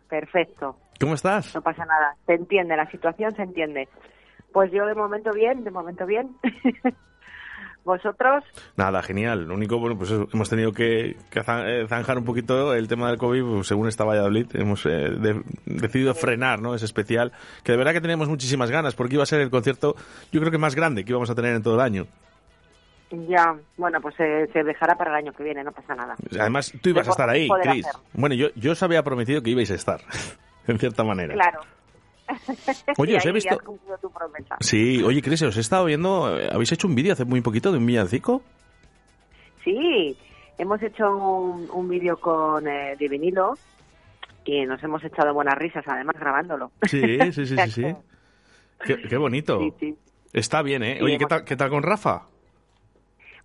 Perfecto, 0.08 0.78
¿Cómo 1.00 1.16
estás? 1.16 1.56
no 1.56 1.64
pasa 1.64 1.86
nada. 1.86 2.16
Se 2.28 2.34
entiende, 2.34 2.78
la 2.78 2.92
situación 2.92 3.36
se 3.36 3.42
entiende. 3.42 3.90
Pues 4.52 4.72
yo 4.72 4.86
de 4.86 4.94
momento 4.94 5.32
bien, 5.32 5.64
de 5.64 5.72
momento 5.72 6.06
bien. 6.06 6.38
¿Vosotros? 7.86 8.44
Nada, 8.78 9.04
genial. 9.04 9.46
Lo 9.46 9.56
único, 9.56 9.78
bueno, 9.78 9.98
pues 9.98 10.10
hemos 10.12 10.50
tenido 10.50 10.72
que, 10.72 11.18
eh, 11.36 11.86
zanjar 11.90 12.18
un 12.18 12.24
poquito 12.24 12.74
el 12.74 12.88
tema 12.88 13.10
del 13.10 13.18
COVID, 13.18 13.44
pues, 13.44 13.68
según 13.68 13.90
está 13.90 14.06
Valladolid. 14.06 14.48
Hemos 14.54 14.86
eh, 14.86 14.90
de- 14.90 15.42
decidido 15.66 16.16
frenar, 16.16 16.62
¿no? 16.62 16.76
Ese 16.76 16.86
especial, 16.86 17.34
que 17.64 17.74
de 17.74 17.78
verdad 17.78 17.92
que 17.92 18.00
teníamos 18.02 18.30
muchísimas 18.30 18.72
ganas, 18.72 18.96
porque 18.96 19.16
iba 19.16 19.24
a 19.24 19.26
ser 19.28 19.42
el 19.42 19.50
concierto, 19.50 19.96
yo 20.32 20.40
creo 20.40 20.52
que 20.52 20.58
más 20.58 20.76
grande 20.76 21.04
que 21.04 21.12
íbamos 21.12 21.30
a 21.30 21.36
tener 21.36 21.54
en 21.56 21.62
todo 21.64 21.76
el 21.76 21.82
año. 21.82 22.08
Ya, 23.12 23.56
bueno, 23.78 24.00
pues 24.02 24.16
se, 24.16 24.48
se 24.54 24.64
dejará 24.64 24.96
para 24.98 25.12
el 25.12 25.18
año 25.18 25.34
que 25.34 25.44
viene, 25.44 25.64
no 25.64 25.72
pasa 25.72 25.94
nada. 25.94 26.16
Además, 26.40 26.74
tú 26.82 26.90
ibas 26.90 27.08
a 27.08 27.12
estar 27.12 27.30
ahí, 27.30 27.48
hacer. 27.62 27.84
Bueno, 28.14 28.34
yo, 28.34 28.48
yo 28.56 28.72
os 28.72 28.82
había 28.82 29.04
prometido 29.04 29.44
que 29.44 29.52
ibais 29.52 29.70
a 29.70 29.76
estar, 29.76 30.02
en 30.68 30.80
cierta 30.80 31.04
manera. 31.04 31.34
Claro. 31.34 31.60
Oye, 32.98 33.14
Y 33.14 33.16
os 33.16 33.26
he 33.26 33.32
visto- 33.32 33.56
has 33.56 34.02
tu 34.02 34.10
promesa. 34.12 34.58
Sí, 34.60 35.02
oye, 35.04 35.22
Chris, 35.22 35.42
os 35.44 35.58
he 35.58 35.62
estado 35.62 35.86
viendo, 35.86 36.26
habéis 36.26 36.72
hecho 36.72 36.88
un 36.88 36.96
vídeo 36.96 37.14
hace 37.14 37.26
muy 37.26 37.42
poquito 37.42 37.72
de 37.72 37.78
un 37.78 37.86
villancico. 37.86 38.42
Sí, 39.64 40.18
hemos 40.58 40.82
hecho 40.82 41.10
un, 41.16 41.70
un 41.72 41.88
vídeo 41.90 42.18
con 42.18 42.68
eh, 42.68 42.96
de 42.98 43.08
vinilo 43.08 43.54
y 44.46 44.66
nos 44.66 44.84
hemos 44.84 45.04
echado 45.04 45.34
buenas 45.34 45.56
risas, 45.58 45.84
además 45.88 46.16
grabándolo. 46.20 46.72
Sí, 46.84 47.32
sí, 47.32 47.46
sí, 47.46 47.58
sí, 47.58 47.72
sí. 47.72 47.96
Qué, 48.86 49.02
qué 49.04 49.18
bonito. 49.18 49.60
Sí, 49.60 49.74
sí. 49.80 49.96
Está 50.34 50.62
bien, 50.62 50.84
¿eh? 50.84 51.00
Oye, 51.02 51.18
¿qué 51.18 51.24
hemos- 51.24 51.30
tal, 51.30 51.46
¿qué 51.46 51.56
tal 51.56 51.70
con 51.70 51.84
Rafa? 51.84 52.24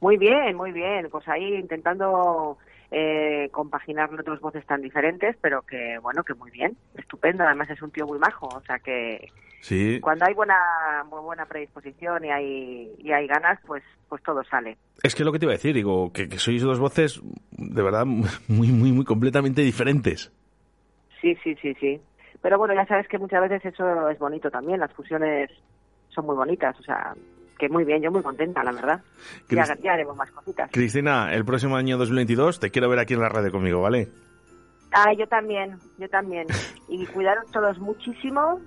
Muy 0.00 0.16
bien, 0.16 0.56
muy 0.56 0.72
bien. 0.72 1.08
Pues 1.10 1.26
ahí 1.28 1.54
intentando 1.54 2.58
eh, 2.90 3.48
compaginar 3.52 4.12
otras 4.12 4.40
voces 4.40 4.64
tan 4.66 4.82
diferentes, 4.82 5.36
pero 5.40 5.62
que 5.62 5.98
bueno, 6.00 6.22
que 6.24 6.34
muy 6.34 6.50
bien, 6.50 6.76
estupendo. 6.96 7.44
Además 7.44 7.70
es 7.70 7.82
un 7.82 7.90
tío 7.90 8.06
muy 8.06 8.18
majo, 8.18 8.48
o 8.48 8.62
sea 8.62 8.78
que, 8.78 9.28
Sí. 9.60 9.98
Cuando 10.00 10.24
hay 10.24 10.34
buena 10.34 10.56
muy 11.10 11.20
buena 11.20 11.44
predisposición 11.46 12.24
y 12.24 12.30
hay 12.30 12.94
y 12.98 13.12
hay 13.12 13.26
ganas, 13.26 13.58
pues 13.66 13.82
pues 14.08 14.22
todo 14.22 14.42
sale. 14.44 14.78
Es 15.02 15.14
que 15.14 15.24
lo 15.24 15.32
que 15.32 15.38
te 15.38 15.46
iba 15.46 15.52
a 15.52 15.56
decir, 15.56 15.74
digo, 15.74 16.12
que, 16.12 16.28
que 16.28 16.38
sois 16.38 16.62
dos 16.62 16.78
voces 16.78 17.20
de 17.50 17.82
verdad 17.82 18.06
muy, 18.06 18.68
muy, 18.68 18.92
muy 18.92 19.04
completamente 19.04 19.62
diferentes. 19.62 20.32
Sí, 21.20 21.36
sí, 21.42 21.56
sí, 21.60 21.74
sí. 21.80 22.00
Pero 22.40 22.56
bueno, 22.56 22.74
ya 22.74 22.86
sabes 22.86 23.08
que 23.08 23.18
muchas 23.18 23.40
veces 23.42 23.64
eso 23.64 24.08
es 24.08 24.18
bonito 24.18 24.50
también, 24.50 24.78
las 24.78 24.92
fusiones 24.92 25.50
son 26.10 26.26
muy 26.26 26.36
bonitas, 26.36 26.78
o 26.78 26.82
sea, 26.82 27.14
que 27.58 27.68
muy 27.68 27.84
bien, 27.84 28.00
yo 28.02 28.10
muy 28.10 28.22
contenta, 28.22 28.62
la 28.64 28.72
verdad. 28.72 29.00
Ya, 29.50 29.64
Crist- 29.64 29.80
ya 29.82 29.92
haremos 29.92 30.16
más 30.16 30.30
cositas. 30.30 30.70
Cristina, 30.72 31.34
el 31.34 31.44
próximo 31.44 31.76
año 31.76 31.98
2022 31.98 32.60
te 32.60 32.70
quiero 32.70 32.88
ver 32.88 32.98
aquí 33.00 33.14
en 33.14 33.20
la 33.20 33.28
radio 33.28 33.50
conmigo, 33.50 33.80
¿vale? 33.82 34.08
Ah, 34.92 35.12
yo 35.12 35.26
también, 35.26 35.76
yo 35.98 36.08
también. 36.08 36.46
Y 36.88 37.04
cuidaros 37.06 37.50
todos 37.50 37.78
muchísimo 37.78 38.60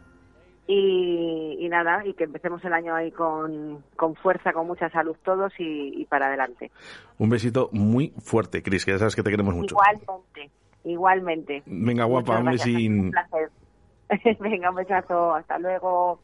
y, 0.67 1.57
y 1.59 1.67
nada, 1.69 2.05
y 2.05 2.13
que 2.13 2.25
empecemos 2.25 2.63
el 2.63 2.73
año 2.73 2.93
ahí 2.95 3.11
con, 3.11 3.83
con 3.95 4.15
fuerza, 4.15 4.53
con 4.53 4.67
mucha 4.67 4.89
salud 4.89 5.15
todos 5.23 5.51
y, 5.57 5.99
y 6.01 6.05
para 6.05 6.27
adelante. 6.27 6.71
Un 7.17 7.29
besito 7.29 7.69
muy 7.71 8.13
fuerte, 8.23 8.61
Cris, 8.61 8.85
que 8.85 8.91
ya 8.91 8.99
sabes 8.99 9.15
que 9.15 9.23
te 9.23 9.31
queremos 9.31 9.55
mucho. 9.55 9.75
Igualmente, 9.75 10.51
igualmente. 10.83 11.63
Venga, 11.65 12.05
guapa, 12.05 12.37
un 12.37 12.45
Muchas 12.45 12.65
besín. 12.65 12.99
Un 13.05 13.11
placer. 13.11 13.49
Venga, 14.39 14.69
un 14.69 14.75
besazo, 14.75 15.33
hasta 15.35 15.57
luego. 15.57 16.19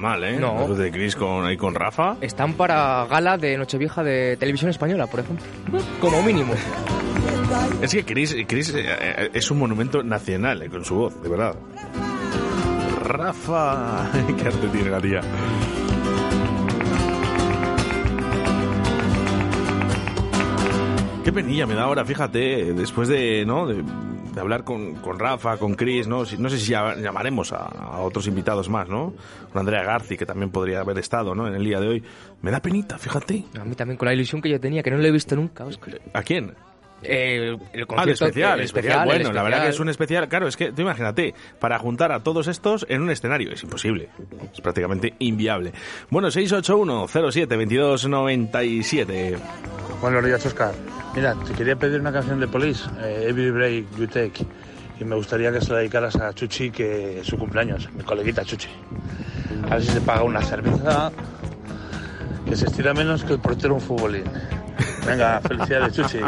Mal, 0.00 0.24
¿eh? 0.24 0.38
No. 0.38 0.66
Los 0.66 0.78
de 0.78 0.90
Cris 0.90 1.14
con, 1.14 1.44
ahí 1.44 1.56
con 1.56 1.74
Rafa. 1.74 2.16
Están 2.20 2.54
para 2.54 3.06
gala 3.06 3.36
de 3.38 3.56
Nochevieja 3.56 4.02
de 4.02 4.36
Televisión 4.36 4.70
Española, 4.70 5.06
por 5.06 5.20
ejemplo. 5.20 5.46
Como 6.00 6.22
mínimo. 6.22 6.54
Es 7.82 7.92
que 7.92 8.04
Chris, 8.04 8.36
Chris, 8.46 8.74
eh, 8.74 8.84
eh, 8.86 9.30
es 9.32 9.50
un 9.50 9.58
monumento 9.58 10.02
nacional 10.02 10.62
eh, 10.62 10.68
con 10.68 10.84
su 10.84 10.94
voz, 10.94 11.22
de 11.22 11.28
verdad. 11.28 11.54
Rafa, 13.04 14.10
qué 14.38 14.46
arte 14.46 14.68
tiene 14.68 14.90
la 14.90 15.00
tía. 15.00 15.20
Qué 21.24 21.32
penilla 21.32 21.66
me 21.66 21.74
da 21.74 21.82
ahora, 21.82 22.04
fíjate, 22.04 22.72
después 22.72 23.08
de, 23.08 23.44
¿no? 23.44 23.66
de, 23.66 23.82
de 24.32 24.40
hablar 24.40 24.64
con, 24.64 24.94
con 24.96 25.18
Rafa, 25.18 25.56
con 25.56 25.74
Chris, 25.74 26.06
¿no? 26.06 26.24
Sé 26.24 26.36
si 26.58 26.72
llamaremos 26.72 27.52
a, 27.52 27.89
a 28.00 28.04
otros 28.04 28.26
invitados 28.26 28.68
más, 28.68 28.88
¿no? 28.88 29.14
Con 29.52 29.60
Andrea 29.60 29.82
Garci, 29.84 30.16
que 30.16 30.26
también 30.26 30.50
podría 30.50 30.80
haber 30.80 30.98
estado, 30.98 31.34
¿no? 31.34 31.46
En 31.46 31.54
el 31.54 31.64
día 31.64 31.80
de 31.80 31.88
hoy. 31.88 32.02
Me 32.42 32.50
da 32.50 32.60
penita, 32.60 32.98
fíjate. 32.98 33.44
A 33.60 33.64
mí 33.64 33.74
también 33.74 33.96
con 33.96 34.06
la 34.06 34.14
ilusión 34.14 34.40
que 34.42 34.48
yo 34.50 34.58
tenía, 34.60 34.82
que 34.82 34.90
no 34.90 34.98
lo 34.98 35.04
he 35.06 35.10
visto 35.12 35.36
nunca, 35.36 35.64
Oscar. 35.64 36.00
¿A 36.12 36.22
quién? 36.22 36.54
Eh, 37.02 37.48
el 37.48 37.54
Ah, 37.54 37.58
el 37.72 37.86
concierto, 37.86 38.12
especial, 38.26 38.58
el 38.58 38.64
especial. 38.66 38.98
el 39.00 39.06
Bueno, 39.06 39.32
la 39.32 39.42
verdad 39.42 39.62
que 39.62 39.68
especial. 39.68 39.74
es 39.74 39.80
un 39.80 39.88
especial. 39.88 40.28
Claro, 40.28 40.48
es 40.48 40.56
que 40.58 40.70
tú 40.70 40.82
imagínate, 40.82 41.34
para 41.58 41.78
juntar 41.78 42.12
a 42.12 42.22
todos 42.22 42.46
estos 42.46 42.84
en 42.90 43.00
un 43.00 43.08
escenario 43.10 43.50
es 43.52 43.62
imposible. 43.62 44.10
Es 44.52 44.60
prácticamente 44.60 45.14
inviable. 45.18 45.72
Bueno, 46.10 46.28
681-07-2297. 48.10 49.38
Buenos 50.02 50.24
días, 50.24 50.44
Oscar. 50.46 50.72
Mira, 51.14 51.34
te 51.46 51.52
quería 51.54 51.76
pedir 51.76 52.00
una 52.00 52.12
canción 52.12 52.38
de 52.40 52.46
Police, 52.48 52.88
eh, 53.02 53.26
Every 53.28 53.50
Break 53.50 53.84
You 53.98 54.06
Take, 54.06 54.44
y 55.00 55.04
me 55.04 55.16
gustaría 55.16 55.50
que 55.50 55.60
se 55.62 55.72
la 55.72 55.78
dedicaras 55.78 56.16
a 56.16 56.34
Chuchi, 56.34 56.70
que 56.70 57.20
es 57.20 57.26
su 57.26 57.38
cumpleaños, 57.38 57.88
mi 57.92 58.04
coleguita 58.04 58.44
Chuchi. 58.44 58.68
A 59.64 59.74
ver 59.74 59.82
si 59.82 59.92
se 59.92 60.00
paga 60.02 60.22
una 60.22 60.42
cerveza, 60.42 61.10
que 62.46 62.54
se 62.54 62.66
estira 62.66 62.92
menos 62.92 63.24
que 63.24 63.32
el 63.32 63.40
portero 63.40 63.74
un 63.74 63.80
futbolín. 63.80 64.24
Venga, 65.06 65.40
felicidades, 65.48 65.94
Chuchi. 65.94 66.18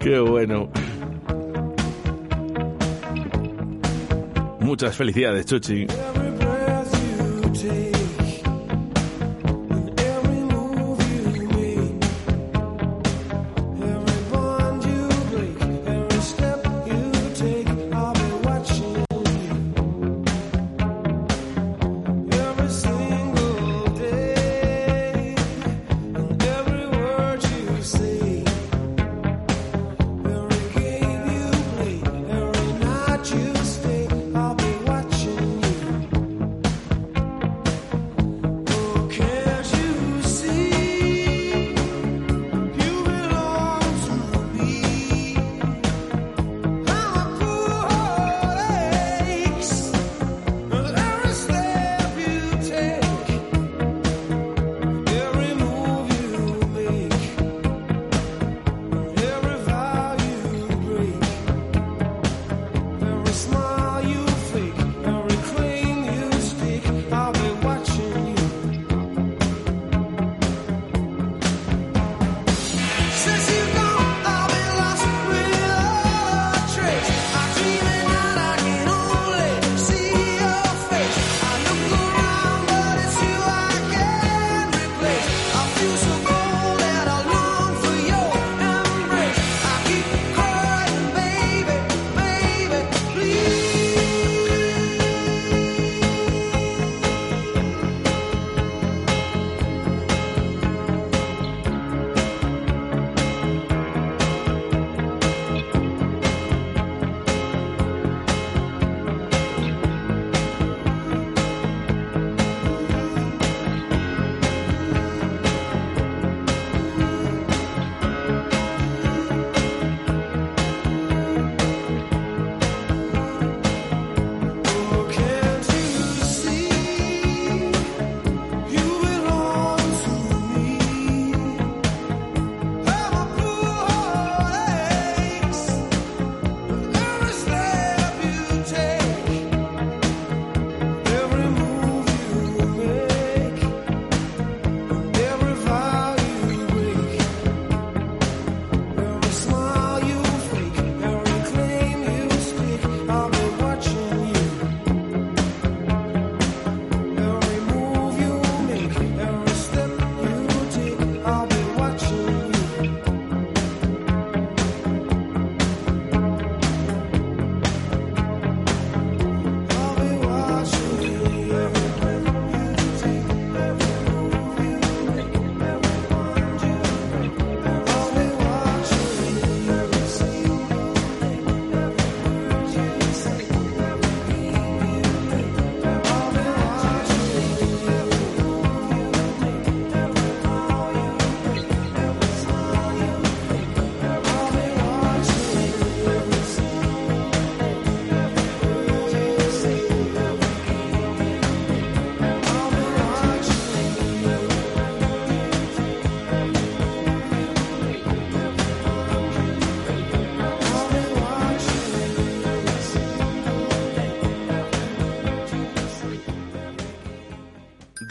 Qué 0.00 0.18
bueno. 0.18 0.68
Muchas 4.58 4.96
felicidades, 4.96 5.46
Chuchi. 5.46 5.86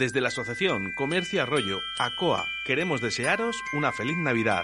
Desde 0.06 0.20
la 0.20 0.28
Asociación 0.28 0.92
Comercio 0.92 1.42
Arroyo, 1.42 1.80
ACOA, 1.98 2.46
queremos 2.64 3.00
desearos 3.00 3.56
una 3.72 3.90
feliz 3.90 4.16
Navidad. 4.16 4.62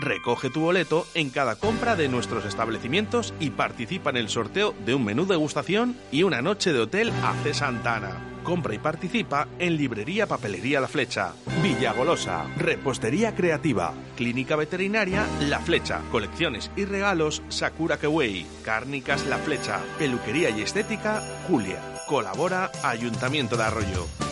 Recoge 0.00 0.50
tu 0.50 0.58
boleto 0.58 1.06
en 1.14 1.30
cada 1.30 1.54
compra 1.54 1.94
de 1.94 2.08
nuestros 2.08 2.44
establecimientos 2.44 3.32
y 3.38 3.50
participa 3.50 4.10
en 4.10 4.16
el 4.16 4.28
sorteo 4.28 4.74
de 4.84 4.96
un 4.96 5.04
menú 5.04 5.24
degustación 5.24 5.96
y 6.10 6.24
una 6.24 6.42
noche 6.42 6.72
de 6.72 6.80
hotel 6.80 7.12
AC 7.22 7.54
Santana. 7.54 8.40
Compra 8.42 8.74
y 8.74 8.78
participa 8.78 9.46
en 9.60 9.76
Librería 9.76 10.26
Papelería 10.26 10.80
La 10.80 10.88
Flecha, 10.88 11.32
Villa 11.62 11.92
Golosa, 11.92 12.44
Repostería 12.56 13.36
Creativa, 13.36 13.94
Clínica 14.16 14.56
Veterinaria 14.56 15.28
La 15.42 15.60
Flecha, 15.60 16.00
Colecciones 16.10 16.72
y 16.74 16.86
Regalos 16.86 17.40
Sakura 17.50 17.98
Kewei, 17.98 18.44
Cárnicas 18.64 19.26
La 19.26 19.38
Flecha, 19.38 19.78
Peluquería 20.00 20.50
y 20.50 20.62
Estética 20.62 21.22
Julia. 21.46 21.80
Colabora 22.08 22.72
Ayuntamiento 22.82 23.56
de 23.56 23.62
Arroyo. 23.62 24.31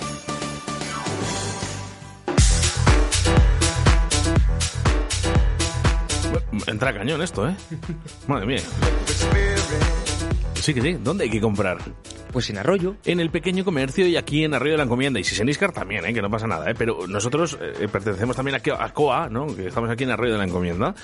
Entra 6.81 6.95
cañón 6.95 7.21
esto, 7.21 7.47
¿eh? 7.47 7.55
Madre 8.27 8.47
mía. 8.47 8.61
Sí 10.55 10.73
que 10.73 10.81
sí. 10.81 10.97
¿Dónde 11.05 11.25
hay 11.25 11.31
que 11.31 11.39
comprar? 11.39 11.77
Pues 12.33 12.49
en 12.49 12.57
Arroyo. 12.57 12.97
En 13.05 13.21
el 13.21 13.29
pequeño 13.29 13.67
comercio 13.67 14.07
y 14.07 14.17
aquí 14.17 14.45
en 14.45 14.55
Arroyo 14.55 14.73
de 14.73 14.77
la 14.79 14.85
Encomienda. 14.85 15.21
Y 15.21 15.25
si 15.25 15.39
en 15.43 15.51
Iscar 15.51 15.73
también, 15.73 16.07
¿eh? 16.07 16.15
que 16.15 16.23
no 16.23 16.31
pasa 16.31 16.47
nada. 16.47 16.71
¿eh? 16.71 16.75
Pero 16.75 17.07
nosotros 17.07 17.59
eh, 17.61 17.87
pertenecemos 17.87 18.35
también 18.35 18.57
a, 18.57 18.83
a 18.83 18.95
COA, 18.95 19.29
¿no? 19.29 19.55
que 19.55 19.67
estamos 19.67 19.91
aquí 19.91 20.05
en 20.05 20.13
Arroyo 20.13 20.33
de 20.33 20.39
la 20.39 20.45
Encomienda. 20.45 20.95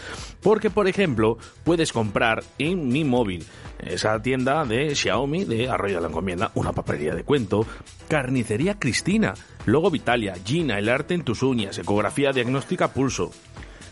Porque, 0.40 0.70
por 0.70 0.88
ejemplo, 0.88 1.36
puedes 1.62 1.92
comprar 1.92 2.42
en 2.58 2.88
mi 2.88 3.04
móvil 3.04 3.44
esa 3.78 4.22
tienda 4.22 4.64
de 4.64 4.94
Xiaomi 4.94 5.44
de 5.44 5.68
Arroyo 5.68 5.96
de 5.96 6.00
la 6.00 6.08
Encomienda, 6.08 6.52
una 6.54 6.72
papelería 6.72 7.14
de 7.14 7.24
cuento, 7.24 7.66
carnicería 8.08 8.78
Cristina, 8.78 9.34
logo 9.66 9.90
Vitalia, 9.90 10.36
Gina, 10.42 10.78
el 10.78 10.88
arte 10.88 11.12
en 11.12 11.22
tus 11.22 11.42
uñas, 11.42 11.76
ecografía 11.76 12.32
diagnóstica 12.32 12.88
pulso. 12.88 13.30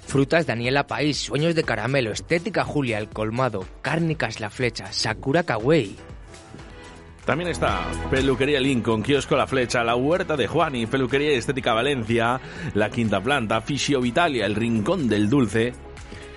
Frutas 0.07 0.47
Daniela 0.47 0.87
País, 0.87 1.19
Sueños 1.19 1.55
de 1.55 1.65
Caramelo, 1.65 2.13
Estética 2.13 2.65
Julia, 2.65 2.99
El 2.99 3.09
Colmado, 3.09 3.65
Cárnicas 3.83 4.41
La 4.41 4.51
Flecha, 4.51 4.93
Sakura 4.93 5.43
Kawaii. 5.43 5.97
También 7.25 7.51
está 7.51 7.87
Peluquería 8.11 8.61
Lincoln, 8.61 9.03
Kiosco 9.03 9.35
La 9.35 9.47
Flecha, 9.47 9.83
La 9.83 9.97
Huerta 9.97 10.37
de 10.37 10.47
Juani, 10.47 10.87
Peluquería 10.87 11.33
Estética 11.33 11.73
Valencia, 11.73 12.39
La 12.75 12.91
Quinta 12.91 13.21
Planta, 13.21 13.63
Fisio 13.63 14.01
Vitalia, 14.01 14.45
El 14.45 14.55
Rincón 14.55 15.09
del 15.09 15.31
Dulce. 15.31 15.73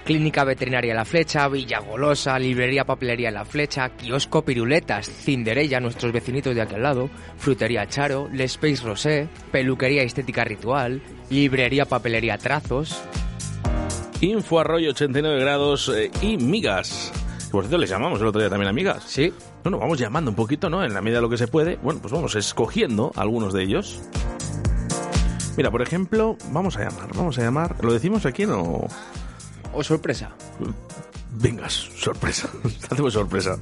Clínica 0.06 0.46
Veterinaria 0.46 0.96
La 0.96 1.04
Flecha, 1.04 1.50
Villa 1.50 1.80
Golosa, 1.80 2.40
Librería 2.40 2.86
Papelería 2.86 3.30
La 3.30 3.44
Flecha, 3.44 3.90
Kiosco 3.90 4.46
Piruletas, 4.46 5.10
Cinderella, 5.10 5.82
nuestros 5.82 6.14
vecinitos 6.14 6.56
de 6.56 6.62
aquel 6.62 6.84
lado, 6.84 7.10
Frutería 7.38 7.86
Charo, 7.90 8.30
Le 8.32 8.46
Space 8.46 8.86
Rosé, 8.86 9.28
Peluquería 9.52 10.04
Estética 10.04 10.46
Ritual, 10.46 11.02
Librería 11.30 11.84
Papelería 11.84 12.38
Trazos. 12.38 13.04
Info 14.22 14.60
Arroyo 14.60 14.90
89 14.92 15.40
grados 15.40 15.90
eh, 15.90 16.12
y 16.22 16.38
migas. 16.38 17.12
Por 17.52 17.64
cierto, 17.64 17.78
les 17.78 17.90
llamamos 17.90 18.20
el 18.20 18.28
otro 18.28 18.42
día 18.42 18.50
también 18.50 18.70
amigas. 18.70 19.04
Sí. 19.06 19.32
Bueno, 19.64 19.78
vamos 19.78 20.00
llamando 20.00 20.32
un 20.32 20.36
poquito, 20.36 20.70
¿no? 20.70 20.84
En 20.84 20.94
la 20.94 21.02
medida 21.02 21.18
de 21.18 21.22
lo 21.22 21.30
que 21.30 21.38
se 21.38 21.48
puede. 21.48 21.78
Bueno, 21.78 22.00
pues 22.02 22.12
vamos 22.12 22.36
escogiendo 22.36 23.12
algunos 23.16 23.54
de 23.54 23.64
ellos. 23.64 24.02
Mira, 25.56 25.72
por 25.72 25.82
ejemplo, 25.82 26.38
vamos 26.52 26.78
a 26.78 26.84
llamar, 26.84 27.10
vamos 27.16 27.38
a 27.38 27.42
llamar. 27.42 27.76
¿Lo 27.84 27.94
decimos 27.94 28.26
aquí 28.26 28.46
o...? 28.46 28.88
O 29.74 29.84
sorpresa. 29.84 30.32
Vengas, 31.32 31.74
sorpresa. 31.74 32.50
Hacemos 32.90 33.14
sorpresa. 33.14 33.58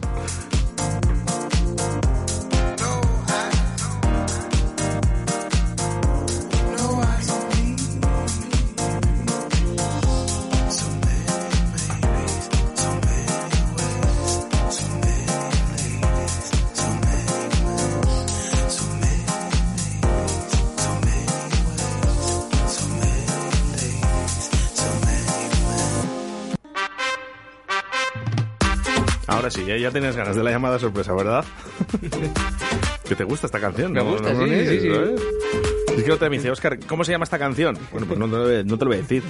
Tienes 29.95 30.17
ganas 30.17 30.35
de 30.35 30.43
la 30.43 30.51
llamada 30.51 30.77
sorpresa, 30.77 31.13
¿verdad? 31.13 31.45
que 33.07 33.15
te 33.15 33.23
gusta 33.23 33.45
esta 33.47 33.61
canción, 33.61 33.93
Me 33.93 34.03
¿no? 34.03 34.11
gusta, 34.11 34.33
No, 34.33 34.45
sí, 34.45 34.67
sí, 34.67 34.79
sí. 34.81 34.87
¿eh? 34.89 35.15
Es 35.95 36.03
que 36.03 36.11
otra 36.11 36.29
me 36.29 36.35
dice, 36.35 36.51
Oscar, 36.51 36.77
¿cómo 36.85 37.05
se 37.05 37.13
llama 37.13 37.23
esta 37.23 37.39
canción? 37.39 37.77
Bueno, 37.93 38.05
pues 38.05 38.19
no, 38.19 38.27
te 38.27 38.35
lo 38.65 38.77
te 38.77 38.83
lo 38.83 38.89
voy 38.89 38.97
a 38.97 39.01
decir. 39.01 39.23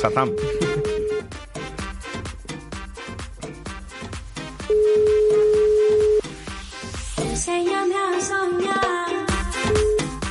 Satam. 0.00 0.30
Enséñame 7.18 7.94
a 7.94 8.20
soñar. 8.20 9.26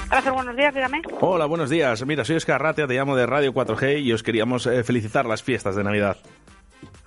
Gracias, 0.09 0.33
buenos 0.33 0.55
días, 0.55 0.73
dígame. 0.73 1.01
Hola, 1.21 1.45
buenos 1.45 1.69
días. 1.69 2.05
Mira, 2.05 2.25
soy 2.25 2.35
Oscar 2.37 2.61
Ratia, 2.61 2.87
te 2.87 2.93
llamo 2.95 3.15
de 3.15 3.25
Radio 3.25 3.53
4G 3.53 4.01
y 4.01 4.13
os 4.13 4.23
queríamos 4.23 4.65
eh, 4.65 4.83
felicitar 4.83 5.25
las 5.25 5.43
fiestas 5.43 5.75
de 5.75 5.83
Navidad. 5.83 6.17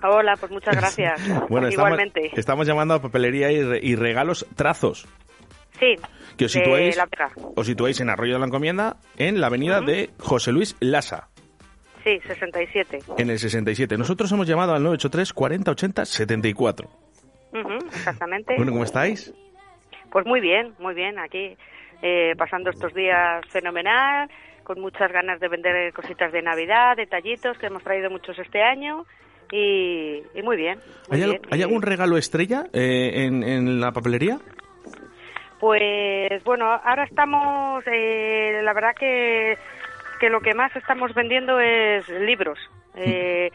Hola, 0.03 0.35
pues 0.39 0.51
muchas 0.51 0.75
gracias. 0.79 1.19
Bueno, 1.49 1.67
estamos, 1.67 1.89
Igualmente. 1.91 2.31
estamos 2.35 2.67
llamando 2.67 2.93
a 2.95 3.01
papelería 3.01 3.51
y, 3.51 3.63
re- 3.63 3.79
y 3.81 3.95
regalos 3.95 4.45
trazos. 4.55 5.07
Sí. 5.79 5.95
Que 6.37 6.45
os 6.45 6.51
situáis, 6.51 6.97
os 7.55 7.65
situáis 7.67 7.99
en 7.99 8.09
Arroyo 8.09 8.33
de 8.33 8.39
la 8.39 8.45
Encomienda, 8.45 8.97
en 9.17 9.41
la 9.41 9.47
avenida 9.47 9.81
de 9.81 10.09
José 10.19 10.51
Luis 10.51 10.75
Lasa, 10.79 11.27
Sí, 12.03 12.19
67. 12.27 12.99
en 13.17 13.29
el 13.29 13.39
67. 13.39 13.97
Nosotros 13.97 14.29
hemos 14.33 14.45
llamado 14.45 14.73
al 14.73 14.83
983 14.83 15.31
40 15.33 15.71
80 15.71 16.05
74. 16.05 16.89
Ujú, 17.53 17.73
exactamente. 17.87 18.55
Bueno, 18.57 18.71
¿cómo 18.73 18.83
estáis? 18.83 19.33
Pues 20.11 20.25
muy 20.25 20.41
bien, 20.41 20.73
muy 20.79 20.93
bien. 20.95 21.17
Aquí 21.17 21.55
eh, 22.01 22.33
pasando 22.37 22.71
estos 22.71 22.93
días 22.93 23.41
fenomenal, 23.49 24.29
con 24.63 24.81
muchas 24.81 25.11
ganas 25.11 25.39
de 25.39 25.47
vender 25.47 25.93
cositas 25.93 26.31
de 26.33 26.41
Navidad, 26.41 26.97
detallitos 26.97 27.57
que 27.57 27.67
hemos 27.67 27.83
traído 27.83 28.09
muchos 28.09 28.37
este 28.37 28.61
año 28.61 29.05
y, 29.53 30.23
y 30.33 30.41
muy 30.41 30.57
bien. 30.57 30.79
muy 31.09 31.17
¿Hay, 31.17 31.23
al- 31.23 31.29
bien. 31.31 31.41
hay 31.51 31.61
algún 31.61 31.81
regalo 31.83 32.17
estrella 32.17 32.65
eh, 32.73 33.25
en, 33.25 33.43
en 33.43 33.79
la 33.79 33.91
papelería? 33.91 34.39
Pues 35.59 36.43
bueno, 36.43 36.65
ahora 36.65 37.05
estamos, 37.05 37.83
eh, 37.87 38.59
la 38.63 38.73
verdad 38.73 38.95
que, 38.99 39.57
que 40.19 40.29
lo 40.29 40.41
que 40.41 40.53
más 40.53 40.75
estamos 40.75 41.13
vendiendo 41.13 41.59
es 41.59 42.07
libros. 42.09 42.59
Eh, 42.95 43.49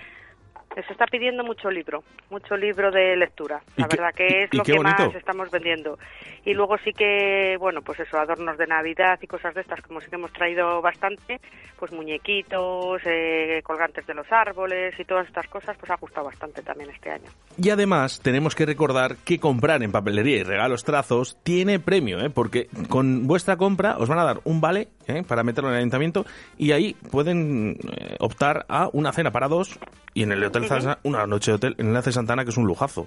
se 0.83 0.93
está 0.93 1.07
pidiendo 1.07 1.45
mucho 1.45 1.71
libro, 1.71 2.03
mucho 2.31 2.57
libro 2.57 2.91
de 2.91 3.17
lectura. 3.17 3.61
¿Y 3.77 3.83
La 3.83 3.89
verdad 3.89 4.15
que 4.15 4.45
es 4.45 4.55
lo 4.55 4.63
que 4.63 4.77
bonito? 4.77 5.07
más 5.07 5.15
estamos 5.15 5.51
vendiendo. 5.51 5.99
Y 6.45 6.55
luego 6.55 6.77
sí 6.79 6.93
que, 6.93 7.57
bueno, 7.59 7.83
pues 7.83 8.01
eso, 8.01 8.19
adornos 8.19 8.57
de 8.59 8.67
Navidad 8.67 9.19
y 9.21 9.27
cosas 9.27 9.55
de 9.55 9.61
estas, 9.61 9.81
como 9.83 10.01
sí 10.01 10.09
que 10.09 10.17
hemos 10.17 10.33
traído 10.33 10.81
bastante, 10.81 11.41
pues 11.79 11.93
muñequitos, 11.93 13.03
eh, 13.05 13.61
colgantes 13.63 14.07
de 14.07 14.15
los 14.15 14.27
árboles 14.31 14.95
y 14.99 15.05
todas 15.05 15.27
estas 15.27 15.47
cosas, 15.49 15.77
pues 15.79 15.91
ha 15.91 15.97
gustado 15.97 16.27
bastante 16.27 16.63
también 16.63 16.91
este 16.91 17.11
año. 17.11 17.31
Y 17.57 17.71
además 17.71 18.21
tenemos 18.23 18.55
que 18.55 18.67
recordar 18.67 19.17
que 19.25 19.39
comprar 19.39 19.83
en 19.83 19.93
papelería 19.93 20.39
y 20.39 20.43
regalos 20.43 20.85
trazos 20.85 21.39
tiene 21.43 21.81
premio, 21.81 22.21
¿eh? 22.21 22.31
porque 22.31 22.69
con 22.89 23.27
vuestra 23.27 23.57
compra 23.57 23.97
os 23.99 24.09
van 24.09 24.19
a 24.19 24.25
dar 24.25 24.41
un 24.45 24.61
vale 24.61 24.89
¿eh? 25.09 25.23
para 25.27 25.43
meterlo 25.43 25.69
en 25.71 25.75
el 25.75 25.79
ayuntamiento 25.81 26.25
y 26.57 26.73
ahí 26.73 26.95
pueden 27.11 27.77
eh, 27.91 28.17
optar 28.21 28.65
a 28.69 28.89
una 28.93 29.13
cena 29.13 29.31
para 29.31 29.49
dos 29.49 29.79
y 30.15 30.23
en 30.23 30.33
el 30.33 30.45
hotel. 30.45 30.65
Zansa- 30.69 30.99
una 31.03 31.27
noche 31.27 31.51
de 31.51 31.57
hotel 31.57 31.75
en 31.79 31.87
el 31.87 31.91
Enlace 31.91 32.13
Santana 32.13 32.45
que 32.45 32.51
es 32.51 32.57
un 32.57 32.67
lujazo. 32.67 33.07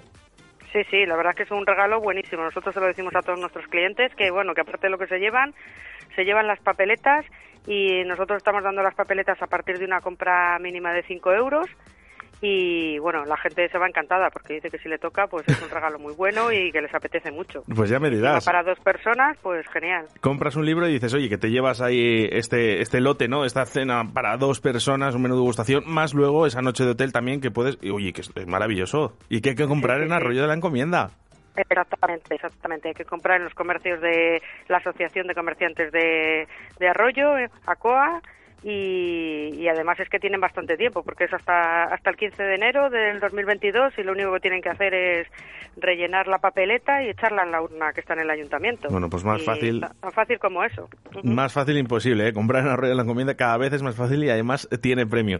Sí, 0.72 0.80
sí, 0.90 1.04
la 1.04 1.16
verdad 1.16 1.32
que 1.36 1.42
es 1.42 1.50
un 1.50 1.66
regalo 1.66 2.00
buenísimo. 2.00 2.42
Nosotros 2.44 2.72
se 2.74 2.80
lo 2.80 2.86
decimos 2.86 3.14
a 3.14 3.20
todos 3.20 3.38
nuestros 3.38 3.66
clientes 3.66 4.10
que, 4.16 4.30
bueno, 4.30 4.54
que 4.54 4.62
aparte 4.62 4.86
de 4.86 4.90
lo 4.90 4.98
que 4.98 5.06
se 5.06 5.18
llevan, 5.18 5.52
se 6.16 6.24
llevan 6.24 6.46
las 6.46 6.60
papeletas 6.60 7.26
y 7.66 8.02
nosotros 8.04 8.38
estamos 8.38 8.62
dando 8.64 8.82
las 8.82 8.94
papeletas 8.94 9.40
a 9.42 9.46
partir 9.46 9.78
de 9.78 9.84
una 9.84 10.00
compra 10.00 10.58
mínima 10.60 10.92
de 10.94 11.02
5 11.02 11.32
euros 11.34 11.66
y, 12.42 12.98
bueno, 12.98 13.24
la 13.24 13.36
gente 13.36 13.68
se 13.68 13.78
va 13.78 13.86
encantada 13.86 14.28
porque 14.30 14.54
dice 14.54 14.68
que 14.68 14.78
si 14.78 14.88
le 14.88 14.98
toca, 14.98 15.28
pues 15.28 15.48
es 15.48 15.62
un 15.62 15.70
regalo 15.70 16.00
muy 16.00 16.12
bueno 16.12 16.50
y 16.50 16.72
que 16.72 16.82
les 16.82 16.92
apetece 16.92 17.30
mucho. 17.30 17.62
Pues 17.74 17.88
ya 17.88 18.00
me 18.00 18.10
dirás. 18.10 18.44
Para 18.44 18.64
dos 18.64 18.80
personas, 18.80 19.38
pues 19.40 19.64
genial. 19.68 20.06
Compras 20.20 20.56
un 20.56 20.66
libro 20.66 20.88
y 20.88 20.94
dices, 20.94 21.14
oye, 21.14 21.28
que 21.28 21.38
te 21.38 21.50
llevas 21.50 21.80
ahí 21.80 22.28
este, 22.32 22.80
este 22.80 23.00
lote, 23.00 23.28
¿no? 23.28 23.44
Esta 23.44 23.64
cena 23.64 24.02
para 24.12 24.36
dos 24.36 24.60
personas, 24.60 25.14
un 25.14 25.22
menú 25.22 25.36
de 25.36 25.40
degustación, 25.40 25.84
más 25.86 26.14
luego 26.14 26.44
esa 26.46 26.62
noche 26.62 26.84
de 26.84 26.90
hotel 26.90 27.12
también 27.12 27.40
que 27.40 27.52
puedes... 27.52 27.78
y, 27.80 27.90
Oye, 27.90 28.12
que 28.12 28.22
es 28.22 28.46
maravilloso. 28.48 29.16
Y 29.28 29.40
que 29.40 29.50
hay 29.50 29.54
que 29.54 29.68
comprar 29.68 29.98
sí, 29.98 30.02
en 30.04 30.08
sí. 30.08 30.14
Arroyo 30.14 30.42
de 30.42 30.48
la 30.48 30.54
Encomienda. 30.54 31.10
Exactamente, 31.54 32.34
exactamente. 32.34 32.88
Hay 32.88 32.94
que 32.94 33.04
comprar 33.04 33.38
en 33.38 33.44
los 33.44 33.54
comercios 33.54 34.00
de 34.00 34.42
la 34.68 34.78
Asociación 34.78 35.26
de 35.26 35.34
Comerciantes 35.34 35.92
de, 35.92 36.48
de 36.80 36.88
Arroyo, 36.88 37.36
eh, 37.36 37.50
ACOA, 37.66 38.20
y, 38.62 39.54
y 39.54 39.68
además 39.68 39.98
es 40.00 40.08
que 40.08 40.18
tienen 40.18 40.40
bastante 40.40 40.76
tiempo 40.76 41.02
porque 41.02 41.24
es 41.24 41.32
hasta 41.32 41.84
hasta 41.84 42.10
el 42.10 42.16
15 42.16 42.42
de 42.42 42.54
enero 42.54 42.90
del 42.90 43.18
2022 43.20 43.94
y 43.98 44.02
lo 44.02 44.12
único 44.12 44.32
que 44.34 44.40
tienen 44.40 44.62
que 44.62 44.68
hacer 44.68 44.94
es 44.94 45.28
rellenar 45.76 46.28
la 46.28 46.38
papeleta 46.38 47.02
y 47.02 47.08
echarla 47.08 47.42
en 47.44 47.50
la 47.50 47.62
urna 47.62 47.92
que 47.92 48.00
está 48.00 48.14
en 48.14 48.20
el 48.20 48.30
ayuntamiento. 48.30 48.88
Bueno, 48.90 49.08
pues 49.08 49.24
más 49.24 49.40
Y 49.40 49.44
fácil. 49.44 49.80
Tan, 49.80 50.12
fácil 50.12 50.38
como 50.38 50.62
eso. 50.64 50.88
Más 51.22 51.52
fácil 51.52 51.78
imposible, 51.78 52.28
¿eh? 52.28 52.32
Comprar 52.32 52.62
en 52.62 52.70
Arroyo 52.70 52.90
de 52.90 52.96
la 52.96 53.02
Encomienda 53.02 53.34
cada 53.34 53.56
vez 53.56 53.72
es 53.72 53.82
más 53.82 53.96
fácil 53.96 54.22
y 54.24 54.30
además 54.30 54.68
tiene 54.80 55.06
premio. 55.06 55.38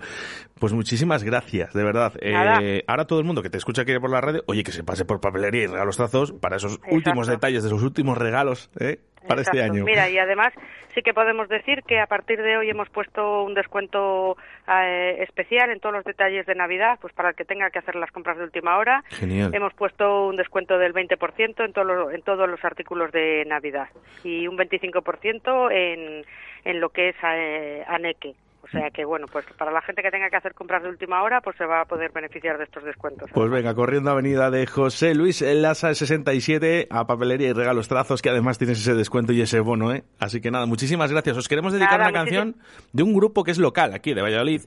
Pues 0.58 0.72
muchísimas 0.72 1.22
gracias, 1.22 1.72
de 1.74 1.84
verdad. 1.84 2.14
Eh, 2.20 2.82
ahora 2.86 3.06
todo 3.06 3.18
el 3.18 3.24
mundo 3.24 3.42
que 3.42 3.50
te 3.50 3.58
escucha 3.58 3.82
aquí 3.82 3.98
por 3.98 4.10
la 4.10 4.20
radio, 4.20 4.42
oye, 4.46 4.62
que 4.64 4.72
se 4.72 4.84
pase 4.84 5.04
por 5.04 5.20
papelería 5.20 5.64
y 5.64 5.66
regalos 5.66 5.96
trazos 5.96 6.32
para 6.32 6.56
esos 6.56 6.80
últimos 6.90 7.26
detalles 7.26 7.62
de 7.62 7.70
los 7.70 7.82
últimos 7.82 8.18
regalos, 8.18 8.70
¿eh? 8.78 8.98
Para 9.26 9.40
este 9.42 9.56
Exacto. 9.56 9.72
año. 9.74 9.84
Mira, 9.84 10.08
y 10.08 10.18
además 10.18 10.52
sí 10.94 11.02
que 11.02 11.14
podemos 11.14 11.48
decir 11.48 11.82
que 11.84 12.00
a 12.00 12.06
partir 12.06 12.40
de 12.42 12.56
hoy 12.56 12.68
hemos 12.70 12.88
puesto 12.90 13.42
un 13.44 13.54
descuento 13.54 14.36
eh, 14.68 15.16
especial 15.20 15.70
en 15.70 15.80
todos 15.80 15.94
los 15.94 16.04
detalles 16.04 16.44
de 16.46 16.54
Navidad, 16.54 16.98
pues 17.00 17.12
para 17.14 17.30
el 17.30 17.34
que 17.34 17.44
tenga 17.44 17.70
que 17.70 17.78
hacer 17.78 17.94
las 17.96 18.10
compras 18.10 18.36
de 18.38 18.44
última 18.44 18.76
hora. 18.78 19.02
Genial. 19.10 19.54
Hemos 19.54 19.72
puesto 19.74 20.26
un 20.26 20.36
descuento 20.36 20.78
del 20.78 20.92
20% 20.92 21.64
en, 21.64 21.72
todo 21.72 21.84
lo- 21.84 22.10
en 22.10 22.22
todos 22.22 22.48
los 22.48 22.64
artículos 22.64 23.10
de 23.12 23.44
Navidad 23.46 23.88
y 24.24 24.46
un 24.48 24.56
25% 24.58 25.70
en, 25.72 26.24
en 26.64 26.80
lo 26.80 26.90
que 26.90 27.10
es 27.10 27.16
eh, 27.24 27.84
Aneque. 27.88 28.34
O 28.64 28.68
sea 28.68 28.90
que, 28.90 29.04
bueno, 29.04 29.26
pues 29.30 29.44
para 29.58 29.72
la 29.72 29.82
gente 29.82 30.02
que 30.02 30.10
tenga 30.10 30.30
que 30.30 30.36
hacer 30.36 30.54
compras 30.54 30.82
de 30.84 30.88
última 30.88 31.22
hora, 31.22 31.40
pues 31.40 31.56
se 31.56 31.66
va 31.66 31.80
a 31.80 31.84
poder 31.84 32.12
beneficiar 32.12 32.58
de 32.58 32.64
estos 32.64 32.84
descuentos. 32.84 33.28
Pues 33.34 33.50
venga, 33.50 33.74
corriendo 33.74 34.10
Avenida 34.10 34.50
de 34.50 34.66
José 34.66 35.14
Luis 35.14 35.42
Lasa 35.42 35.92
67 35.94 36.86
a 36.90 37.06
papelería 37.06 37.48
y 37.48 37.52
regalos 37.52 37.88
trazos, 37.88 38.22
que 38.22 38.30
además 38.30 38.58
tienes 38.58 38.78
ese 38.78 38.94
descuento 38.94 39.32
y 39.32 39.40
ese 39.40 39.58
bono, 39.60 39.92
¿eh? 39.92 40.04
Así 40.20 40.40
que 40.40 40.50
nada, 40.50 40.66
muchísimas 40.66 41.10
gracias. 41.10 41.36
Os 41.36 41.48
queremos 41.48 41.72
dedicar 41.72 41.98
Nada, 41.98 42.10
una 42.10 42.18
canción 42.18 42.56
de 42.92 43.02
un 43.02 43.12
grupo 43.14 43.42
que 43.42 43.50
es 43.50 43.58
local 43.58 43.94
aquí 43.94 44.14
de 44.14 44.22
Valladolid. 44.22 44.62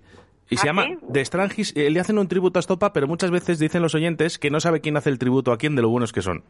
Y 0.50 0.58
se 0.58 0.64
¿Ah, 0.64 0.66
llama 0.68 0.84
sí? 0.84 0.98
The 1.12 1.26
Strangis. 1.26 1.74
Eh, 1.76 1.90
le 1.90 2.00
hacen 2.00 2.18
un 2.20 2.28
tributo 2.28 2.60
a 2.60 2.62
Estopa, 2.62 2.94
pero 2.94 3.08
muchas 3.08 3.32
veces 3.32 3.60
dicen 3.60 3.82
los 3.82 3.96
oyentes 3.96 4.38
que 4.38 4.52
no 4.52 4.60
sabe 4.60 4.82
quién 4.82 4.98
hace 4.98 5.10
el 5.10 5.18
tributo 5.18 5.52
a 5.52 5.58
quién 5.58 5.76
de 5.76 5.82
lo 5.82 5.90
buenos 5.90 6.12
que 6.12 6.22
son. 6.22 6.44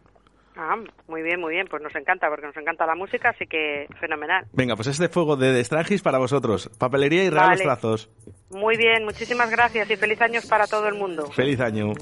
Ah, 0.58 0.76
muy 1.08 1.22
bien, 1.22 1.40
muy 1.40 1.54
bien. 1.54 1.68
Pues 1.70 1.82
nos 1.82 1.96
encanta, 1.96 2.30
porque 2.30 2.48
nos 2.48 2.58
encanta 2.58 2.86
la 2.86 2.96
música, 2.96 3.30
así 3.30 3.46
que 3.46 3.88
fenomenal. 4.00 4.46
Venga, 4.54 4.76
pues 4.76 4.88
este 4.88 5.10
fuego 5.10 5.36
de 5.36 5.54
The 5.54 5.64
Strangis 5.64 6.02
para 6.02 6.18
vosotros. 6.18 6.70
Papelería 6.78 7.24
y 7.24 7.30
regalos 7.30 7.50
Vale. 7.60 7.64
trazos. 7.64 8.10
Muy 8.52 8.78
bien, 8.78 9.04
muchísimas 9.04 9.50
gracias 9.50 9.90
y 9.90 9.96
feliz 9.96 10.22
años 10.22 10.46
para 10.46 10.68
todo 10.68 10.88
el 10.88 10.96
mundo. 10.96 11.26
Feliz 11.32 11.60
año. 11.60 11.94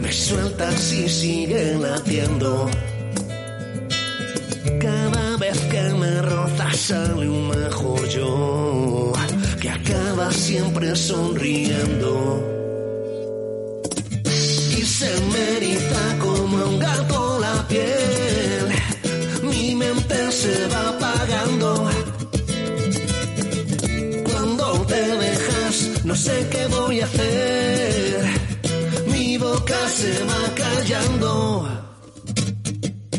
me 0.00 0.12
sueltas 0.12 0.92
y 0.92 1.08
sigue 1.08 1.74
latiendo. 1.78 2.68
Cada 4.80 5.36
vez 5.36 5.60
que 5.70 5.82
me 5.98 6.22
rozas 6.22 6.76
sale 6.76 7.28
un 7.28 7.48
mejor 7.48 8.00
que 9.60 9.68
acaba 9.68 10.30
siempre 10.32 10.96
sonriendo. 10.96 12.42
Y 14.24 14.82
se 14.82 15.20
me 15.32 15.56
eriza 15.56 16.18
como 16.50 16.64
un 16.64 16.78
gato 16.78 17.38
la 17.38 17.68
piel. 17.68 18.66
Mi 19.42 19.74
mente 19.74 20.32
se 20.32 20.66
va 20.68 20.88
apagando. 20.88 21.90
Cuando 24.24 24.66
te 24.86 25.02
dejas, 25.24 26.04
no 26.04 26.14
sé 26.14 26.48
qué 26.50 26.66
voy 26.66 27.00
a 27.00 27.04
hacer. 27.04 28.24
Mi 29.06 29.38
boca 29.38 29.78
se 29.88 30.12
va 30.24 30.42
callando. 30.54 31.68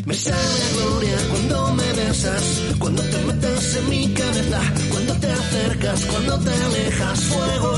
Me 0.04 0.14
sale 0.14 0.64
gloria 0.76 1.16
cuando 1.30 1.74
me 1.74 1.92
besas, 1.92 2.44
cuando 2.78 3.02
te 3.02 3.18
metes 3.26 3.76
en 3.76 3.88
mi 3.88 4.08
cabeza, 4.12 4.60
cuando 4.90 5.14
te 5.14 5.30
acercas, 5.30 6.00
cuando 6.06 6.38
te 6.40 6.52
alejas. 6.66 7.20
Fuego, 7.20 7.72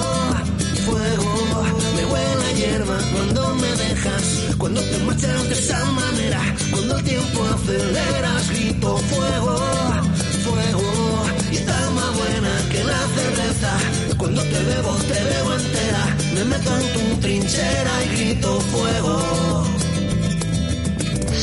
fuego, 0.84 1.64
me 1.96 2.04
huele 2.04 2.44
a 2.44 2.52
hierba 2.52 2.98
cuando 3.12 3.54
me 3.56 3.68
dejas, 3.76 4.24
cuando 4.58 4.80
te 4.80 4.98
marchas 4.98 5.48
de 5.48 5.54
esa 5.54 5.84
manera, 5.92 6.40
cuando 6.70 6.96
el 6.96 7.04
tiempo 7.04 7.44
aceleras, 7.54 8.50
grito 8.50 8.96
fuego, 8.96 9.56
fuego, 10.44 11.24
y 11.50 11.56
está 11.56 11.90
más 11.90 12.10
buena 12.16 12.52
que 12.70 12.84
la 12.84 13.00
cerveza. 13.16 13.72
Cuando 14.18 14.42
te 14.42 14.60
bebo, 14.70 14.92
te 15.10 15.24
bebo 15.30 15.54
entera, 15.54 16.16
me 16.34 16.44
meto 16.44 16.70
en 16.78 16.92
tu 16.92 17.20
trinchera 17.20 18.04
y 18.04 18.16
grito 18.16 18.60
fuego. 18.60 19.64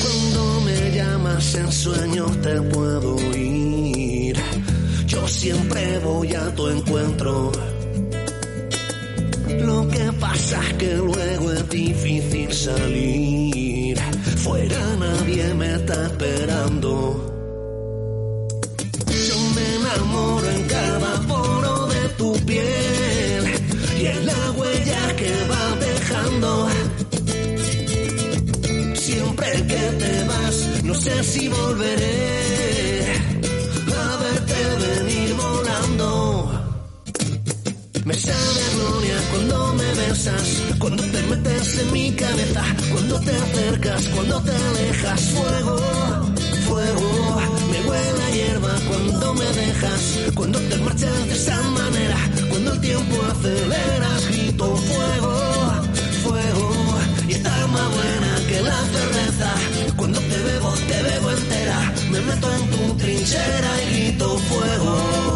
Cuando 0.02 0.62
me 0.62 0.92
llamas 0.96 1.56
en 1.56 1.72
sueños 1.72 2.42
te 2.42 2.62
puedo 2.62 3.16
oír. 3.16 4.36
Yo 5.08 5.28
siempre 5.28 6.00
voy 6.00 6.34
a 6.36 6.56
tu 6.56 6.68
encuentro. 6.70 7.52
Lo 9.60 9.88
que 9.88 10.12
pasa 10.20 10.60
es 10.68 10.74
que 10.76 10.94
luego 10.96 11.52
es 11.52 11.70
difícil 11.70 12.54
salir. 12.54 13.98
Fuera 14.38 14.96
nadie 14.98 15.54
me 15.54 15.76
está 15.76 16.06
esperando. 16.06 16.90
Yo 19.28 19.38
me 19.56 19.76
enamoro 19.76 20.50
en 20.50 20.64
cada 20.68 21.22
poro 21.28 21.88
de 21.88 22.10
tu 22.18 22.34
piel 22.46 23.44
y 24.00 24.06
en 24.06 24.26
la 24.26 24.52
huella 24.52 25.16
que 25.16 25.34
va 25.52 25.76
dejando. 25.88 26.70
Siempre 28.96 29.52
que 29.68 29.84
te 30.02 30.24
vas, 30.26 30.84
no 30.84 30.94
sé 30.94 31.24
si 31.24 31.48
volveré 31.50 32.51
Me 38.12 38.18
sabe 38.18 38.36
a 38.36 38.76
gloria 38.76 39.16
cuando 39.32 39.74
me 39.74 39.94
besas, 39.94 40.62
cuando 40.80 41.02
te 41.02 41.22
metes 41.24 41.80
en 41.80 41.94
mi 41.94 42.12
cabeza, 42.12 42.62
cuando 42.92 43.18
te 43.22 43.32
acercas, 43.32 44.08
cuando 44.10 44.42
te 44.42 44.52
alejas. 44.52 45.22
Fuego, 45.30 45.78
fuego, 46.68 47.42
me 47.72 47.90
huele 47.90 48.24
a 48.24 48.30
hierba 48.32 48.74
cuando 48.90 49.34
me 49.34 49.46
dejas, 49.46 50.20
cuando 50.36 50.60
te 50.60 50.76
marchas 50.80 51.26
de 51.26 51.34
esa 51.36 51.62
manera, 51.70 52.18
cuando 52.50 52.74
el 52.74 52.82
tiempo 52.82 53.16
aceleras, 53.32 54.28
grito 54.28 54.76
fuego, 54.76 55.82
fuego, 56.22 56.74
y 57.30 57.32
está 57.32 57.68
más 57.68 57.90
buena 57.96 58.48
que 58.50 58.62
la 58.62 58.80
cerveza. 58.92 59.54
Cuando 59.96 60.20
te 60.20 60.38
bebo, 60.38 60.74
te 60.90 61.02
bebo 61.02 61.32
entera, 61.32 61.94
me 62.12 62.20
meto 62.20 62.56
en 62.56 62.72
tu 62.72 62.94
trinchera 62.98 63.84
y 63.84 63.94
grito 63.94 64.38
fuego. 64.38 65.32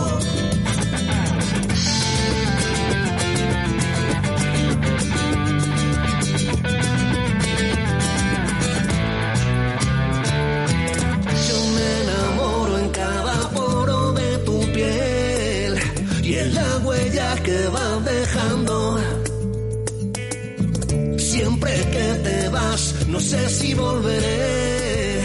Que 21.66 22.14
te 22.24 22.50
vas, 22.50 22.94
no 23.08 23.20
sé 23.20 23.50
si 23.50 23.74
volveré 23.74 25.22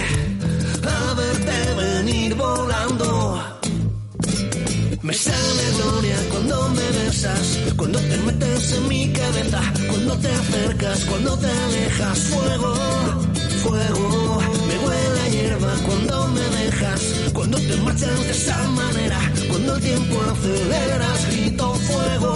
a 0.83 1.15
verte 1.15 1.75
venir 1.77 2.35
volando. 2.35 3.61
Me 5.03 5.13
sale 5.13 5.65
gloria 5.77 6.17
cuando 6.31 6.69
me 6.71 6.91
besas, 6.99 7.59
cuando 7.77 7.99
te 7.99 8.17
metes 8.19 8.73
en 8.73 8.89
mi 8.89 9.13
cabeza, 9.13 9.61
cuando 9.87 10.17
te 10.17 10.29
acercas, 10.29 11.05
cuando 11.05 11.37
te 11.37 11.47
alejas. 11.47 12.19
Fuego, 12.19 12.75
fuego, 13.63 14.43
me 14.67 14.79
huele 14.79 15.21
a 15.21 15.29
hierba 15.29 15.75
cuando 15.85 16.29
me 16.29 16.41
dejas, 16.65 17.01
cuando 17.35 17.59
te 17.59 17.77
marchas 17.77 18.23
de 18.25 18.31
esa 18.31 18.59
manera, 18.69 19.21
cuando 19.51 19.77
el 19.77 19.83
tiempo 19.83 20.21
aceleras, 20.33 21.27
grito 21.33 21.75
fuego, 21.75 22.35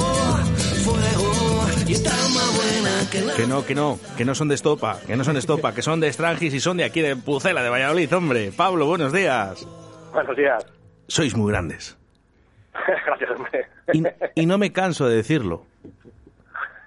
fuego, 0.85 1.67
y 1.89 1.93
está 1.93 2.11
más 2.11 2.57
buena 2.57 3.11
que 3.11 3.21
la... 3.23 3.35
Que 3.35 3.47
no, 3.47 3.65
que 3.65 3.75
no, 3.75 3.99
que 4.17 4.25
no 4.25 4.35
son 4.35 4.49
de 4.49 4.55
Estopa, 4.55 5.01
que 5.07 5.17
no 5.17 5.25
son 5.25 5.35
de 5.35 5.41
Estopa, 5.41 5.75
que 5.75 5.83
son 5.83 6.01
de 6.01 6.13
Strangis 6.13 6.53
y 6.55 6.61
son 6.61 6.77
de 6.77 6.85
aquí 6.85 7.01
de 7.01 7.17
Pucela, 7.17 7.63
de 7.63 7.71
Valladolid, 7.71 8.15
hombre. 8.15 8.53
Pablo, 8.57 8.87
buenos 8.87 9.13
días. 9.13 9.67
Buenos 10.13 10.37
días. 10.37 10.67
Sois 11.09 11.35
muy 11.37 11.51
grandes. 11.53 11.97
Gracias, 13.07 13.31
hombre. 13.31 13.67
Y, 13.93 14.43
y 14.43 14.47
no 14.47 14.59
me 14.59 14.73
canso 14.73 15.09
de 15.09 15.17
decirlo. 15.17 15.65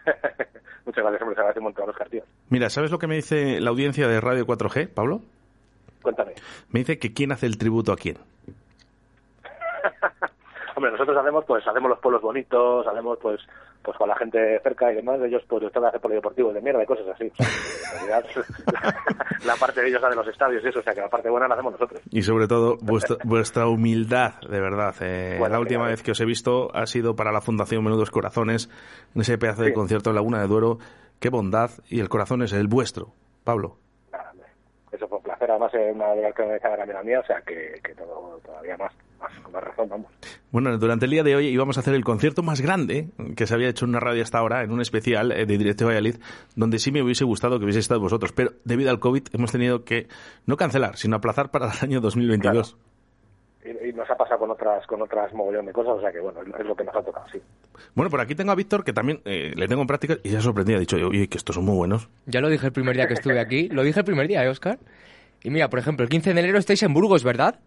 Muchas 0.86 1.03
gracias, 1.03 1.22
hombre. 1.22 1.36
Se 1.36 1.41
agradece 1.41 1.60
un 1.60 1.64
montón, 1.65 1.90
Oscar, 1.90 2.10
tío. 2.10 2.24
Mira, 2.49 2.69
¿sabes 2.69 2.91
lo 2.91 2.98
que 2.99 3.07
me 3.07 3.15
dice 3.15 3.60
la 3.60 3.69
audiencia 3.72 4.07
de 4.07 4.22
Radio 4.22 4.48
4G, 4.48 4.88
Pablo? 4.88 5.22
Cuéntame. 6.02 6.34
Me 6.69 6.80
dice 6.80 6.98
que 6.98 7.14
quién 7.14 7.32
hace 7.34 7.45
el 7.45 7.57
tributo 7.57 7.91
a 7.91 7.98
quién. 7.98 8.18
Hombre, 10.77 10.91
nosotros 10.91 11.17
hacemos, 11.17 11.43
pues, 11.45 11.67
hacemos 11.67 11.89
los 11.89 11.97
pueblos 11.97 12.21
bonitos, 12.21 12.85
hacemos, 12.85 13.17
pues, 13.19 13.41
pues 13.81 13.97
con 13.97 14.07
la 14.07 14.15
gente 14.15 14.59
cerca 14.61 14.91
y 14.91 14.97
demás, 14.97 15.19
ellos, 15.23 15.41
pues, 15.49 15.63
están 15.63 15.83
hacer 15.85 15.99
polideportivos 15.99 16.53
de 16.53 16.61
mierda 16.61 16.83
y 16.83 16.85
cosas 16.85 17.07
así. 17.07 17.31
O 17.31 17.35
sea, 17.35 17.47
en 17.47 18.07
realidad, 18.07 18.25
la, 19.47 19.55
parte 19.55 19.81
de 19.81 19.87
ellos 19.87 19.99
la 20.03 20.09
de 20.09 20.15
los 20.17 20.27
estadios 20.27 20.63
y 20.63 20.67
eso, 20.67 20.77
o 20.77 20.83
sea, 20.83 20.93
que 20.93 21.01
la 21.01 21.09
parte 21.09 21.31
buena 21.31 21.47
la 21.47 21.55
hacemos 21.55 21.71
nosotros. 21.71 21.99
Y 22.11 22.21
sobre 22.21 22.47
todo, 22.47 22.77
vuestra, 22.79 23.17
vuestra 23.23 23.67
humildad, 23.67 24.35
de 24.47 24.61
verdad. 24.61 24.93
Eh, 25.01 25.39
la 25.49 25.59
última 25.59 25.87
vez 25.87 26.03
que 26.03 26.11
os 26.11 26.21
he 26.21 26.25
visto 26.25 26.69
ha 26.75 26.85
sido 26.85 27.15
para 27.15 27.31
la 27.31 27.41
Fundación 27.41 27.83
Menudos 27.83 28.11
Corazones, 28.11 28.69
en 29.15 29.21
ese 29.21 29.39
pedazo 29.39 29.63
de 29.63 29.73
concierto 29.73 30.11
en 30.11 30.15
Laguna 30.17 30.41
de 30.41 30.47
Duero. 30.47 30.77
Qué 31.19 31.29
bondad, 31.29 31.71
y 31.89 32.01
el 32.01 32.09
corazón 32.09 32.43
es 32.43 32.53
el 32.53 32.67
vuestro, 32.67 33.15
Pablo. 33.43 33.77
Eso 34.91 35.07
fue 35.07 35.17
un 35.17 35.23
placer, 35.23 35.49
además, 35.49 35.73
es 35.73 35.95
una 35.95 36.09
de 36.09 36.21
las 36.21 36.35
que 36.35 36.43
me 36.43 36.93
la 36.93 37.01
mía, 37.01 37.19
o 37.19 37.25
sea, 37.25 37.41
que, 37.41 37.79
que 37.83 37.95
todo, 37.95 38.39
todavía 38.45 38.77
más, 38.77 38.93
con 39.44 39.52
más 39.52 39.64
razón, 39.64 39.89
vamos. 39.89 40.07
Bueno, 40.52 40.77
durante 40.77 41.06
el 41.06 41.11
día 41.11 41.23
de 41.23 41.35
hoy 41.35 41.48
íbamos 41.48 41.77
a 41.77 41.81
hacer 41.81 41.94
el 41.94 42.03
concierto 42.03 42.44
más 42.44 42.61
grande 42.61 43.10
que 43.35 43.48
se 43.48 43.53
había 43.53 43.69
hecho 43.69 43.85
en 43.85 43.89
una 43.89 43.99
radio 43.99 44.23
hasta 44.23 44.38
ahora, 44.38 44.64
en 44.64 44.72
un 44.72 44.81
especial 44.81 45.31
eh, 45.31 45.45
de 45.45 45.57
Directo 45.57 45.85
Valladolid, 45.85 46.15
donde 46.56 46.80
sí 46.80 46.91
me 46.91 47.02
hubiese 47.02 47.23
gustado 47.26 47.60
que 47.60 47.65
hubiese 47.65 47.80
estado 47.80 47.99
vosotros, 47.99 48.31
pero 48.31 48.52
debido 48.64 48.89
al 48.89 48.99
COVID 48.99 49.27
hemos 49.34 49.52
tenido 49.52 49.84
que 49.84 50.07
no 50.45 50.57
cancelar, 50.57 50.98
sino 50.98 51.15
aplazar 51.18 51.52
para 51.52 51.68
el 51.68 51.77
año 51.81 52.02
2022. 52.02 52.77
Y, 53.65 53.89
y 53.89 53.94
nos 53.94 54.10
ha 54.10 54.15
pasado 54.15 54.39
con 54.39 54.52
otras, 54.52 54.85
con 54.88 55.02
otras 55.02 55.34
mogollón 55.34 55.65
de 55.65 55.73
cosas, 55.73 55.98
o 55.98 56.02
sea, 56.02 56.11
que 56.11 56.19
bueno, 56.19 56.39
es 56.41 56.65
lo 56.65 56.76
que 56.76 56.84
nos 56.84 56.95
ha 56.95 57.02
tocado, 57.02 57.26
sí. 57.31 57.41
Bueno, 57.95 58.10
por 58.10 58.22
aquí 58.22 58.35
tengo 58.35 58.52
a 58.52 58.56
Víctor, 58.56 58.84
que 58.84 58.94
también 58.94 59.22
eh, 59.26 59.53
le 59.56 59.68
tengo 59.68 59.81
en 59.81 59.88
práctica 59.88 60.18
y 60.23 60.30
se 60.30 60.38
ha 60.38 60.41
sorprendido. 60.41 60.77
Ha 60.77 60.80
dicho, 60.80 60.98
oye, 60.98 61.27
que 61.27 61.38
estos 61.38 61.56
son 61.56 61.65
muy 61.65 61.76
buenos. 61.76 62.10
Ya 62.26 62.41
lo 62.41 62.49
dije 62.49 62.68
el 62.68 62.72
primer 62.72 62.95
día 62.95 63.07
que 63.07 63.14
estuve 63.14 63.39
aquí. 63.39 63.69
Lo 63.69 63.84
dije 63.84 63.99
el 63.99 64.06
primer 64.06 64.27
día, 64.27 64.44
¿eh, 64.44 64.49
Oscar? 64.49 64.80
Y 65.44 65.49
mira, 65.49 65.69
por 65.69 65.80
ejemplo, 65.80 66.03
el 66.03 66.10
15 66.10 66.34
de 66.34 66.39
enero 66.39 66.57
estáis 66.57 66.81
en 66.84 66.94
Burgos, 66.94 67.23
¿verdad? 67.23 67.60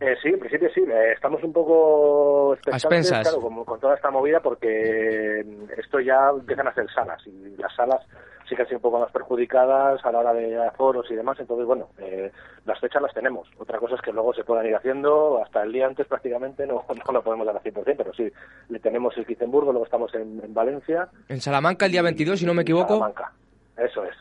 Eh, 0.00 0.16
sí, 0.22 0.28
en 0.28 0.40
principio 0.40 0.70
sí. 0.74 0.80
Eh, 0.80 1.12
estamos 1.12 1.42
un 1.44 1.52
poco 1.52 2.54
expectantes, 2.54 3.10
claro, 3.10 3.40
como 3.40 3.64
con 3.66 3.78
toda 3.78 3.94
esta 3.94 4.10
movida, 4.10 4.40
porque 4.40 5.44
mm, 5.44 5.78
esto 5.78 6.00
ya 6.00 6.30
empiezan 6.30 6.68
a 6.68 6.74
ser 6.74 6.90
salas 6.90 7.20
y 7.26 7.56
las 7.56 7.74
salas 7.74 8.00
sí 8.48 8.56
que 8.56 8.62
han 8.62 8.68
sido 8.68 8.78
un 8.78 8.82
poco 8.82 8.98
más 8.98 9.12
perjudicadas 9.12 10.04
a 10.04 10.10
la 10.10 10.18
hora 10.18 10.32
de 10.32 10.56
aforos 10.66 11.06
y 11.10 11.14
demás. 11.14 11.38
Entonces, 11.38 11.66
bueno, 11.66 11.88
eh, 11.98 12.32
las 12.64 12.80
fechas 12.80 13.02
las 13.02 13.12
tenemos. 13.12 13.48
Otra 13.58 13.78
cosa 13.78 13.94
es 13.94 14.00
que 14.00 14.12
luego 14.12 14.32
se 14.32 14.42
puedan 14.42 14.66
ir 14.66 14.74
haciendo 14.74 15.42
hasta 15.42 15.62
el 15.62 15.72
día 15.72 15.86
antes 15.86 16.06
prácticamente, 16.06 16.66
no, 16.66 16.84
no 16.88 17.12
lo 17.12 17.22
podemos 17.22 17.46
dar 17.46 17.56
al 17.56 17.62
100%, 17.62 17.94
pero 17.96 18.14
sí, 18.14 18.32
le 18.70 18.78
tenemos 18.80 19.16
el 19.18 19.26
15 19.26 19.44
en 19.44 19.50
Burgos, 19.50 19.72
luego 19.74 19.84
estamos 19.84 20.14
en, 20.14 20.42
en 20.42 20.54
Valencia. 20.54 21.08
En 21.28 21.40
Salamanca 21.42 21.84
el 21.84 21.92
día 21.92 22.02
22, 22.02 22.40
si 22.40 22.46
no 22.46 22.54
me 22.54 22.62
equivoco. 22.62 22.94
Salamanca. 22.94 23.32
Eso 23.76 24.02
es. 24.04 24.16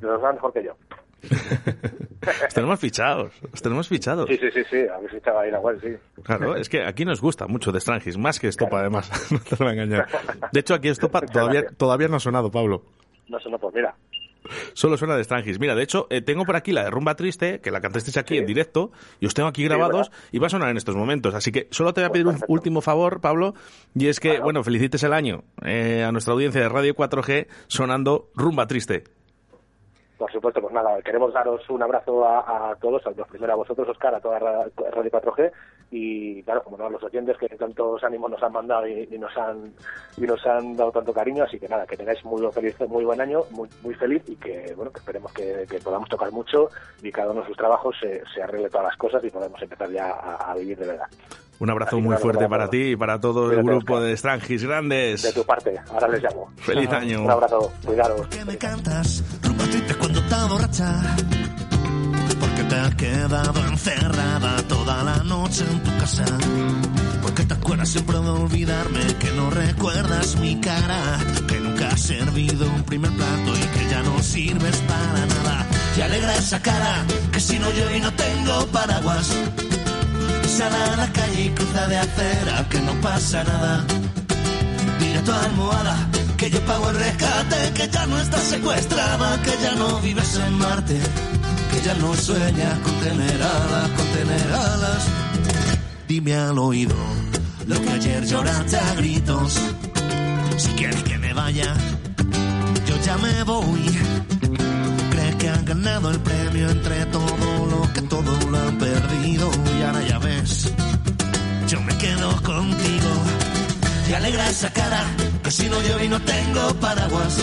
Los 0.00 0.20
dan 0.20 0.34
mejor 0.34 0.52
que 0.52 0.64
yo. 0.64 0.76
Os 2.46 2.54
tenemos 2.54 2.80
fichados, 2.80 3.32
os 3.52 3.62
tenemos 3.62 3.88
fichados. 3.88 4.28
Sí, 4.28 4.36
sí, 4.36 4.50
sí, 4.52 4.62
sí, 4.70 4.76
habéis 4.92 5.10
fichado 5.10 5.38
ahí 5.40 5.50
la 5.50 5.60
web, 5.60 5.78
sí. 5.80 6.22
Claro, 6.22 6.56
es 6.56 6.68
que 6.68 6.84
aquí 6.84 7.04
nos 7.04 7.20
gusta 7.20 7.46
mucho 7.46 7.72
de 7.72 7.80
Strangis, 7.80 8.16
más 8.18 8.38
que 8.40 8.48
Estopa 8.48 8.80
además, 8.80 9.10
no 9.30 9.38
te 9.38 9.50
lo 9.52 9.58
voy 9.58 9.68
a 9.68 9.82
engañar. 9.82 10.08
De 10.52 10.60
hecho, 10.60 10.74
aquí 10.74 10.88
Estopa 10.88 11.20
todavía, 11.20 11.66
todavía 11.76 12.08
no 12.08 12.16
ha 12.16 12.20
sonado, 12.20 12.50
Pablo. 12.50 12.84
No 13.28 13.40
sé, 13.40 13.50
no, 13.50 13.58
pues 13.58 13.74
mira. 13.74 13.94
Solo 14.74 14.96
suena 14.96 15.16
de 15.16 15.24
Strangis. 15.24 15.58
Mira, 15.58 15.74
de 15.74 15.82
hecho, 15.82 16.06
eh, 16.10 16.20
tengo 16.20 16.44
por 16.44 16.56
aquí 16.56 16.72
la 16.72 16.84
de 16.84 16.90
Rumba 16.90 17.14
Triste, 17.14 17.60
que 17.60 17.70
la 17.70 17.80
cantasteis 17.80 18.16
aquí 18.16 18.36
en 18.36 18.46
directo, 18.46 18.92
y 19.20 19.26
os 19.26 19.34
tengo 19.34 19.48
aquí 19.48 19.64
grabados, 19.64 20.10
y 20.32 20.38
va 20.38 20.48
a 20.48 20.50
sonar 20.50 20.68
en 20.68 20.76
estos 20.76 20.96
momentos. 20.96 21.34
Así 21.34 21.50
que 21.50 21.68
solo 21.70 21.94
te 21.94 22.02
voy 22.02 22.08
a 22.08 22.12
pedir 22.12 22.26
un 22.26 22.38
último 22.48 22.80
favor, 22.80 23.20
Pablo, 23.20 23.54
y 23.94 24.08
es 24.08 24.20
que, 24.20 24.40
bueno, 24.40 24.62
felicites 24.62 25.02
el 25.02 25.12
año 25.12 25.44
eh, 25.64 26.04
a 26.06 26.12
nuestra 26.12 26.34
audiencia 26.34 26.60
de 26.60 26.68
Radio 26.68 26.94
4G 26.94 27.46
sonando 27.68 28.30
Rumba 28.34 28.66
Triste. 28.66 29.04
Por 30.18 30.30
supuesto, 30.30 30.60
pues 30.60 30.72
nada, 30.72 31.02
queremos 31.02 31.32
daros 31.32 31.68
un 31.68 31.82
abrazo 31.82 32.24
a, 32.24 32.70
a 32.70 32.76
todos, 32.76 33.04
a 33.06 33.10
los 33.10 33.26
primero 33.28 33.52
a 33.52 33.56
vosotros, 33.56 33.88
Oscar, 33.88 34.14
a 34.14 34.20
toda 34.20 34.38
Ra- 34.38 34.66
Radio 34.92 35.10
4G 35.10 35.50
y 35.90 36.42
claro, 36.42 36.62
como 36.62 36.76
no 36.76 36.86
a 36.86 36.90
los 36.90 37.02
oyentes 37.02 37.36
que 37.38 37.48
tantos 37.48 38.02
ánimos 38.02 38.30
nos 38.30 38.42
han 38.42 38.52
mandado 38.52 38.86
y, 38.86 39.08
y 39.10 39.18
nos 39.18 39.36
han 39.36 39.72
y 40.16 40.22
nos 40.22 40.44
han 40.46 40.76
dado 40.76 40.92
tanto 40.92 41.12
cariño, 41.12 41.44
así 41.44 41.58
que 41.58 41.68
nada, 41.68 41.86
que 41.86 41.96
tengáis 41.96 42.24
muy 42.24 42.44
feliz, 42.52 42.76
muy 42.88 43.04
buen 43.04 43.20
año, 43.20 43.40
muy 43.50 43.68
muy 43.82 43.94
feliz 43.94 44.22
y 44.26 44.36
que 44.36 44.72
bueno, 44.76 44.92
que 44.92 44.98
esperemos 44.98 45.32
que, 45.32 45.66
que 45.68 45.78
podamos 45.78 46.08
tocar 46.08 46.30
mucho 46.32 46.68
y 47.02 47.10
cada 47.10 47.30
uno 47.30 47.42
de 47.42 47.48
sus 47.48 47.56
trabajos 47.56 47.94
se, 48.00 48.22
se 48.34 48.42
arregle 48.42 48.68
todas 48.68 48.86
las 48.86 48.96
cosas 48.96 49.22
y 49.24 49.30
podamos 49.30 49.60
empezar 49.62 49.90
ya 49.90 50.10
a, 50.10 50.52
a 50.52 50.54
vivir 50.56 50.78
de 50.78 50.86
verdad. 50.86 51.06
Un 51.60 51.70
abrazo 51.70 52.00
muy 52.00 52.16
fuerte 52.16 52.48
para 52.48 52.68
ti 52.68 52.90
y 52.90 52.96
para 52.96 53.20
todo 53.20 53.52
el 53.52 53.62
grupo 53.62 53.94
Oscar. 53.94 54.08
de 54.08 54.16
Strangis 54.16 54.64
grandes. 54.64 55.22
De 55.22 55.32
tu 55.32 55.44
parte, 55.44 55.80
ahora 55.92 56.08
les 56.08 56.22
llamo. 56.22 56.50
Feliz 56.56 56.90
año. 56.90 57.22
Un 57.22 57.30
abrazo, 57.30 57.72
cuidaros. 57.84 58.26
me 58.44 58.58
cantas 58.58 59.22
cuando 60.00 60.18
está 60.20 60.46
borracha 60.46 61.02
porque 62.44 62.64
te 62.64 62.76
has 62.76 62.94
quedado 62.96 63.66
encerrada 63.68 64.56
toda 64.68 65.02
la 65.02 65.16
noche 65.24 65.64
en 65.70 65.82
tu 65.82 65.96
casa. 65.96 66.24
Porque 67.22 67.44
te 67.44 67.54
acuerdas 67.54 67.88
siempre 67.88 68.18
de 68.18 68.28
olvidarme 68.28 69.00
que 69.18 69.30
no 69.32 69.50
recuerdas 69.50 70.36
mi 70.36 70.60
cara. 70.60 71.18
Que 71.48 71.58
nunca 71.60 71.88
has 71.88 72.00
servido 72.00 72.66
un 72.66 72.82
primer 72.82 73.10
plato 73.12 73.50
y 73.56 73.66
que 73.74 73.90
ya 73.90 74.02
no 74.02 74.22
sirves 74.22 74.76
para 74.88 75.26
nada. 75.26 75.66
Y 75.96 76.00
alegra 76.02 76.36
esa 76.36 76.60
cara 76.60 77.04
que 77.32 77.40
si 77.40 77.58
no 77.58 77.70
yo 77.70 77.94
y 77.96 78.00
no 78.00 78.12
tengo 78.12 78.66
paraguas. 78.66 79.26
Sal 80.46 80.74
a 80.74 80.96
la 80.96 81.12
calle 81.12 81.44
y 81.46 81.50
cruza 81.50 81.86
de 81.86 81.96
acera 81.98 82.68
que 82.68 82.80
no 82.80 82.92
pasa 83.00 83.42
nada. 83.44 83.84
Dile 85.00 85.18
a 85.18 85.24
tu 85.24 85.32
almohada 85.32 86.08
que 86.36 86.50
yo 86.50 86.60
pago 86.66 86.90
el 86.90 86.96
rescate, 86.96 87.72
que 87.74 87.88
ya 87.88 88.06
no 88.06 88.20
estás 88.20 88.42
secuestrada, 88.42 89.40
que 89.42 89.52
ya 89.62 89.74
no 89.76 89.98
vives 90.00 90.36
en 90.36 90.58
Marte, 90.58 91.00
que 91.74 91.80
ya 91.82 91.94
no 91.94 92.14
sueñas 92.14 92.78
con 92.80 92.94
tener 93.00 93.42
alas, 93.42 93.90
con 93.96 94.06
tener 94.06 94.52
alas. 94.52 95.04
Dime 96.06 96.34
al 96.34 96.58
oído 96.58 96.94
lo 97.66 97.80
que 97.80 97.90
ayer 97.90 98.24
lloraste 98.24 98.76
a 98.76 98.94
gritos. 98.94 99.58
Si 100.56 100.70
quieres 100.72 101.02
que 101.02 101.18
me 101.18 101.32
vaya, 101.32 101.74
yo 102.86 102.96
ya 103.04 103.16
me 103.18 103.42
voy. 103.42 103.86
Crees 105.10 105.34
que 105.36 105.48
han 105.48 105.64
ganado 105.64 106.10
el 106.10 106.20
premio 106.20 106.70
entre 106.70 107.06
todo 107.06 107.66
lo 107.70 107.92
que 107.92 108.02
todo 108.02 108.50
lo 108.50 108.58
han 108.58 108.78
perdido 108.78 109.50
y 109.78 109.82
ahora 109.82 110.02
ya 110.06 110.18
ves, 110.18 110.70
yo 111.68 111.80
me 111.80 111.96
quedo 111.96 112.30
contigo. 112.42 113.10
Y 114.08 114.12
alegra 114.12 114.48
esa 114.48 114.70
cara, 114.70 115.02
que 115.42 115.50
si 115.50 115.68
no 115.68 115.80
llueve 115.80 116.04
y 116.04 116.08
no 116.08 116.20
tengo 116.20 116.74
paraguas. 116.74 117.38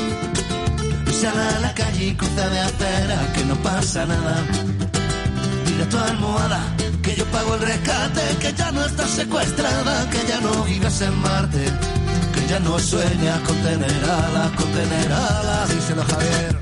Sal 1.22 1.40
a 1.40 1.60
la 1.60 1.72
calle 1.76 2.08
y 2.08 2.16
cruza 2.16 2.50
de 2.50 2.60
acera, 2.62 3.32
que 3.34 3.46
no 3.46 3.56
pasa 3.58 4.08
nada. 4.08 4.44
Dile 5.66 5.84
a 5.84 5.90
tu 5.90 5.98
almohada 6.00 6.62
que 7.04 7.16
yo 7.16 7.26
pago 7.26 7.54
el 7.54 7.62
rescate, 7.62 8.22
que 8.40 8.52
ya 8.54 8.72
no 8.72 8.84
estás 8.84 9.12
secuestrada, 9.12 10.10
que 10.10 10.28
ya 10.28 10.40
no 10.42 10.64
vives 10.64 11.00
en 11.02 11.16
Marte, 11.22 11.64
que 12.34 12.48
ya 12.48 12.60
no 12.60 12.80
sueñas 12.80 13.40
con 13.42 13.56
tener 13.58 14.04
alas, 14.04 14.50
con 14.58 14.72
tener 14.72 15.12
alas. 15.12 15.70
Díselo 15.70 16.04
Javier. 16.06 16.61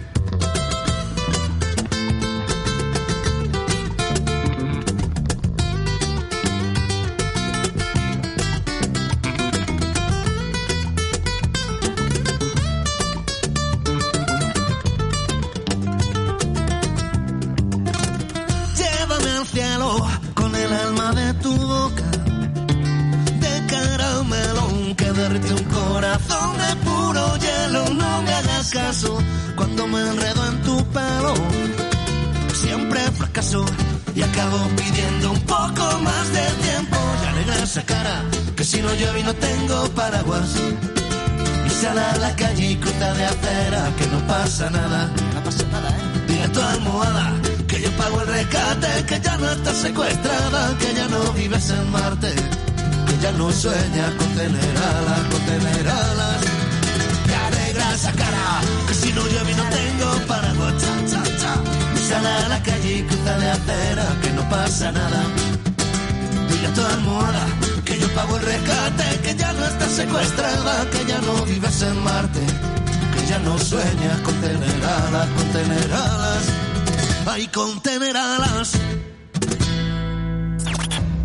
Acabo 34.40 34.70
pidiendo 34.76 35.32
un 35.32 35.41
poco 35.41 35.99
más 36.02 36.32
de 36.32 36.45
tiempo. 36.64 36.98
Y 37.24 37.28
alegra 37.28 37.64
esa 37.64 37.84
cara 37.84 38.24
que 38.56 38.64
si 38.64 38.82
no 38.82 38.94
llueve 38.95 39.20
y 39.20 39.24
no 39.24 39.34
tengo 39.34 39.90
paraguas. 39.90 40.49
Y 41.66 41.70
sal 41.70 41.99
a 41.99 42.18
la 42.18 42.36
calle 42.36 42.72
y 42.72 42.76
cruza 42.78 43.14
de 43.14 43.26
acera 43.26 43.91
que 43.98 44.06
no 44.07 44.20
pasa 44.28 44.70
nada. 44.70 45.10
No 45.34 45.44
pasa 45.44 45.64
nada, 45.72 45.90
¿eh? 45.90 46.26
Dile 46.28 46.44
a 46.44 46.52
tu 46.52 46.61
almohada 46.61 47.34
que 47.68 47.82
yo 47.82 47.91
pago 47.98 48.22
el 48.22 48.28
rescate, 48.28 49.06
que 49.07 49.20
ya 49.20 49.38
no 49.38 49.52
estás 49.52 49.78
secuestrada, 49.78 50.78
que 50.80 50.94
ya 50.94 51.07
no 51.07 51.34
vives 51.34 51.70
en 51.70 51.91
Marte, 51.91 52.34
que 53.07 53.16
ya 53.22 53.32
no 53.34 53.52
sueñas 53.52 54.11
con 54.18 54.30
tener 54.36 54.78
alas, 54.78 55.22
con 55.32 55.41
tener 55.52 55.88
alas. 55.88 56.38
Me 57.28 57.36
alegra 57.36 57.94
esa 57.94 58.11
cara, 58.14 58.61
que 58.88 58.94
si 58.94 59.14
no 59.14 59.22
llueve 59.28 59.52
y 59.52 59.56
no 59.56 59.64
tengo 59.64 60.28
paraguas, 60.28 60.74
cha, 60.82 60.94
cha. 61.11 61.28
Sal 62.10 62.26
a 62.26 62.49
la 62.49 62.64
calle 62.64 62.98
y 62.98 63.03
cruza 63.03 63.38
de 63.38 63.49
acera, 63.52 64.07
que 64.23 64.31
no 64.31 64.49
pasa 64.49 64.91
nada. 64.91 65.22
Dile 66.49 66.68
a 66.68 66.73
tu 66.73 66.81
almohada 66.81 67.45
que 67.86 67.99
yo 67.99 68.07
pago 68.15 68.36
el 68.38 68.45
rescate, 68.45 69.19
que 69.22 69.36
ya 69.36 69.53
no 69.53 69.64
estás 69.64 69.91
secuestrada, 69.91 70.90
que 70.90 71.06
ya 71.06 71.22
no 71.22 71.45
vives 71.45 71.81
en 71.84 72.03
Marte, 72.03 72.40
que 73.14 73.27
ya 73.27 73.38
no 73.38 73.60
sueñas 73.60 74.19
con 74.22 74.34
tener 74.41 74.86
alas, 74.86 75.27
con 75.30 75.52
tener 75.52 75.94
alas, 75.94 76.44
ay, 77.27 77.48
con 77.48 77.80
tener 77.84 78.18
alas. 78.18 78.73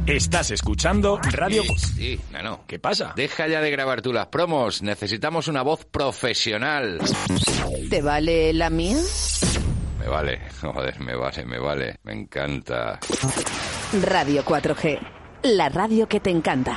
Estás 0.06 0.50
escuchando 0.50 1.18
Radio... 1.32 1.62
Sí, 1.62 1.94
sí, 1.96 2.20
Nano. 2.30 2.64
¿Qué 2.66 2.78
pasa? 2.78 3.14
Deja 3.16 3.48
ya 3.48 3.62
de 3.62 3.70
grabar 3.70 4.02
tú 4.02 4.12
las 4.12 4.26
promos. 4.26 4.82
Necesitamos 4.82 5.48
una 5.48 5.62
voz 5.62 5.86
profesional. 5.86 7.00
¿Te 7.88 8.02
vale 8.02 8.52
la 8.52 8.68
mía? 8.68 8.98
Me 10.04 10.10
vale, 10.10 10.38
joder, 10.60 11.00
me 11.00 11.16
vale, 11.16 11.46
me 11.46 11.58
vale. 11.58 11.96
Me 12.02 12.12
encanta. 12.12 13.00
Radio 14.02 14.44
4G. 14.44 14.98
La 15.44 15.70
radio 15.70 16.06
que 16.06 16.20
te 16.20 16.28
encanta. 16.28 16.76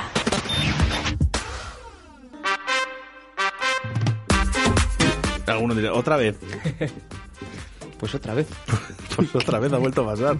Alguno 5.46 5.74
dirá, 5.74 5.92
otra 5.92 6.16
vez. 6.16 6.38
Pues 7.98 8.14
otra 8.14 8.34
vez. 8.34 8.48
Pues 9.16 9.34
otra 9.34 9.58
vez 9.58 9.72
ha 9.72 9.78
vuelto 9.78 10.02
a 10.02 10.12
pasar. 10.12 10.36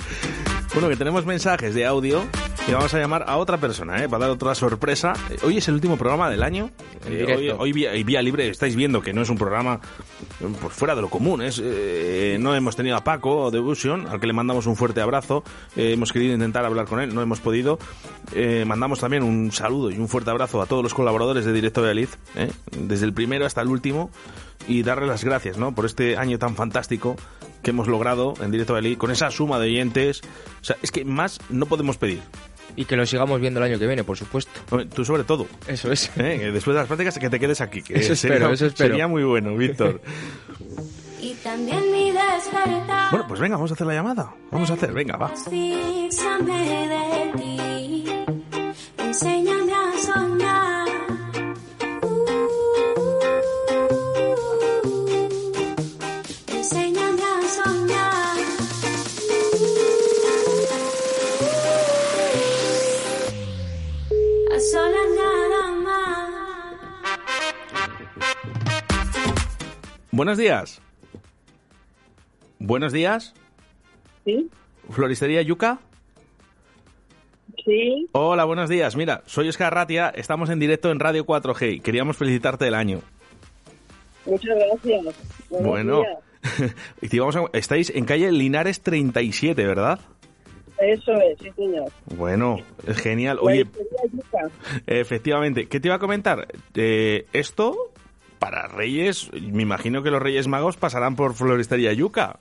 Bueno, 0.72 0.89
que 0.89 0.94
tenemos 0.94 1.26
mensajes 1.26 1.74
de 1.74 1.85
audio 1.85 2.22
y 2.68 2.70
vamos 2.70 2.94
a 2.94 2.98
llamar 3.01 3.24
a 3.26 3.36
otra 3.39 3.59
persona, 3.59 4.05
¿eh? 4.05 4.09
Para 4.09 4.26
dar 4.26 4.30
otra 4.30 4.55
sorpresa. 4.55 5.14
Hoy 5.43 5.56
es 5.56 5.66
el 5.66 5.74
último 5.74 5.97
programa 5.97 6.30
del 6.30 6.44
año. 6.44 6.70
Eh, 7.06 7.26
hoy, 7.36 7.48
hoy 7.51 7.72
vía, 7.72 7.90
vía 8.05 8.22
libre 8.22 8.48
estáis 8.48 8.76
viendo 8.76 9.02
que 9.02 9.12
no 9.12 9.22
es 9.22 9.30
un 9.30 9.36
programa 9.36 9.80
eh, 10.40 10.47
pues 10.60 10.72
fuera 10.74 10.94
de 10.94 11.02
lo 11.02 11.10
común. 11.10 11.43
Es, 11.43 11.60
eh, 11.64 12.36
no 12.39 12.55
hemos 12.55 12.76
tenido 12.76 12.97
a 12.97 13.02
Paco 13.02 13.51
de 13.51 13.59
Busion, 13.59 14.06
al 14.06 14.20
que 14.20 14.28
le 14.28 14.32
mandamos 14.32 14.66
un 14.66 14.76
fuerte 14.76 15.01
abrazo. 15.01 15.43
Eh, 15.74 15.94
hemos 15.94 16.12
querido 16.12 16.35
intentar 16.35 16.64
hablar 16.64 16.86
con 16.86 17.01
él, 17.01 17.12
no 17.12 17.22
hemos 17.22 17.40
podido. 17.40 17.80
Eh, 18.32 18.64
mandamos 18.66 19.01
también 19.01 19.22
un 19.22 19.51
saludo 19.51 19.90
y 19.90 19.98
un 19.98 20.09
fuerte 20.09 20.30
abrazo 20.30 20.62
a 20.62 20.66
todos 20.66 20.82
los 20.82 20.94
colaboradores 20.94 21.44
de 21.44 21.52
Directo 21.52 21.80
Valladolid, 21.80 22.10
¿eh? 22.36 22.52
desde 22.78 23.06
el 23.06 23.14
primero 23.14 23.47
hasta 23.47 23.62
el 23.62 23.68
último, 23.68 24.10
y 24.69 24.82
darle 24.82 25.07
las 25.07 25.24
gracias 25.24 25.57
¿no? 25.57 25.74
por 25.74 25.86
este 25.86 26.16
año 26.16 26.39
tan 26.39 26.55
fantástico 26.55 27.16
que 27.62 27.70
hemos 27.70 27.89
logrado 27.89 28.35
en 28.40 28.51
Directo 28.51 28.74
Valladolid 28.74 28.99
con 28.99 29.11
esa 29.11 29.31
suma 29.31 29.59
de 29.59 29.66
oyentes. 29.66 30.20
O 30.61 30.65
sea, 30.65 30.77
es 30.82 30.93
que 30.93 31.05
más 31.05 31.40
no 31.49 31.66
podemos 31.66 31.97
pedir. 31.97 32.20
Y 32.77 32.85
que 32.85 32.95
lo 32.97 33.05
sigamos 33.07 33.40
viendo 33.40 33.59
el 33.59 33.65
año 33.73 33.78
que 33.78 33.86
viene, 33.86 34.05
por 34.05 34.16
supuesto. 34.16 34.53
Tú 34.95 35.05
sobre 35.05 35.24
todo. 35.24 35.47
Eso 35.66 35.90
es. 35.90 36.11
¿eh? 36.16 36.51
Después 36.53 36.74
de 36.74 36.81
las 36.81 36.86
prácticas 36.86 37.19
que 37.19 37.28
te 37.28 37.40
quedes 37.40 37.61
aquí. 37.61 37.82
que 37.82 37.99
Eso 37.99 38.12
espero, 38.12 38.35
sería, 38.35 38.55
eso 38.55 38.66
espero. 38.66 38.90
Sería 38.90 39.09
muy 39.09 39.24
bueno, 39.24 39.57
Víctor. 39.57 40.01
Y 41.20 41.35
también 41.35 41.90
mi 41.90 42.12
despertar. 42.12 43.11
Bueno, 43.11 43.27
pues 43.27 43.40
venga, 43.40 43.57
vamos 43.57 43.73
a 43.73 43.74
hacer 43.74 43.86
la 43.86 43.95
llamada. 43.95 44.32
Vamos 44.53 44.70
a 44.70 44.74
hacer, 44.74 44.93
venga, 44.93 45.16
va. 45.16 45.31
Fíxame 45.31 46.89
de 46.89 47.32
ti, 47.36 48.05
enséñame 48.99 49.57
A 64.69 64.70
solas 64.70 65.09
nada 65.16 65.73
más. 65.81 67.19
Buenos 70.11 70.36
días. 70.36 70.82
Buenos 72.59 72.93
días. 72.93 73.32
Sí, 74.27 74.51
Floristería 74.90 75.40
Yuca. 75.40 75.78
sí. 77.65 78.09
Hola, 78.12 78.45
buenos 78.45 78.69
días. 78.69 78.95
Mira, 78.95 79.23
soy 79.24 79.49
Oscar 79.49 79.73
Ratia, 79.73 80.11
estamos 80.11 80.51
en 80.51 80.59
directo 80.59 80.90
en 80.90 81.01
Radio 81.01 81.24
4G 81.24 81.77
y 81.77 81.81
queríamos 81.81 82.19
felicitarte 82.19 82.66
del 82.66 82.74
año. 82.74 83.01
Muchas 84.27 84.55
gracias. 84.55 85.15
Buenos 85.49 85.66
bueno, 85.66 86.03
días. 86.03 86.74
y 87.01 87.09
te 87.09 87.20
vamos 87.20 87.36
a- 87.36 87.45
estáis 87.55 87.89
en 87.89 88.05
calle 88.05 88.31
Linares 88.32 88.82
37, 88.82 89.66
¿verdad? 89.66 89.99
Eso 90.80 91.12
es, 91.14 91.38
sí, 91.40 91.50
señor. 91.56 91.90
Bueno, 92.16 92.59
es 92.86 92.98
genial. 93.00 93.38
Oye, 93.40 93.64
Floristería 93.64 94.10
Yuca. 94.12 94.50
efectivamente, 94.86 95.66
¿qué 95.68 95.80
te 95.80 95.88
iba 95.88 95.96
a 95.96 96.00
comentar? 96.00 96.46
Eh, 96.74 97.26
esto, 97.32 97.92
para 98.38 98.68
Reyes, 98.68 99.30
me 99.32 99.62
imagino 99.62 100.02
que 100.02 100.10
los 100.10 100.22
Reyes 100.22 100.46
Magos 100.46 100.76
pasarán 100.76 101.16
por 101.16 101.34
Floristería 101.34 101.92
Yuca. 101.92 102.38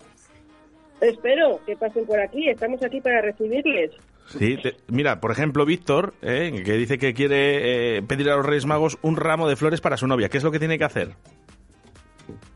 Espero 1.01 1.59
que 1.65 1.75
pasen 1.75 2.05
por 2.05 2.19
aquí. 2.19 2.49
Estamos 2.49 2.81
aquí 2.83 2.99
para 3.01 3.21
recibirles. 3.21 3.91
Sí, 4.27 4.57
te- 4.57 4.75
mira, 4.87 5.19
por 5.21 5.31
ejemplo, 5.31 5.65
Víctor, 5.65 6.13
eh, 6.21 6.61
que 6.65 6.73
dice 6.73 6.97
que 6.97 7.13
quiere 7.13 7.97
eh, 7.97 8.01
pedir 8.01 8.29
a 8.29 8.35
los 8.35 8.45
Reyes 8.45 8.65
Magos 8.65 8.97
un 9.01 9.15
ramo 9.15 9.47
de 9.47 9.55
flores 9.55 9.79
para 9.79 9.95
su 9.97 10.05
novia. 10.07 10.27
¿Qué 10.29 10.37
es 10.37 10.43
lo 10.43 10.51
que 10.51 10.59
tiene 10.59 10.77
que 10.77 10.83
hacer? 10.83 11.11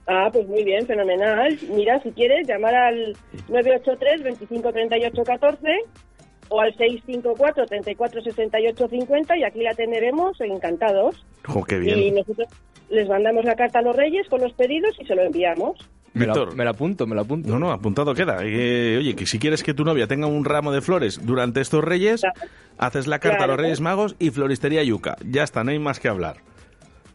Ah, 0.07 0.29
pues 0.31 0.47
muy 0.47 0.63
bien, 0.63 0.85
fenomenal. 0.87 1.57
Mira, 1.69 2.01
si 2.01 2.11
quieres, 2.11 2.47
llamar 2.47 2.73
al 2.75 3.15
983 3.49 4.23
25 4.23 4.73
38 4.73 5.23
14 5.23 5.67
o 6.49 6.59
al 6.59 6.75
654 6.75 7.65
34 7.65 8.21
68 8.21 8.87
50 8.89 9.37
y 9.37 9.43
aquí 9.43 9.61
la 9.61 9.73
tendremos 9.73 10.39
encantados. 10.41 11.23
¡Jo, 11.45 11.63
qué 11.63 11.75
Y 11.77 11.79
bien! 11.79 12.15
nosotros 12.15 12.47
les 12.89 13.07
mandamos 13.07 13.45
la 13.45 13.55
carta 13.55 13.79
a 13.79 13.81
los 13.83 13.95
reyes 13.95 14.27
con 14.27 14.41
los 14.41 14.51
pedidos 14.53 14.95
y 14.99 15.05
se 15.05 15.15
lo 15.15 15.21
enviamos. 15.23 15.77
Me 16.13 16.25
lo, 16.25 16.33
Víctor. 16.33 16.55
me 16.57 16.65
lo 16.65 16.71
apunto, 16.71 17.07
me 17.07 17.15
lo 17.15 17.21
apunto. 17.21 17.47
No, 17.47 17.57
no, 17.57 17.71
apuntado 17.71 18.13
queda. 18.13 18.39
Eh, 18.43 18.97
oye, 18.97 19.15
que 19.15 19.25
si 19.25 19.39
quieres 19.39 19.63
que 19.63 19.73
tu 19.73 19.85
novia 19.85 20.07
tenga 20.07 20.27
un 20.27 20.43
ramo 20.43 20.73
de 20.73 20.81
flores 20.81 21.25
durante 21.25 21.61
estos 21.61 21.81
Reyes, 21.85 22.23
haces 22.77 23.07
la 23.07 23.19
carta 23.19 23.45
a 23.45 23.47
los. 23.47 23.55
Reyes 23.57 23.79
Magos 23.79 24.17
y 24.19 24.29
Floristería 24.31 24.83
Yuca. 24.83 25.15
Ya 25.25 25.43
está, 25.43 25.63
no 25.63 25.71
hay 25.71 25.79
más 25.79 26.01
que 26.01 26.09
hablar. 26.09 26.37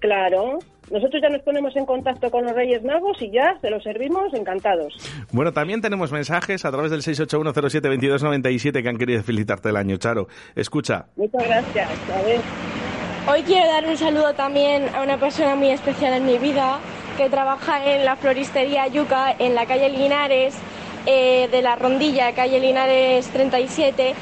Claro. 0.00 0.58
Nosotros 0.90 1.20
ya 1.20 1.28
nos 1.28 1.42
ponemos 1.42 1.74
en 1.74 1.84
contacto 1.84 2.30
con 2.30 2.44
los 2.44 2.52
Reyes 2.52 2.84
Magos 2.84 3.20
y 3.20 3.30
ya 3.32 3.58
se 3.60 3.70
los 3.70 3.82
servimos 3.82 4.32
encantados. 4.34 4.94
Bueno, 5.32 5.52
también 5.52 5.80
tenemos 5.80 6.12
mensajes 6.12 6.64
a 6.64 6.70
través 6.70 6.92
del 6.92 7.00
681072297 7.00 8.82
que 8.82 8.88
han 8.88 8.96
querido 8.96 9.22
felicitarte 9.22 9.70
el 9.70 9.76
año, 9.76 9.96
Charo. 9.96 10.28
Escucha. 10.54 11.06
Muchas 11.16 11.44
gracias. 11.44 11.90
A 12.14 12.22
ver. 12.22 12.40
Hoy 13.28 13.42
quiero 13.42 13.66
dar 13.66 13.84
un 13.86 13.96
saludo 13.96 14.34
también 14.34 14.84
a 14.94 15.02
una 15.02 15.18
persona 15.18 15.56
muy 15.56 15.70
especial 15.70 16.14
en 16.14 16.24
mi 16.24 16.38
vida 16.38 16.78
que 17.16 17.28
trabaja 17.28 17.84
en 17.92 18.04
la 18.04 18.14
floristería 18.14 18.86
Yuca 18.86 19.34
en 19.36 19.56
la 19.56 19.66
calle 19.66 19.88
Linares 19.88 20.54
eh, 21.06 21.48
de 21.50 21.62
la 21.62 21.74
Rondilla, 21.74 22.32
calle 22.34 22.60
Linares 22.60 23.28
37. 23.30 24.14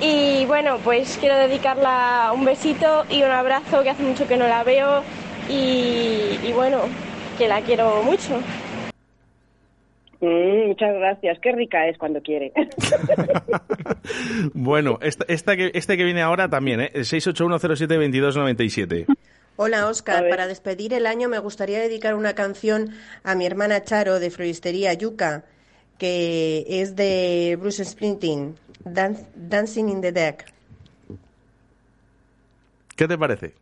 Y 0.00 0.46
bueno, 0.46 0.78
pues 0.82 1.18
quiero 1.20 1.36
dedicarla 1.36 2.32
un 2.34 2.44
besito 2.44 3.04
y 3.10 3.22
un 3.22 3.30
abrazo 3.30 3.82
que 3.82 3.90
hace 3.90 4.02
mucho 4.02 4.26
que 4.26 4.36
no 4.36 4.48
la 4.48 4.64
veo 4.64 5.02
y, 5.48 6.38
y 6.42 6.52
bueno, 6.54 6.82
que 7.36 7.48
la 7.48 7.60
quiero 7.60 8.02
mucho. 8.02 8.40
Mm, 10.20 10.68
muchas 10.68 10.94
gracias. 10.94 11.38
Qué 11.40 11.52
rica 11.52 11.86
es 11.88 11.98
cuando 11.98 12.22
quiere. 12.22 12.52
Bueno, 14.54 14.98
esta, 15.02 15.24
esta 15.28 15.56
que, 15.56 15.70
este 15.74 15.96
que 15.96 16.04
viene 16.04 16.22
ahora 16.22 16.48
también, 16.48 16.80
¿eh? 16.80 16.90
El 16.94 17.04
681072297. 17.04 19.06
Hola 19.56 19.86
Oscar, 19.86 20.28
para 20.28 20.46
despedir 20.46 20.94
el 20.94 21.06
año 21.06 21.28
me 21.28 21.38
gustaría 21.38 21.80
dedicar 21.80 22.14
una 22.14 22.34
canción 22.34 22.90
a 23.22 23.34
mi 23.34 23.46
hermana 23.46 23.82
Charo 23.82 24.18
de 24.18 24.30
Floristería 24.30 24.94
Yuca, 24.94 25.44
que 25.98 26.64
es 26.68 26.96
de 26.96 27.58
Bruce 27.60 27.84
Springsteen, 27.84 28.56
Dan- 28.84 29.16
Dancing 29.36 29.88
in 29.88 30.00
the 30.00 30.12
Deck. 30.12 30.44
¿Qué 32.96 33.08
te 33.08 33.16
parece? 33.18 33.52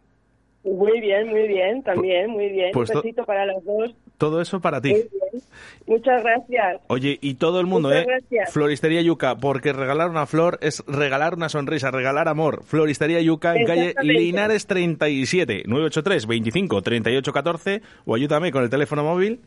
muy 0.65 1.01
bien, 1.01 1.29
muy 1.29 1.49
bien. 1.49 1.83
También, 1.83 2.29
muy 2.31 2.49
bien. 2.51 2.73
pues 2.73 2.91
un 2.91 2.95
to- 2.97 3.03
besito 3.03 3.25
para 3.25 3.47
los 3.47 3.65
dos. 3.65 3.95
Todo 4.19 4.43
eso 4.43 4.61
para 4.61 4.81
ti. 4.83 4.91
Muy 4.91 5.01
bien. 5.01 5.43
Muchas 5.87 6.23
gracias. 6.23 6.81
Oye, 6.89 7.19
y 7.23 7.35
todo 7.35 7.61
el 7.61 7.67
mundo, 7.67 7.89
Muchas 7.89 8.03
¿eh? 8.03 8.07
gracias. 8.07 8.53
Floristería 8.53 9.01
Yuca, 9.01 9.37
porque 9.37 9.73
regalar 9.73 10.11
una 10.11 10.27
flor 10.27 10.59
es 10.61 10.85
regalar 10.87 11.35
una 11.37 11.49
sonrisa, 11.49 11.91
regalar 11.91 12.29
amor. 12.29 12.65
Floristería 12.65 13.21
Yuca 13.23 13.55
en 13.57 13.65
calle. 13.65 13.95
Linares 14.03 14.67
37, 14.67 15.63
983 15.67 16.27
25 16.27 16.83
38 16.83 17.33
14 17.33 17.83
o 18.05 18.15
ayúdame 18.15 18.51
con 18.53 18.63
el 18.65 18.69
teléfono 18.71 19.05
móvil. 19.05 19.41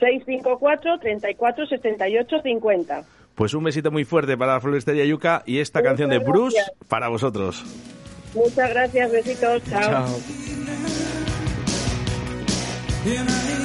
654 0.00 0.98
34 0.98 1.66
68 1.66 2.40
50. 2.42 3.04
Pues 3.34 3.54
un 3.54 3.64
besito 3.64 3.90
muy 3.90 4.04
fuerte 4.04 4.36
para 4.36 4.60
Floristería 4.60 5.04
Yuca 5.04 5.42
y 5.46 5.58
esta 5.58 5.80
Muchas 5.80 5.90
canción 5.90 6.10
de 6.10 6.18
Bruce 6.18 6.56
gracias. 6.56 6.88
para 6.88 7.08
vosotros. 7.08 7.64
Muchas 8.34 8.70
gracias. 8.70 9.10
Besitos. 9.12 9.62
Chao. 9.68 10.06
And 13.06 13.63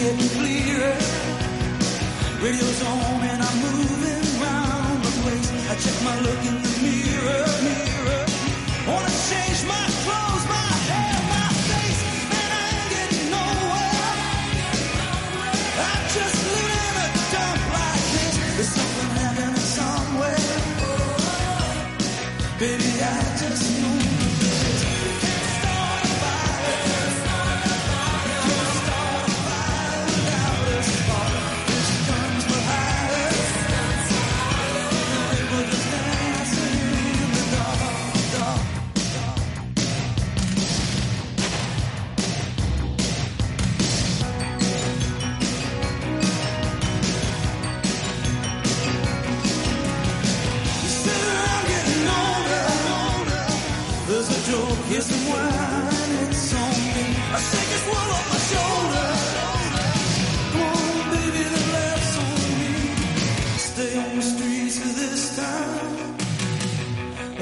getting 0.00 0.28
clearer. 0.30 0.96
Radio's 2.40 2.82
on 2.82 3.22
and 3.22 3.39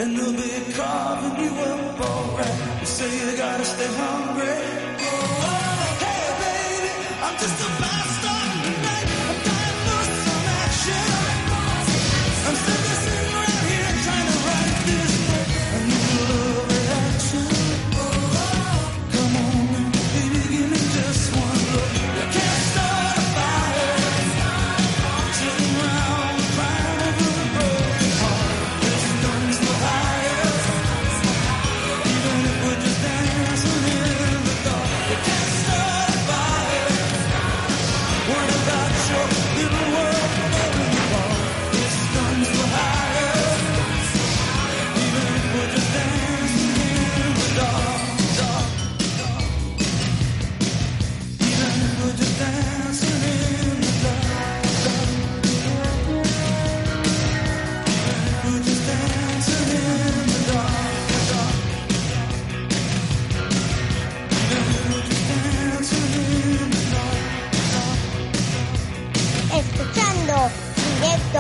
and 0.01 0.17
they'll 0.17 0.33
be 0.33 0.73
carving 0.75 1.45
you 1.45 1.51
up 1.51 2.01
alright. 2.01 2.81
You 2.81 2.87
say 2.87 3.11
you 3.19 3.37
gotta 3.37 3.65
stay 3.65 3.91
hungry. 4.03 4.59
Oh, 5.01 5.57
hey, 6.05 6.27
baby, 6.41 6.93
I'm 7.27 7.37
just 7.43 7.59
about 7.67 8.09
to 8.23 8.28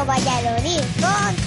Valladolid 0.09 0.81
con 0.99 1.38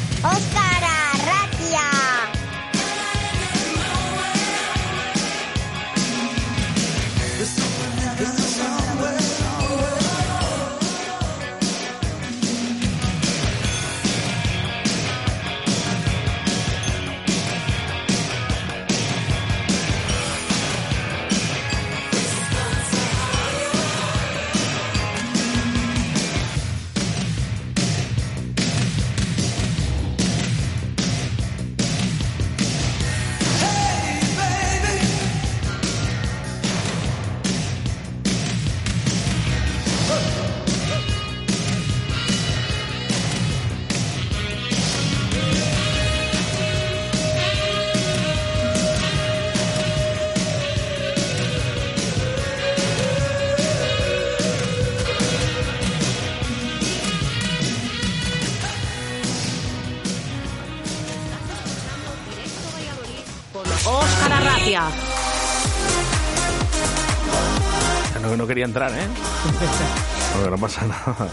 quería 68.61 68.65
entrar, 68.65 68.91
¿eh? 68.91 69.07
No, 70.43 70.49
no 70.49 70.57
pasa 70.57 70.85
nada. 70.85 71.29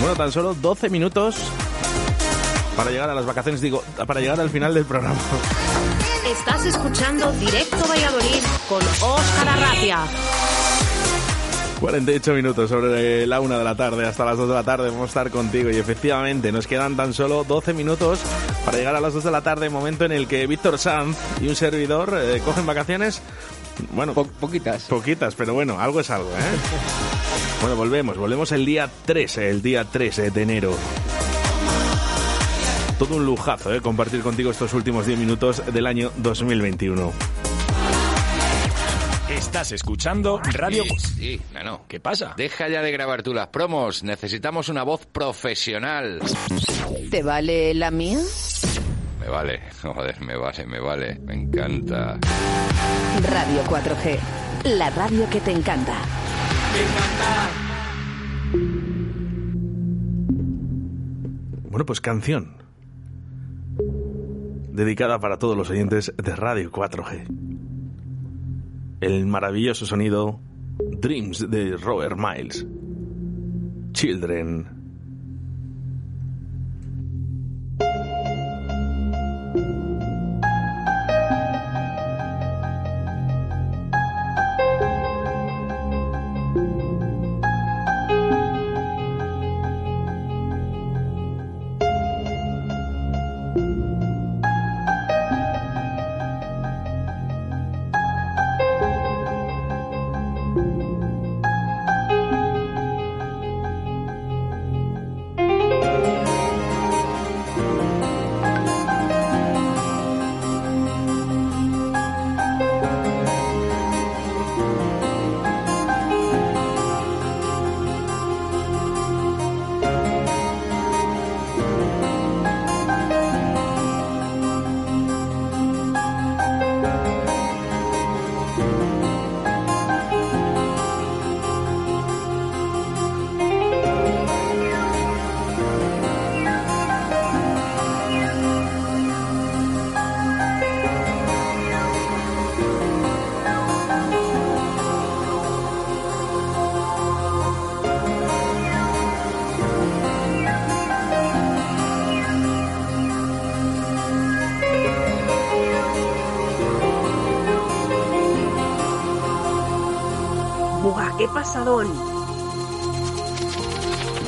Bueno, 0.00 0.16
tan 0.16 0.32
solo 0.32 0.54
12 0.54 0.90
minutos 0.90 1.36
para 2.76 2.90
llegar 2.90 3.08
a 3.08 3.14
las 3.14 3.24
vacaciones, 3.24 3.60
digo, 3.60 3.84
para 4.06 4.20
llegar 4.20 4.40
al 4.40 4.50
final 4.50 4.74
del 4.74 4.84
programa. 4.84 5.18
Estás 6.26 6.64
escuchando 6.66 7.30
Directo 7.32 7.86
Valladolid 7.86 8.42
con 8.68 8.82
Óscar 8.82 9.48
Arratia. 9.48 9.98
48 11.80 12.34
minutos 12.34 12.68
sobre 12.68 13.26
la 13.26 13.40
una 13.40 13.56
de 13.56 13.64
la 13.64 13.74
tarde 13.74 14.06
hasta 14.06 14.24
las 14.24 14.36
2 14.36 14.48
de 14.48 14.54
la 14.54 14.62
tarde 14.62 14.90
vamos 14.90 15.04
a 15.04 15.06
estar 15.06 15.30
contigo 15.30 15.70
y 15.70 15.76
efectivamente 15.76 16.52
nos 16.52 16.66
quedan 16.66 16.94
tan 16.94 17.14
solo 17.14 17.42
12 17.44 17.72
minutos 17.72 18.20
para 18.66 18.76
llegar 18.76 18.96
a 18.96 19.00
las 19.00 19.14
2 19.14 19.24
de 19.24 19.30
la 19.30 19.40
tarde, 19.40 19.70
momento 19.70 20.04
en 20.04 20.12
el 20.12 20.28
que 20.28 20.46
Víctor 20.46 20.78
Sanz 20.78 21.16
y 21.40 21.48
un 21.48 21.56
servidor 21.56 22.18
eh, 22.20 22.42
cogen 22.44 22.66
vacaciones. 22.66 23.22
Bueno, 23.92 24.14
poquitas. 24.14 24.84
Poquitas, 24.84 25.34
pero 25.34 25.54
bueno, 25.54 25.80
algo 25.80 26.00
es 26.00 26.10
algo, 26.10 26.30
¿eh? 26.30 26.40
Bueno, 27.60 27.76
volvemos, 27.76 28.16
volvemos 28.16 28.52
el 28.52 28.64
día 28.64 28.90
13, 29.04 29.50
el 29.50 29.60
día 29.60 29.84
13 29.84 30.30
de 30.30 30.42
enero. 30.42 30.74
Todo 32.98 33.16
un 33.16 33.26
lujazo, 33.26 33.74
¿eh? 33.74 33.82
Compartir 33.82 34.22
contigo 34.22 34.50
estos 34.50 34.72
últimos 34.72 35.06
10 35.06 35.18
minutos 35.18 35.62
del 35.70 35.86
año 35.86 36.10
2021. 36.16 37.12
Estás 39.30 39.72
escuchando 39.72 40.40
Radio... 40.52 40.84
Sí, 40.84 40.98
sí, 40.98 41.40
Nano. 41.52 41.82
¿Qué 41.86 42.00
pasa? 42.00 42.34
Deja 42.36 42.68
ya 42.68 42.82
de 42.82 42.92
grabar 42.92 43.22
tú 43.22 43.32
las 43.32 43.48
promos. 43.48 44.02
Necesitamos 44.02 44.68
una 44.68 44.82
voz 44.82 45.06
profesional. 45.06 46.20
¿Te 47.10 47.22
vale 47.22 47.74
la 47.74 47.90
mía? 47.90 48.18
Me 49.20 49.28
vale, 49.28 49.60
joder, 49.82 50.20
me 50.22 50.36
vale, 50.36 50.66
me 50.66 50.80
vale. 50.80 51.20
Me 51.20 51.34
encanta. 51.34 52.18
Radio 53.28 53.62
4G, 53.64 54.18
la 54.78 54.90
radio 54.90 55.28
que 55.28 55.40
te 55.40 55.52
encanta. 55.52 55.94
Bueno, 61.70 61.84
pues 61.84 62.00
canción. 62.00 62.56
Dedicada 64.72 65.18
para 65.18 65.38
todos 65.38 65.56
los 65.56 65.68
oyentes 65.70 66.12
de 66.16 66.36
Radio 66.36 66.72
4G. 66.72 67.26
El 69.00 69.26
maravilloso 69.26 69.84
sonido 69.86 70.40
Dreams 70.78 71.50
de 71.50 71.76
Robert 71.76 72.16
Miles. 72.16 72.66
Children. 73.92 74.79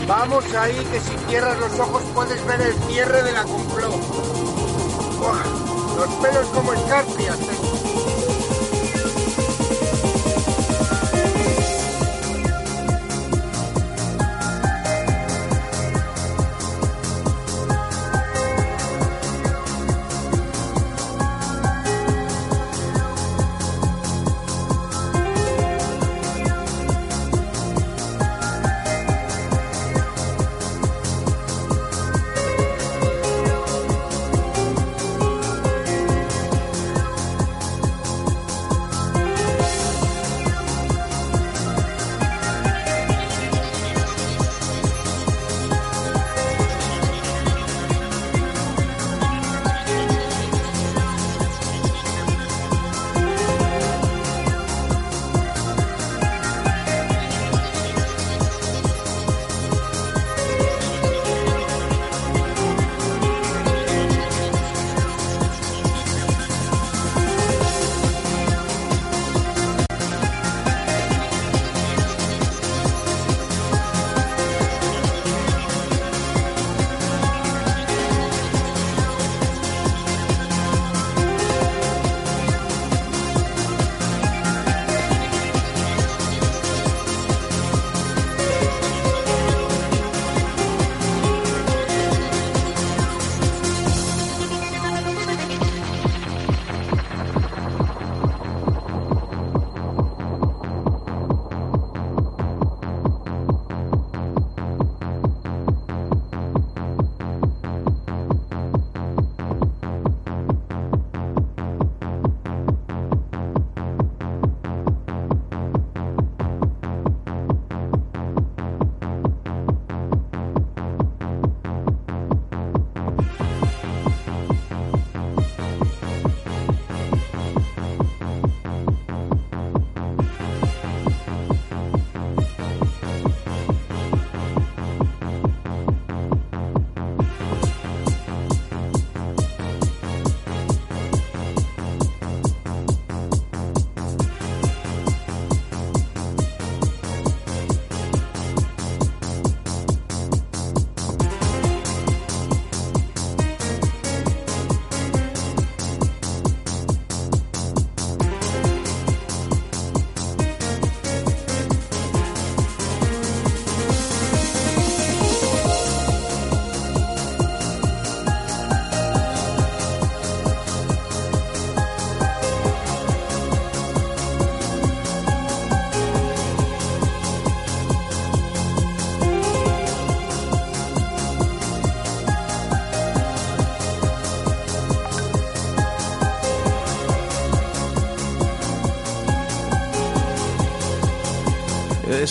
Vamos 0.08 0.44
ahí, 0.54 0.74
que 0.90 1.00
si 1.00 1.16
cierras 1.28 1.58
los 1.60 1.78
ojos 1.78 2.02
puedes 2.14 2.44
ver 2.46 2.60
el 2.60 2.74
cierre 2.88 3.22
de 3.22 3.32
la 3.32 3.44
complot. 3.44 3.94
Los 5.96 6.08
pelos 6.16 6.46
como 6.48 6.72
escarpias. 6.72 7.38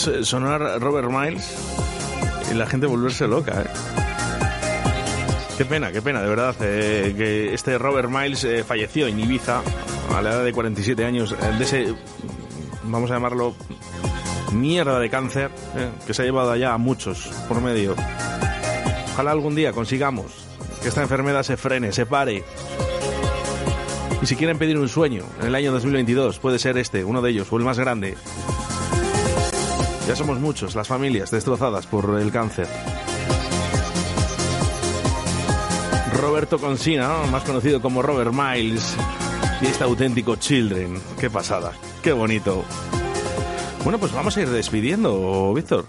Eh, 0.07 0.23
sonar 0.23 0.79
Robert 0.81 1.09
Miles 1.09 1.53
y 2.51 2.55
la 2.55 2.65
gente 2.65 2.87
volverse 2.87 3.27
loca, 3.27 3.61
¿eh? 3.61 3.67
Qué 5.57 5.65
pena, 5.65 5.91
qué 5.91 6.01
pena, 6.01 6.21
de 6.21 6.29
verdad, 6.29 6.55
eh, 6.61 7.13
que 7.15 7.53
este 7.53 7.77
Robert 7.77 8.09
Miles 8.09 8.47
falleció 8.65 9.05
en 9.05 9.19
Ibiza 9.19 9.61
a 10.15 10.21
la 10.21 10.31
edad 10.31 10.43
de 10.43 10.53
47 10.53 11.05
años, 11.05 11.35
de 11.57 11.63
ese, 11.63 11.93
vamos 12.83 13.11
a 13.11 13.15
llamarlo, 13.15 13.53
mierda 14.53 14.99
de 14.99 15.09
cáncer, 15.09 15.51
que 16.07 16.13
se 16.13 16.23
ha 16.23 16.25
llevado 16.25 16.51
allá 16.51 16.73
a 16.73 16.77
muchos 16.77 17.29
por 17.47 17.61
medio. 17.61 17.95
Ojalá 19.13 19.31
algún 19.31 19.53
día 19.53 19.71
consigamos 19.71 20.47
que 20.81 20.87
esta 20.87 21.01
enfermedad 21.03 21.43
se 21.43 21.57
frene, 21.57 21.91
se 21.91 22.07
pare. 22.07 22.43
Y 24.21 24.25
si 24.25 24.35
quieren 24.35 24.57
pedir 24.57 24.77
un 24.79 24.89
sueño 24.89 25.25
en 25.41 25.47
el 25.47 25.55
año 25.55 25.71
2022, 25.71 26.39
puede 26.39 26.59
ser 26.59 26.77
este, 26.77 27.03
uno 27.03 27.21
de 27.21 27.31
ellos, 27.31 27.51
o 27.51 27.57
el 27.57 27.63
más 27.63 27.77
grande. 27.77 28.17
Ya 30.07 30.15
somos 30.15 30.39
muchos, 30.39 30.75
las 30.75 30.87
familias 30.87 31.31
destrozadas 31.31 31.87
por 31.87 32.19
el 32.19 32.31
cáncer. 32.31 32.67
Roberto 36.13 36.59
Consina, 36.59 37.09
más 37.31 37.43
conocido 37.43 37.81
como 37.81 38.01
Robert 38.01 38.33
Miles, 38.33 38.95
y 39.61 39.65
este 39.67 39.83
auténtico 39.83 40.35
Children. 40.35 41.01
Qué 41.19 41.29
pasada, 41.29 41.71
qué 42.03 42.11
bonito. 42.11 42.63
Bueno, 43.83 43.99
pues 43.99 44.11
vamos 44.11 44.35
a 44.37 44.41
ir 44.41 44.49
despidiendo, 44.49 45.53
Víctor. 45.53 45.85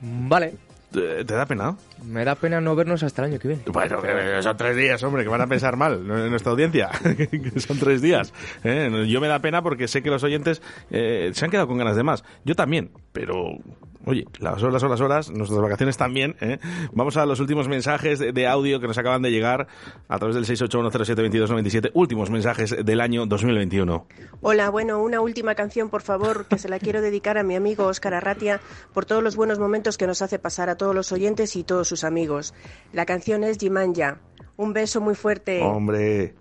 Vale. 0.00 0.54
¿Te, 0.90 1.24
te 1.24 1.34
da 1.34 1.46
pena? 1.46 1.76
Me 2.04 2.24
da 2.24 2.34
pena 2.34 2.60
no 2.60 2.74
vernos 2.74 3.02
hasta 3.02 3.22
el 3.22 3.32
año 3.32 3.38
que 3.38 3.48
viene. 3.48 3.62
Bueno, 3.66 3.98
son 4.42 4.56
tres 4.56 4.76
días, 4.76 5.02
hombre, 5.02 5.22
que 5.22 5.28
van 5.28 5.40
a 5.40 5.46
pensar 5.46 5.76
mal 5.76 5.94
en 5.94 6.30
nuestra 6.30 6.52
audiencia. 6.52 6.90
son 7.56 7.78
tres 7.78 8.02
días. 8.02 8.32
¿eh? 8.64 9.06
Yo 9.08 9.20
me 9.20 9.28
da 9.28 9.40
pena 9.40 9.62
porque 9.62 9.88
sé 9.88 10.02
que 10.02 10.10
los 10.10 10.22
oyentes 10.22 10.62
eh, 10.90 11.30
se 11.34 11.44
han 11.44 11.50
quedado 11.50 11.68
con 11.68 11.78
ganas 11.78 11.96
de 11.96 12.02
más. 12.02 12.24
Yo 12.44 12.54
también, 12.54 12.90
pero 13.12 13.58
Oye, 14.06 14.26
las 14.38 14.62
horas 14.62 14.80
son 14.80 14.90
las 14.90 15.00
horas, 15.00 15.30
nuestras 15.30 15.60
vacaciones 15.60 15.98
también. 15.98 16.34
¿eh? 16.40 16.58
Vamos 16.92 17.18
a 17.18 17.26
los 17.26 17.38
últimos 17.38 17.68
mensajes 17.68 18.18
de, 18.18 18.32
de 18.32 18.46
audio 18.46 18.80
que 18.80 18.86
nos 18.86 18.96
acaban 18.96 19.20
de 19.20 19.30
llegar 19.30 19.68
a 20.08 20.18
través 20.18 20.36
del 20.36 20.46
681072297. 20.46 21.90
Últimos 21.92 22.30
mensajes 22.30 22.74
del 22.82 23.00
año 23.02 23.26
2021. 23.26 24.06
Hola, 24.40 24.70
bueno, 24.70 25.02
una 25.02 25.20
última 25.20 25.54
canción, 25.54 25.90
por 25.90 26.00
favor, 26.00 26.46
que 26.46 26.56
se 26.56 26.70
la 26.70 26.78
quiero 26.78 27.02
dedicar 27.02 27.36
a 27.36 27.42
mi 27.42 27.56
amigo 27.56 27.86
Óscar 27.86 28.14
Arratia 28.14 28.60
por 28.94 29.04
todos 29.04 29.22
los 29.22 29.36
buenos 29.36 29.58
momentos 29.58 29.98
que 29.98 30.06
nos 30.06 30.22
hace 30.22 30.38
pasar 30.38 30.70
a 30.70 30.76
todos 30.76 30.94
los 30.94 31.12
oyentes 31.12 31.54
y 31.56 31.62
todos 31.62 31.89
sus 31.90 32.04
amigos. 32.04 32.54
La 32.92 33.04
canción 33.04 33.44
es 33.44 33.58
Jimanja. 33.58 34.18
Un 34.56 34.72
beso 34.72 35.00
muy 35.00 35.14
fuerte. 35.14 35.60
Hombre. 35.62 36.34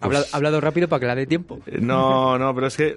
Ha 0.00 0.06
hablado, 0.06 0.24
ha 0.32 0.36
hablado 0.36 0.60
rápido 0.60 0.88
para 0.88 1.00
que 1.00 1.06
la 1.06 1.14
dé 1.14 1.26
tiempo. 1.26 1.58
No, 1.66 2.38
no, 2.38 2.54
pero 2.54 2.68
es 2.68 2.76
que 2.78 2.96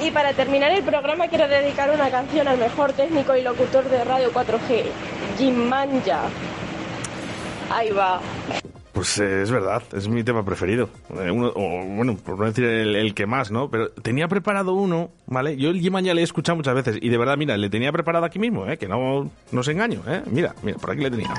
Y 0.00 0.10
para 0.10 0.32
terminar 0.32 0.70
el 0.72 0.82
programa 0.82 1.28
quiero 1.28 1.46
dedicar 1.48 1.90
una 1.90 2.10
canción 2.10 2.48
al 2.48 2.56
mejor 2.58 2.92
técnico 2.94 3.36
y 3.36 3.42
locutor 3.42 3.84
de 3.90 4.02
Radio 4.04 4.32
4G, 4.32 4.84
Jim 5.36 5.56
Manja. 5.68 6.22
Ahí 7.70 7.90
va. 7.90 8.20
Pues 8.96 9.18
eh, 9.18 9.42
es 9.42 9.50
verdad, 9.50 9.82
es 9.92 10.08
mi 10.08 10.24
tema 10.24 10.42
preferido. 10.42 10.88
Eh, 11.20 11.30
uno- 11.30 11.52
o, 11.54 11.84
bueno, 11.84 12.16
por 12.16 12.38
no 12.38 12.46
decir 12.46 12.64
el, 12.64 13.12
que 13.12 13.26
más, 13.26 13.50
¿no? 13.50 13.70
Pero 13.70 13.90
tenía 13.90 14.26
preparado 14.26 14.72
uno, 14.72 15.10
¿vale? 15.26 15.58
Yo 15.58 15.68
el 15.68 15.82
Yeman 15.82 16.02
ya 16.02 16.14
le 16.14 16.22
he 16.22 16.24
escuchado 16.24 16.56
muchas 16.56 16.74
veces 16.74 16.98
y 17.02 17.10
de 17.10 17.18
verdad, 17.18 17.36
mira, 17.36 17.58
le 17.58 17.68
tenía 17.68 17.92
preparado 17.92 18.24
aquí 18.24 18.38
mismo, 18.38 18.66
¿eh? 18.66 18.78
Que 18.78 18.88
no, 18.88 19.30
no 19.52 19.60
os 19.60 19.68
engaño, 19.68 20.00
¿eh? 20.08 20.22
Mira, 20.30 20.54
mira, 20.62 20.78
por 20.78 20.92
aquí 20.92 21.02
le 21.02 21.10
tenía. 21.10 21.34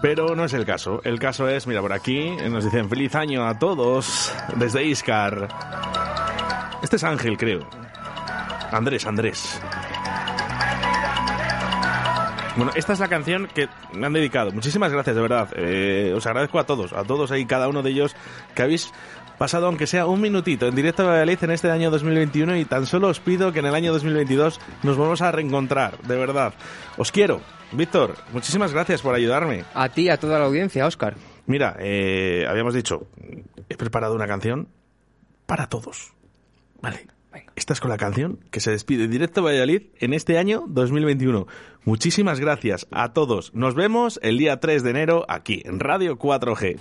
Pero 0.00 0.34
no 0.34 0.44
es 0.44 0.52
el 0.52 0.64
caso. 0.66 1.00
El 1.04 1.18
caso 1.20 1.48
es, 1.48 1.66
mira, 1.68 1.80
por 1.80 1.92
aquí 1.92 2.30
nos 2.50 2.64
dicen 2.64 2.88
feliz 2.88 3.14
año 3.14 3.46
a 3.46 3.58
todos 3.58 4.32
desde 4.56 4.84
Iscar. 4.84 5.48
Este 6.82 6.96
es 6.96 7.04
Ángel, 7.04 7.36
creo. 7.36 7.60
Andrés, 8.72 9.06
Andrés. 9.06 9.60
Bueno, 12.56 12.72
esta 12.74 12.92
es 12.92 12.98
la 12.98 13.08
canción 13.08 13.48
que 13.54 13.68
me 13.94 14.06
han 14.06 14.12
dedicado. 14.12 14.52
Muchísimas 14.52 14.92
gracias, 14.92 15.16
de 15.16 15.22
verdad. 15.22 15.48
Eh, 15.56 16.12
os 16.14 16.26
agradezco 16.26 16.58
a 16.58 16.64
todos, 16.64 16.92
a 16.92 17.04
todos 17.04 17.30
ahí, 17.30 17.46
cada 17.46 17.68
uno 17.68 17.82
de 17.82 17.90
ellos 17.90 18.14
que 18.54 18.62
habéis 18.62 18.92
pasado, 19.38 19.66
aunque 19.66 19.86
sea 19.86 20.06
un 20.06 20.20
minutito, 20.20 20.66
en 20.66 20.74
directo 20.74 21.02
a 21.02 21.06
Valladolid 21.06 21.38
en 21.42 21.50
este 21.52 21.70
año 21.70 21.90
2021 21.90 22.56
y 22.56 22.64
tan 22.64 22.86
solo 22.86 23.08
os 23.08 23.20
pido 23.20 23.52
que 23.52 23.60
en 23.60 23.66
el 23.66 23.74
año 23.74 23.92
2022 23.92 24.60
nos 24.82 24.96
volvamos 24.96 25.22
a 25.22 25.32
reencontrar, 25.32 25.98
de 26.02 26.16
verdad. 26.16 26.52
Os 26.98 27.10
quiero. 27.10 27.40
Víctor, 27.72 28.16
muchísimas 28.32 28.72
gracias 28.74 29.00
por 29.00 29.14
ayudarme. 29.14 29.64
A 29.72 29.88
ti 29.88 30.02
y 30.02 30.08
a 30.10 30.18
toda 30.18 30.38
la 30.38 30.44
audiencia, 30.44 30.86
Oscar. 30.86 31.14
Mira, 31.46 31.76
eh, 31.80 32.44
habíamos 32.48 32.74
dicho, 32.74 33.06
he 33.68 33.76
preparado 33.76 34.14
una 34.14 34.26
canción 34.26 34.68
para 35.46 35.68
todos. 35.68 36.12
Vale. 36.82 37.06
Venga. 37.32 37.52
Esta 37.56 37.74
con 37.76 37.88
la 37.88 37.96
canción 37.96 38.40
que 38.50 38.60
se 38.60 38.70
despide 38.70 39.08
directo 39.08 39.42
Valladolid 39.42 39.84
en 40.00 40.12
este 40.12 40.36
año 40.36 40.64
2021. 40.68 41.46
Muchísimas 41.84 42.40
gracias 42.40 42.86
a 42.90 43.14
todos. 43.14 43.54
Nos 43.54 43.74
vemos 43.74 44.20
el 44.22 44.36
día 44.36 44.60
3 44.60 44.82
de 44.82 44.90
enero 44.90 45.24
aquí 45.28 45.62
en 45.64 45.80
Radio 45.80 46.18
4G. 46.18 46.78